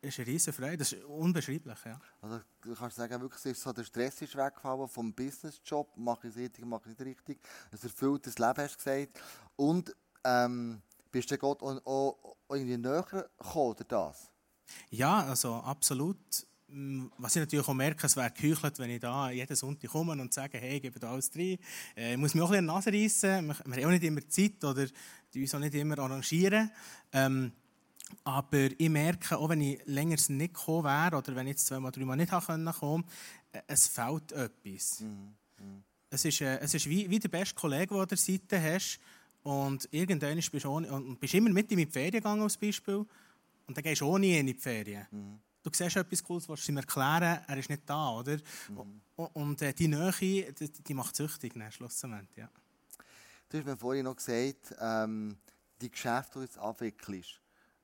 ist 0.00 0.50
Freude, 0.54 0.78
das 0.78 0.92
ist 0.92 1.04
unbeschreiblich. 1.04 1.78
Ja. 1.84 2.00
Also, 2.20 2.40
du 2.62 2.74
kannst 2.74 2.96
sagen, 2.96 3.20
wirklich, 3.20 3.44
ist 3.44 3.62
so, 3.62 3.72
der 3.72 3.84
Stress 3.84 4.22
ist 4.22 4.36
weggefallen 4.36 4.88
vom 4.88 5.12
Businessjob, 5.12 5.96
mache 5.96 6.28
ich 6.28 6.34
es 6.34 6.40
richtig, 6.40 6.64
mache 6.64 6.82
ich 6.86 6.92
es 6.92 6.98
nicht 6.98 7.18
richtig. 7.18 7.40
Ein 7.72 7.78
erfülltes 7.82 8.38
Leben, 8.38 8.56
hast 8.56 8.74
du 8.74 8.84
gesagt. 8.84 9.20
Und 9.56 9.94
ähm, 10.24 10.82
bist 11.10 11.30
du 11.30 11.38
Gott 11.38 11.62
auch, 11.62 11.84
auch 11.86 12.36
irgendwie 12.50 12.76
näher 12.76 13.02
gekommen 13.02 13.74
durch 13.76 13.88
das? 13.88 14.30
Ja, 14.90 15.24
also 15.24 15.54
absolut. 15.54 16.16
Was 16.70 17.34
ich 17.34 17.40
natürlich 17.40 17.66
auch 17.66 17.72
merke, 17.72 18.06
es 18.06 18.14
wäre 18.14 18.30
geheuchelt, 18.30 18.78
wenn 18.78 18.90
ich 18.90 19.00
da 19.00 19.30
jeden 19.30 19.56
Sonntag 19.56 19.90
komme 19.90 20.12
und 20.12 20.34
sage, 20.34 20.58
hey, 20.58 20.78
gebe 20.80 21.00
da 21.00 21.12
alles 21.12 21.30
rein. 21.34 21.56
Äh, 21.96 22.12
ich 22.12 22.18
muss 22.18 22.34
mir 22.34 22.44
auch 22.44 22.50
ein 22.50 22.66
bisschen 22.66 22.70
an 22.70 22.84
die 22.84 22.90
Nase 22.90 23.04
reissen. 23.04 23.46
Wir, 23.46 23.58
haben 23.58 23.86
auch 23.86 23.90
nicht 23.90 24.04
immer 24.04 24.28
Zeit 24.28 24.62
oder 24.62 24.86
die 25.32 25.40
uns 25.40 25.54
auch 25.54 25.60
nicht 25.60 25.74
immer 25.74 25.98
arrangieren. 25.98 26.70
Ähm, 27.12 27.52
aber 28.24 28.70
ich 28.78 28.88
merke, 28.88 29.38
auch 29.38 29.48
wenn 29.48 29.60
ich 29.60 29.80
länger 29.86 30.16
nicht 30.28 30.54
gekommen 30.54 30.84
wäre 30.84 31.16
oder 31.16 31.34
wenn 31.34 31.46
ich 31.46 31.52
jetzt 31.52 31.66
zweimal, 31.66 31.92
dreimal 31.92 32.16
nicht 32.16 32.30
kommen 32.30 32.72
konnte, 32.72 33.08
äh, 33.52 33.62
es 33.66 33.86
fehlt 33.86 34.32
etwas. 34.32 35.00
Mhm. 35.00 35.34
Mhm. 35.58 35.82
Es 36.10 36.24
ist, 36.24 36.40
äh, 36.40 36.58
es 36.60 36.74
ist 36.74 36.88
wie, 36.88 37.08
wie 37.10 37.18
der 37.18 37.28
beste 37.28 37.54
Kollege, 37.54 37.88
den 37.88 37.96
du 37.96 38.00
an 38.00 38.08
der 38.08 38.18
Seite 38.18 38.62
hast, 38.62 39.00
Und 39.42 39.88
irgendwann 39.92 40.36
bist 40.36 40.52
du, 40.52 40.68
ohne, 40.68 40.92
und 40.92 41.18
bist 41.20 41.34
immer 41.34 41.50
mit 41.50 41.70
in 41.72 41.78
die 41.78 41.86
Ferien 41.86 42.12
gegangen, 42.12 42.42
als 42.42 42.56
Beispiel. 42.56 43.06
Und 43.66 43.76
dann 43.76 43.82
gehst 43.82 44.00
du 44.00 44.06
ohne 44.06 44.26
ihn 44.26 44.40
in 44.40 44.46
die 44.48 44.54
Ferien. 44.54 45.06
Mhm. 45.10 45.40
Du 45.62 45.70
siehst 45.72 45.96
etwas 45.96 46.22
Cooles, 46.22 46.46
du 46.46 46.54
ihm 46.54 46.76
erklären, 46.76 47.40
er 47.46 47.56
ist 47.56 47.68
nicht 47.68 47.82
da, 47.86 48.10
oder? 48.10 48.36
Mhm. 48.68 49.00
Und, 49.16 49.26
und 49.36 49.62
äh, 49.62 49.72
die 49.72 49.88
Nähe, 49.88 50.52
die, 50.52 50.70
die 50.70 50.94
macht 50.94 51.16
süchtig, 51.16 51.56
ne, 51.56 51.70
schlussendlich, 51.72 52.36
ja. 52.36 52.48
Du 53.48 53.58
hast 53.58 53.64
mir 53.64 53.76
vorhin 53.76 54.04
noch 54.04 54.16
gesagt, 54.16 54.74
ähm, 54.80 55.38
die 55.80 55.90
Geschäfte, 55.90 56.32
die 56.34 56.38
du 56.38 56.42
jetzt 56.42 56.58
abwickelst, 56.58 57.40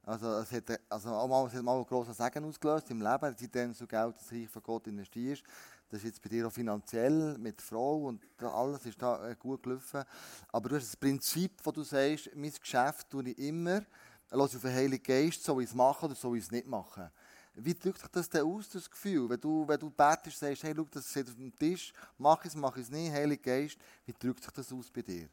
also 0.06 0.38
es 0.38 0.52
hat, 0.52 0.80
also 0.88 1.16
einmal, 1.16 1.46
es 1.46 1.54
hat 1.54 1.62
mal 1.62 1.76
einen 1.76 1.86
grossen 1.86 2.12
Segen 2.12 2.44
ausgelöst 2.44 2.90
im 2.90 3.00
Leben, 3.00 3.34
seitdem 3.38 3.72
du 3.72 3.86
Geld 3.86 4.14
das 4.18 4.30
Reich 4.30 4.48
von 4.48 4.62
Gott 4.62 4.86
investierst. 4.86 5.42
Das 5.88 6.00
ist 6.00 6.04
jetzt 6.04 6.22
bei 6.22 6.28
dir 6.28 6.46
auch 6.46 6.52
finanziell, 6.52 7.38
mit 7.38 7.62
Frau 7.62 8.06
und 8.06 8.22
alles 8.42 8.84
ist 8.84 9.00
da 9.00 9.28
äh, 9.28 9.36
gut 9.36 9.62
gelaufen. 9.62 10.04
Aber 10.48 10.68
du 10.68 10.76
hast 10.76 10.86
das 10.88 10.96
Prinzip, 10.96 11.52
wo 11.62 11.70
du 11.70 11.82
sagst, 11.82 12.30
mein 12.34 12.52
Geschäft 12.52 13.08
tue 13.08 13.30
ich 13.30 13.38
immer, 13.38 13.84
lasse 14.30 14.56
auf 14.56 14.62
den 14.62 14.74
Heiligen 14.74 15.02
Geist, 15.02 15.42
soll 15.42 15.62
ich 15.62 15.70
es 15.70 15.74
machen 15.74 16.06
oder 16.06 16.14
soll 16.14 16.36
ich 16.36 16.44
es 16.44 16.50
nicht 16.50 16.66
machen. 16.66 17.10
Wie 17.54 17.74
drückt 17.74 18.00
sich 18.00 18.08
das 18.08 18.28
denn 18.28 18.42
aus, 18.42 18.68
das 18.68 18.90
Gefühl? 18.90 19.28
Wenn 19.30 19.40
du, 19.40 19.66
wenn 19.66 19.78
du 19.78 19.88
betest, 19.88 20.38
sagst, 20.38 20.64
hey, 20.64 20.74
schau, 20.76 20.86
das 20.90 21.08
steht 21.08 21.28
auf 21.28 21.36
dem 21.36 21.56
Tisch, 21.56 21.92
mach 22.18 22.44
es, 22.44 22.54
mach 22.56 22.76
es 22.76 22.90
nicht, 22.90 23.12
Heiliger 23.12 23.42
Geist, 23.42 23.78
wie 24.04 24.12
drückt 24.12 24.42
sich 24.42 24.52
das 24.52 24.72
aus 24.72 24.90
bei 24.90 25.02
dir? 25.02 25.28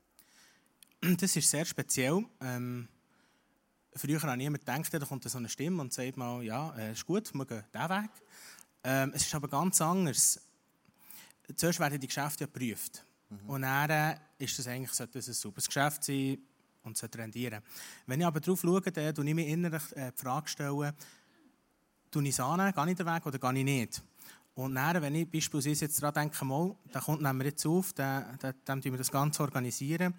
Das 1.01 1.36
ist 1.36 1.49
sehr 1.49 1.65
speziell. 1.65 2.24
Ähm 2.39 2.88
Früher 3.94 4.22
habe 4.22 4.39
ich 4.39 4.48
immer 4.48 4.58
gedacht, 4.58 4.94
da 4.94 5.00
kommt 5.00 5.30
so 5.30 5.38
eine 5.38 5.50
Stimme 5.50 5.82
und 5.82 5.94
sagt 5.94 6.16
mal, 6.16 6.42
ja, 6.44 6.74
äh, 6.78 6.94
ist 6.94 7.06
gut, 7.06 7.34
wir 7.34 7.46
gehen 7.46 7.64
diesen 7.74 7.89
Weg. 7.89 8.10
Ähm, 8.84 9.12
es 9.14 9.24
ist 9.24 9.36
aber 9.36 9.48
ganz 9.48 9.82
anders. 9.82 10.39
Zuerst 11.56 11.80
werden 11.80 12.00
die 12.00 12.08
Geschäfte 12.08 12.46
ja 12.46 12.48
geprüft. 12.48 13.06
Mhm. 13.30 13.50
Und 13.50 13.62
dann 13.64 13.89
äh, 13.89 14.16
ist 14.39 14.58
das 14.58 14.68
eigentlich 14.68 14.92
sollte 14.92 15.20
das 15.20 15.28
ein 15.28 15.34
super 15.34 15.62
Geschäft 15.62 16.04
sein 16.06 16.38
und 16.84 16.98
sollte 16.98 17.18
rendieren. 17.18 17.62
Wenn 18.06 18.22
ich 18.22 18.26
aber 18.26 18.39
darauf 18.39 18.62
schaue, 18.62 18.82
dann 18.82 19.14
stelle 19.14 19.30
ich 19.30 19.36
mir 19.36 19.48
innerlich 19.48 19.84
äh, 19.96 20.12
die 20.12 20.22
Frage, 20.22 20.48
stellen, 20.48 20.94
tue 22.10 22.24
ich 22.24 22.30
es 22.30 22.39
an, 22.39 22.74
gehe 22.74 22.89
ich 22.92 22.98
den 22.98 23.06
Weg 23.06 23.26
oder 23.26 23.39
gehe 23.39 23.60
ich 23.60 23.66
nicht? 23.66 24.04
Und 24.54 24.76
dann, 24.76 25.02
wenn 25.02 25.16
ich 25.16 25.30
beispielsweise 25.30 25.86
jetzt 25.86 26.02
daran 26.02 26.14
denke, 26.30 26.46
mal, 26.46 26.76
da 26.92 27.00
kommt 27.00 27.22
nehmen 27.22 27.39
wir 27.39 27.48
jetzt 27.48 27.66
auf, 27.66 27.94
dann, 27.94 28.38
dann, 28.39 28.54
dann 28.66 28.84
wir 28.84 28.98
das 28.98 29.12
Ganze 29.12 29.42
organisieren, 29.42 30.14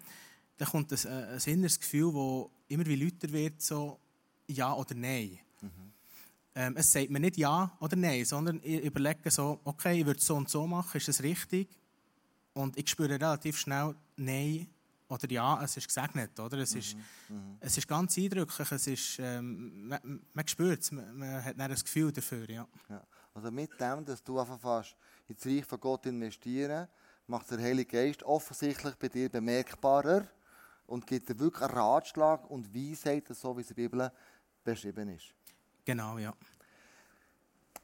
dann 0.57 0.67
kommt 0.67 0.91
ein, 0.91 1.11
ein 1.11 1.41
inneres 1.45 1.79
Gefühl, 1.79 2.11
das 2.13 2.51
immer 2.69 2.85
wie 2.85 2.95
lauter 2.95 3.31
wird, 3.31 3.61
so 3.61 3.99
ja 4.47 4.73
oder 4.73 4.95
nein. 4.95 5.39
Mhm. 5.61 5.69
Ähm, 6.55 6.77
es 6.77 6.91
sagt 6.91 7.09
mir 7.09 7.19
nicht 7.19 7.37
ja 7.37 7.75
oder 7.79 7.95
nein, 7.95 8.25
sondern 8.25 8.59
ich 8.63 8.83
überlege 8.83 9.31
so, 9.31 9.59
okay, 9.63 9.99
ich 9.99 10.05
würde 10.05 10.19
es 10.19 10.25
so 10.25 10.35
und 10.35 10.49
so 10.49 10.67
machen, 10.67 10.97
ist 10.97 11.07
das 11.07 11.23
richtig? 11.23 11.67
Und 12.53 12.77
ich 12.77 12.89
spüre 12.89 13.09
relativ 13.09 13.57
schnell 13.57 13.95
nein 14.15 14.67
oder 15.07 15.29
ja, 15.31 15.63
es 15.63 15.77
ist 15.77 15.87
gesegnet. 15.87 16.39
Oder? 16.39 16.59
Es, 16.59 16.73
mhm. 16.73 16.79
ist, 16.79 16.97
mhm. 17.29 17.57
es 17.59 17.77
ist 17.77 17.87
ganz 17.87 18.17
eindrücklich, 18.17 18.71
es 18.71 18.87
ist, 18.87 19.19
ähm, 19.19 19.87
man, 19.87 20.21
man 20.33 20.47
spürt 20.47 20.81
es, 20.81 20.91
man, 20.91 21.17
man 21.17 21.43
hat 21.43 21.59
ein 21.59 21.75
Gefühl 21.75 22.11
dafür. 22.11 22.49
Ja. 22.49 22.67
ja. 22.89 23.03
Also 23.33 23.51
mit 23.51 23.79
dem, 23.79 24.05
dass 24.05 24.23
du 24.23 24.39
einfach 24.39 24.59
fast 24.59 24.95
ins 25.27 25.45
Reich 25.45 25.65
von 25.65 25.79
Gott 25.79 26.05
investieren, 26.05 26.87
macht 27.27 27.49
der 27.49 27.59
Heilige 27.59 27.91
Geist 27.91 28.23
offensichtlich 28.23 28.95
bei 28.95 29.07
dir 29.07 29.29
bemerkbarer 29.29 30.27
und 30.87 31.05
gibt 31.07 31.29
dir 31.29 31.39
wirklich 31.39 31.63
einen 31.63 31.77
Ratschlag 31.77 32.49
und 32.49 32.73
Weisheit, 32.73 33.25
so 33.29 33.55
wie 33.57 33.61
es 33.61 33.69
in 33.69 33.75
der 33.75 33.83
Bibel 33.83 34.11
beschrieben 34.63 35.09
ist. 35.09 35.33
Genau, 35.85 36.17
ja. 36.17 36.33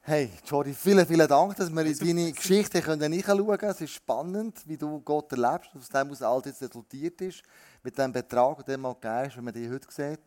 Hey, 0.02 0.30
Jordi, 0.46 0.72
vielen, 0.72 1.06
vielen 1.06 1.28
Dank, 1.28 1.56
dass 1.56 1.70
wir 1.70 1.84
in 1.84 1.98
deine 1.98 2.32
Geschichte 2.32 2.82
hineinschauen 2.82 3.58
können. 3.58 3.70
Es 3.70 3.80
ist 3.82 3.92
spannend, 3.92 4.66
wie 4.66 4.78
du 4.78 4.98
Gott 5.00 5.30
erlebst, 5.32 5.70
aus 5.76 5.88
dem, 5.90 6.10
was 6.10 6.22
alles 6.22 6.46
jetzt 6.46 6.62
resultiert 6.62 7.20
ist, 7.20 7.42
mit 7.82 7.98
dem 7.98 8.10
Betrag, 8.10 8.64
den 8.64 8.80
man 8.80 8.94
gegeben 8.94 9.26
ist, 9.26 9.36
wenn 9.36 9.44
man 9.44 9.54
dich 9.54 9.68
heute 9.68 9.86
sieht, 9.90 10.20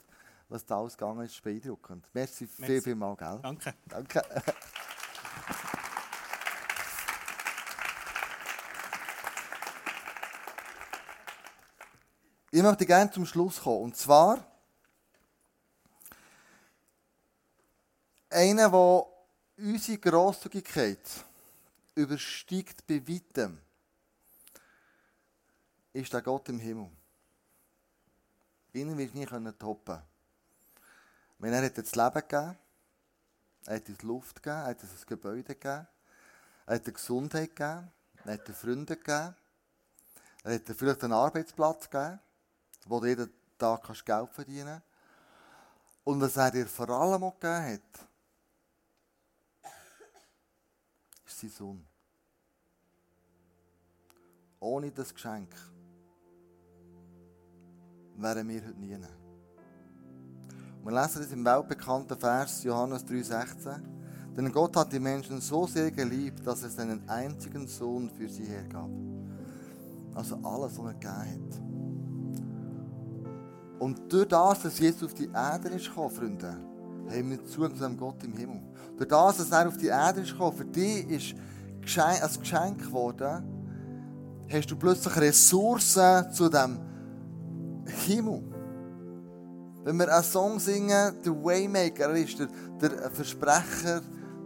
was 0.47 0.63
da 0.63 0.75
ausgegangen 0.75 1.25
ist, 1.25 1.33
ist 1.33 1.43
beeindruckend. 1.43 2.07
Merci, 2.13 2.47
Merci. 2.57 2.71
viel, 2.71 2.81
viel 2.81 2.95
mal, 2.95 3.15
gell? 3.15 3.39
Danke. 3.41 3.73
Danke. 3.87 4.21
Ich 12.55 12.61
möchte 12.61 12.85
gerne 12.85 13.09
zum 13.09 13.25
Schluss 13.25 13.61
kommen. 13.63 13.85
Und 13.85 13.97
zwar 13.97 14.45
einer, 18.29 18.69
der 18.69 19.05
unsere 19.57 19.97
Grosszügigkeit 19.97 20.99
übersteigt 21.95 22.85
bei 22.85 23.01
weitem, 23.07 23.59
ist 25.93 26.13
der 26.13 26.21
Gott 26.21 26.47
im 26.49 26.59
Himmel. 26.59 26.91
Ihn 28.73 28.95
wird 28.99 29.15
nie 29.15 29.25
toppen 29.53 30.03
Wenn 31.39 31.53
er 31.53 31.65
hat 31.65 31.75
das 31.79 31.95
Leben 31.95 32.13
gegeben, 32.13 32.55
er 33.65 33.75
hat 33.77 33.89
uns 33.89 34.01
Luft 34.03 34.43
gegeben, 34.43 34.61
er 34.61 34.67
hat 34.67 34.83
uns 34.83 34.91
ein 34.91 35.07
Gebäude 35.07 35.55
gegeben, 35.55 35.87
er 36.67 36.75
hat 36.75 36.85
Gesundheit 36.85 37.55
gegeben, 37.55 37.91
er 38.25 38.33
hat 38.33 38.47
Freunde 38.49 38.95
gegeben, 38.95 39.35
er 40.43 40.53
hat 40.53 40.77
vielleicht 40.77 41.03
einen 41.03 41.13
Arbeitsplatz 41.13 41.89
gegeben 41.89 42.19
wo 42.89 42.99
du 42.99 43.07
jeden 43.07 43.31
Tag 43.57 43.83
Geld 44.05 44.29
verdienen 44.31 44.67
kannst. 44.67 44.87
Und 46.03 46.21
was 46.21 46.37
er 46.37 46.51
dir 46.51 46.67
vor 46.67 46.89
allem 46.89 47.23
auch 47.23 47.39
gegeben 47.39 47.73
hat, 47.73 48.07
ist 51.25 51.39
sein 51.39 51.49
Sohn. 51.49 51.87
Ohne 54.59 54.91
das 54.91 55.13
Geschenk 55.13 55.53
wären 58.15 58.47
wir 58.47 58.65
heute 58.65 58.79
nie. 58.79 58.97
Wir 60.83 60.91
lesen 60.91 61.21
das 61.21 61.31
im 61.31 61.45
weltbekannten 61.45 62.17
Vers 62.17 62.63
Johannes 62.63 63.05
3,16. 63.05 63.81
Denn 64.35 64.51
Gott 64.51 64.75
hat 64.75 64.91
die 64.91 64.99
Menschen 64.99 65.39
so 65.39 65.67
sehr 65.67 65.91
geliebt, 65.91 66.45
dass 66.45 66.63
er 66.63 66.69
seinen 66.69 67.07
einzigen 67.07 67.67
Sohn 67.67 68.09
für 68.09 68.27
sie 68.27 68.45
hergab. 68.45 68.89
Also 70.15 70.35
alles, 70.43 70.77
was 70.77 70.85
er 70.85 70.93
gegeben 70.93 71.51
hat. 71.51 71.62
Und 73.79 74.11
durch 74.11 74.27
das, 74.27 74.63
dass 74.63 74.79
Jesus 74.79 75.03
auf 75.03 75.13
die 75.13 75.29
Erde 75.33 75.69
ist 75.69 75.87
gekommen, 75.87 76.09
Freunde, 76.09 76.57
haben 77.09 77.29
wir 77.29 77.45
Zugang 77.45 77.75
zu 77.75 77.85
einem 77.85 77.97
Gott 77.97 78.23
im 78.23 78.33
Himmel. 78.33 78.61
Durch 78.97 79.09
das, 79.09 79.37
dass 79.37 79.51
er 79.51 79.67
auf 79.67 79.77
die 79.77 79.87
Erde 79.87 80.21
ist 80.21 80.31
gekommen, 80.31 80.57
für 80.57 80.65
dich 80.65 81.09
ist 81.09 81.35
ein 81.99 82.39
Geschenk 82.39 82.79
geworden, 82.79 83.43
hast 84.49 84.71
du 84.71 84.75
plötzlich 84.75 85.15
Ressourcen 85.17 86.31
zu 86.31 86.49
dem 86.49 86.79
Himmel. 88.05 88.43
Wenn 89.83 89.97
wir 89.97 90.13
einen 90.13 90.23
Song 90.23 90.59
singen, 90.59 91.15
der 91.25 91.33
Waymaker 91.33 92.11
ist 92.11 92.39
der, 92.39 92.47
der 92.79 93.11
Versprecher, 93.11 93.97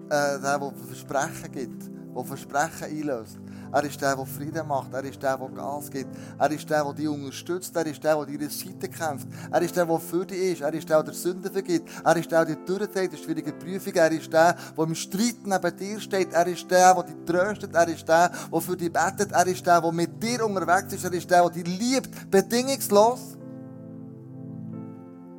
äh, 0.09 0.39
der, 0.39 0.39
der 0.39 0.73
Versprechen 0.87 1.51
gibt, 1.51 1.91
der 2.15 2.23
Versprechen 2.23 2.85
einlöst. 2.85 3.37
Er 3.71 3.83
ist 3.83 4.01
der, 4.01 4.15
der 4.15 4.25
Frieden 4.25 4.67
macht. 4.67 4.93
Er 4.93 5.03
ist 5.03 5.21
der, 5.21 5.37
der 5.37 5.49
Gas 5.49 5.89
gibt. 5.89 6.09
Er 6.37 6.51
ist 6.51 6.69
der, 6.69 6.83
der 6.83 6.93
dich 6.93 7.07
unterstützt. 7.07 7.75
Er 7.75 7.85
ist 7.85 8.03
der, 8.03 8.15
der 8.15 8.25
deine 8.25 8.49
Seite 8.49 8.89
kämpft. 8.89 9.27
Er 9.51 9.61
ist 9.61 9.75
der, 9.75 9.85
der 9.85 9.99
für 9.99 10.25
dich 10.25 10.53
ist. 10.53 10.61
Er 10.61 10.73
ist 10.73 10.89
der, 10.89 11.03
der 11.03 11.13
Sünden 11.13 11.51
vergibt. 11.51 11.89
Er 12.03 12.15
ist 12.17 12.31
der, 12.31 12.45
der 12.45 12.55
dich 12.55 12.65
durchträgt 12.65 13.13
in 13.13 13.19
schwierige 13.19 13.53
Prüfungen. 13.53 13.97
Er 13.97 14.11
ist 14.11 14.31
der, 14.31 14.55
der 14.77 14.83
im 14.83 14.95
Streit 14.95 15.37
neben 15.43 15.77
dir 15.77 15.99
steht. 15.99 16.33
Er 16.33 16.47
ist 16.47 16.69
der, 16.69 16.93
der 16.93 17.03
dich 17.03 17.15
tröstet. 17.25 17.73
Er 17.73 17.87
ist 17.87 18.07
der, 18.07 18.31
der 18.51 18.61
für 18.61 18.77
dich 18.77 18.91
betet. 18.91 19.31
Er 19.31 19.47
ist 19.47 19.65
der, 19.65 19.81
der 19.81 19.91
mit 19.91 20.21
dir 20.21 20.45
unterwegs 20.45 20.93
ist. 20.93 21.03
Er 21.03 21.13
ist 21.13 21.29
der, 21.29 21.41
der 21.41 21.63
dich 21.63 21.79
liebt, 21.79 22.31
bedingungslos. 22.31 23.37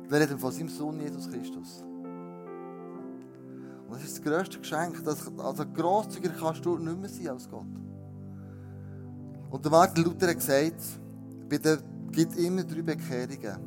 Wir 0.09 0.19
reden 0.19 0.39
von 0.39 0.51
seinem 0.51 0.69
Sohn 0.69 0.99
Jesus 0.99 1.29
Christus. 1.29 1.83
Und 3.87 3.95
das 3.95 4.03
ist 4.03 4.17
das 4.17 4.23
grösste 4.23 4.59
Geschenk. 4.59 5.03
Das, 5.03 5.19
also 5.37 5.65
grosszügiger 5.65 6.33
kannst 6.39 6.65
du 6.65 6.77
nicht 6.77 6.99
mehr 6.99 7.09
sein 7.09 7.29
als 7.29 7.49
Gott. 7.49 7.65
Und 9.49 9.65
der 9.65 9.71
Martin 9.71 10.03
Luther 10.03 10.27
hat 10.27 10.37
gesagt, 10.37 10.81
es 11.49 11.79
gibt 12.11 12.35
immer 12.37 12.63
drei 12.63 12.81
Bekehrungen. 12.81 13.57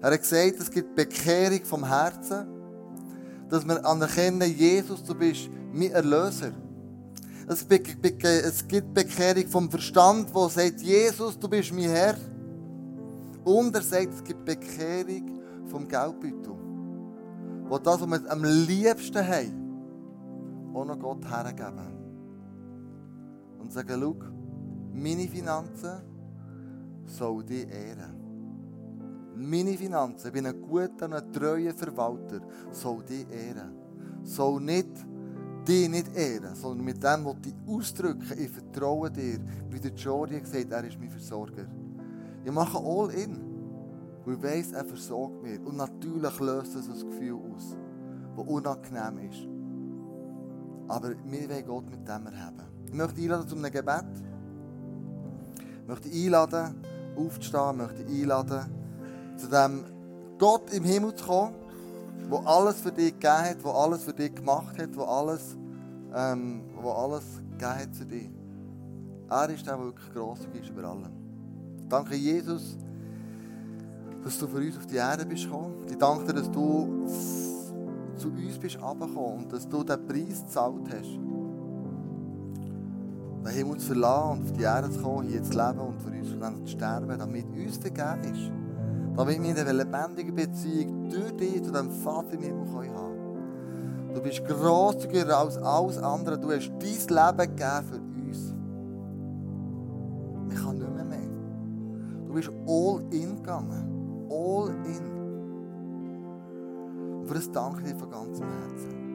Er 0.00 0.12
hat 0.12 0.20
gesagt, 0.20 0.60
es 0.60 0.70
gibt 0.70 0.94
Bekehrung 0.94 1.64
vom 1.64 1.84
Herzen, 1.86 2.46
dass 3.48 3.66
wir 3.66 3.84
anerkennen, 3.84 4.50
Jesus, 4.54 5.02
du 5.02 5.14
bist 5.14 5.50
mein 5.72 5.90
Erlöser. 5.90 6.52
Es 7.46 7.66
gibt 7.66 8.94
Bekehrung 8.94 9.46
vom 9.48 9.70
Verstand, 9.70 10.34
wo 10.34 10.48
sagt, 10.48 10.80
Jesus, 10.82 11.38
du 11.38 11.48
bist 11.48 11.72
mein 11.72 11.88
Herr. 11.88 12.16
Und 13.44 13.74
er 13.74 13.82
sagt, 13.82 14.12
es 14.14 14.22
gibt 14.22 14.44
Bekehrung 14.44 15.40
vom 15.66 15.88
Geldbeutel. 15.88 16.54
Wo 17.68 17.78
das, 17.78 18.00
was 18.00 18.08
wir 18.08 18.30
am 18.30 18.44
liebsten 18.44 19.26
haben, 19.26 20.72
auch 20.74 20.84
noch 20.84 20.98
Gott 20.98 21.24
hergeben. 21.28 21.94
Und 23.58 23.72
sagen, 23.72 23.98
schau, 24.00 24.16
meine 24.98 25.28
Finanzen 25.28 26.02
soll 27.04 27.44
dich 27.44 27.68
ehren. 27.68 28.14
Meine 29.36 29.76
Finanzen, 29.76 30.26
ich 30.26 30.32
bin 30.32 30.46
ein 30.46 30.60
guter, 30.60 31.10
ein 31.10 31.32
treuer 31.32 31.72
Verwalter, 31.72 32.40
soll 32.70 33.02
dich 33.04 33.26
ehren. 33.30 33.72
Soll 34.24 34.60
nicht 34.60 35.06
dich 35.66 35.88
nicht 35.88 36.16
ehren, 36.16 36.54
sondern 36.54 36.84
mit 36.84 37.02
dem, 37.02 37.24
was 37.24 37.36
ich 37.46 37.54
ausdrücke, 37.66 38.34
ich 38.34 38.50
vertraue 38.50 39.10
dir, 39.10 39.38
wie 39.70 39.78
der 39.78 39.92
Jordi 39.92 40.40
gesagt 40.40 40.72
er 40.72 40.84
ist 40.84 40.98
mein 40.98 41.10
Versorger. 41.10 41.66
Ich 42.44 42.52
mache 42.52 42.78
all 42.78 43.10
in. 43.10 43.38
Weil 44.24 44.34
ich 44.34 44.42
weiss, 44.42 44.72
er 44.72 44.84
versorgt 44.84 45.42
mich. 45.42 45.60
Und 45.60 45.76
natürlich 45.76 46.40
löst 46.40 46.74
das 46.74 46.88
ein 46.88 47.10
Gefühl 47.10 47.34
aus, 47.34 47.76
das 48.36 48.46
unangenehm 48.46 49.30
ist. 49.30 49.48
Aber 50.88 51.10
wir 51.10 51.48
wollen 51.48 51.66
Gott 51.66 51.90
mit 51.90 52.08
dem 52.08 52.26
erheben. 52.26 52.62
Ich 52.86 52.94
möchte 52.94 53.20
einladen 53.20 53.48
zu 53.48 53.56
einem 53.56 53.70
Gebet. 53.70 54.27
Möchte 55.88 56.10
einladen, 56.10 56.74
aufzustehen. 57.16 57.78
Möchte 57.78 58.04
einladen, 58.06 58.66
zu 59.36 59.48
dem 59.48 59.84
Gott 60.38 60.70
im 60.72 60.84
Himmel 60.84 61.14
zu 61.14 61.26
kommen, 61.26 61.54
der 62.30 62.46
alles 62.46 62.80
für 62.80 62.92
dich 62.92 63.14
gegeben 63.14 63.38
hat, 63.38 63.64
der 63.64 63.74
alles 63.74 64.04
für 64.04 64.12
dich 64.12 64.34
gemacht 64.34 64.78
hat, 64.78 64.94
der 64.94 65.08
alles, 65.08 65.56
ähm, 66.14 66.60
wo 66.80 66.90
alles 66.90 67.24
gegeben 67.52 67.74
hat 67.74 67.96
für 67.96 68.04
dich. 68.04 68.28
Er 69.30 69.48
ist 69.48 69.66
der, 69.66 69.76
der 69.76 69.84
wirklich 69.86 70.12
grosszügig 70.12 70.62
ist 70.62 70.70
über 70.70 70.84
allem. 70.84 71.08
Danke, 71.88 72.14
Jesus, 72.14 72.76
dass 74.22 74.38
du 74.38 74.46
für 74.46 74.58
uns 74.58 74.76
auf 74.76 74.86
die 74.86 74.96
Erde 74.96 75.24
bist 75.24 75.44
gekommen. 75.44 75.86
Ich 75.88 75.96
danke 75.96 76.26
dir, 76.26 76.34
dass 76.34 76.50
du 76.50 77.06
zu 78.16 78.28
uns 78.28 78.58
bist 78.58 78.76
und 78.76 79.52
dass 79.52 79.66
du 79.66 79.82
den 79.82 80.06
Preis 80.06 80.42
gezahlt 80.44 80.88
hast. 80.90 81.18
Den 83.44 83.52
Himmel 83.52 83.78
zu 83.78 83.86
verlassen 83.88 84.40
und 84.40 84.50
auf 84.50 84.52
die 84.52 84.62
Erde 84.62 84.90
zu 84.90 85.00
kommen, 85.00 85.28
hier 85.28 85.42
zu 85.42 85.52
leben 85.52 85.78
und 85.78 86.00
für 86.02 86.10
uns 86.10 86.64
zu 86.64 86.76
sterben, 86.76 87.18
damit 87.18 87.46
uns 87.46 87.76
vergeben 87.76 88.34
ist. 88.34 88.50
Damit 89.16 89.42
wir 89.42 89.56
eine 89.56 89.72
lebendige 89.72 90.32
Beziehung 90.32 91.08
durch 91.08 91.36
dich 91.36 91.62
zu 91.62 91.72
dem 91.72 91.90
Vater 91.90 92.34
im 92.34 92.42
Himmel 92.42 92.66
haben 92.68 92.94
können. 92.94 94.14
Du 94.14 94.22
bist 94.22 94.44
grosszügiger 94.44 95.38
als 95.38 95.58
alles 95.58 95.98
andere. 95.98 96.38
Du 96.38 96.50
hast 96.50 96.70
dein 96.78 97.38
Leben 97.38 97.56
gegeben 97.56 97.84
für 97.88 97.96
uns. 97.96 98.54
Ich 100.50 100.56
kann 100.62 100.78
nicht 100.78 100.94
mehr 100.94 101.04
mehr. 101.04 101.28
Du 102.26 102.32
bist 102.32 102.50
all 102.66 103.02
in 103.10 103.36
gegangen. 103.36 104.26
All 104.30 104.68
in. 104.84 105.18
Und 107.20 107.26
für 107.28 107.34
das 107.34 107.50
danke 107.52 107.82
ich 107.82 107.92
dir 107.92 107.98
von 107.98 108.10
ganzem 108.10 108.46
Herzen. 108.46 109.07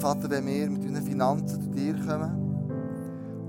Vater, 0.00 0.30
wenn 0.30 0.46
wir 0.46 0.70
mit 0.70 0.82
unseren 0.82 1.04
Finanzen 1.04 1.60
zu 1.60 1.68
dir 1.68 1.94
kommen, 1.94 2.40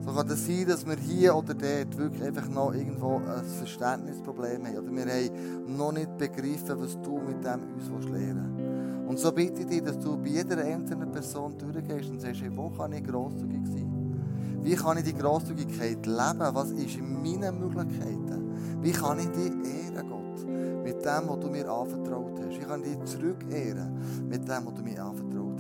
so 0.03 0.11
kann 0.11 0.27
es 0.29 0.45
sein, 0.45 0.65
dass 0.67 0.85
wir 0.85 0.97
hier 0.97 1.33
oder 1.33 1.53
dort 1.53 1.97
wirklich 1.97 2.23
einfach 2.23 2.49
noch 2.49 2.73
irgendwo 2.73 3.17
ein 3.17 3.45
Verständnisproblem 3.45 4.65
haben. 4.65 4.77
Oder 4.77 4.91
wir 4.91 5.05
haben 5.05 5.77
noch 5.77 5.93
nicht 5.93 6.17
begriffen, 6.17 6.75
was 6.77 6.99
du 7.01 7.19
mit 7.19 7.43
dem 7.45 7.61
uns 7.93 8.09
lehren 8.09 8.53
willst. 8.57 9.09
Und 9.09 9.19
so 9.19 9.31
bitte 9.31 9.61
ich 9.61 9.67
dich, 9.67 9.81
dass 9.81 9.97
du 9.99 10.17
bei 10.17 10.29
jeder 10.29 10.57
einzelnen 10.57 11.11
Person 11.11 11.55
durchgehst 11.57 12.09
und 12.09 12.19
sagst, 12.19 12.41
hey, 12.41 12.51
wo 12.53 12.69
kann 12.69 12.91
ich 12.91 13.03
grosszügig 13.03 13.65
sein? 13.67 14.17
Wie 14.61 14.75
kann 14.75 14.97
ich 14.97 15.05
die 15.05 15.13
Grosszügigkeit 15.13 16.05
leben? 16.05 16.49
Was 16.53 16.71
ist 16.71 16.97
in 16.97 17.21
meinen 17.21 17.59
Möglichkeiten? 17.59 18.81
Wie 18.81 18.91
kann 18.91 19.19
ich 19.19 19.29
dich 19.29 19.51
ehren, 19.51 20.09
Gott? 20.09 20.45
Mit 20.83 21.05
dem, 21.05 21.29
was 21.29 21.39
du 21.39 21.47
mir 21.47 21.69
anvertraut 21.69 22.39
hast. 22.39 22.59
Wie 22.59 22.65
kann 22.65 22.83
ich 22.83 22.97
dich 22.97 23.05
zurückehren 23.05 23.97
mit 24.27 24.47
dem, 24.47 24.65
was 24.65 24.73
du 24.73 24.83
mir 24.83 25.03
anvertraut 25.03 25.45
hast? 25.47 25.50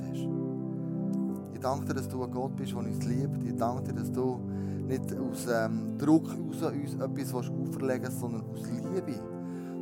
Ich 1.61 1.67
danke 1.67 1.85
dir, 1.85 1.93
dass 1.93 2.07
du 2.07 2.23
ein 2.23 2.31
Gott 2.31 2.55
bist, 2.55 2.71
der 2.71 2.79
uns 2.79 3.05
liebt. 3.05 3.43
Ich 3.45 3.55
danke 3.55 3.83
dir, 3.83 3.93
dass 3.93 4.11
du 4.11 4.39
nicht 4.87 5.15
aus 5.15 5.45
ähm, 5.47 5.95
Druck 5.95 6.27
aus 6.49 6.63
uns 6.63 6.95
etwas 6.95 7.33
auferlegen 7.35 8.01
willst, 8.01 8.19
sondern 8.19 8.41
aus 8.49 8.63
Liebe. 8.67 9.21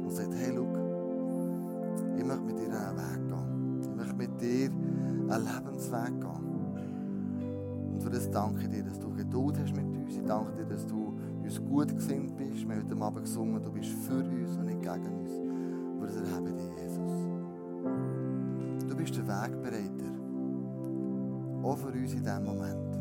Und 0.03 0.11
sagst, 0.11 0.33
hey, 0.35 0.51
schau, 0.53 0.67
ich 2.17 2.25
möchte 2.25 2.43
mit 2.43 2.59
dir 2.59 2.65
einen 2.65 2.97
Weg 2.97 3.27
gehen. 3.29 3.81
Ich 3.81 3.95
möchte 3.95 4.13
mit 4.13 4.41
dir 4.41 4.69
einen 5.33 5.45
Lebensweg 5.45 6.19
gehen. 6.19 7.93
Und 7.93 8.03
für 8.03 8.09
das 8.09 8.29
danke 8.29 8.63
ich 8.63 8.69
dir, 8.71 8.83
dass 8.83 8.99
du 8.99 9.13
Geduld 9.13 9.57
hast 9.57 9.73
mit 9.73 9.85
uns. 9.85 10.17
Ich 10.17 10.25
danke 10.25 10.51
dir, 10.57 10.65
dass 10.65 10.85
du 10.85 11.17
uns 11.41 11.61
gut 11.63 11.95
gesinnt 11.95 12.35
bist. 12.35 12.67
Wir 12.67 12.75
haben 12.75 12.89
heute 12.89 13.01
Abend 13.01 13.21
gesungen, 13.23 13.63
du 13.63 13.71
bist 13.71 13.91
für 14.05 14.19
uns 14.19 14.57
und 14.57 14.65
nicht 14.65 14.81
gegen 14.81 15.17
uns. 15.17 15.31
Und 15.31 16.01
das 16.03 16.17
erheben 16.17 16.57
dich, 16.57 16.71
Jesus. 16.83 17.25
Du 18.85 18.97
bist 18.97 19.15
der 19.15 19.25
Wegbereiter. 19.25 19.98
Auch 21.63 21.77
für 21.77 21.87
uns 21.87 22.13
in 22.13 22.23
diesem 22.23 22.43
Moment. 22.43 22.98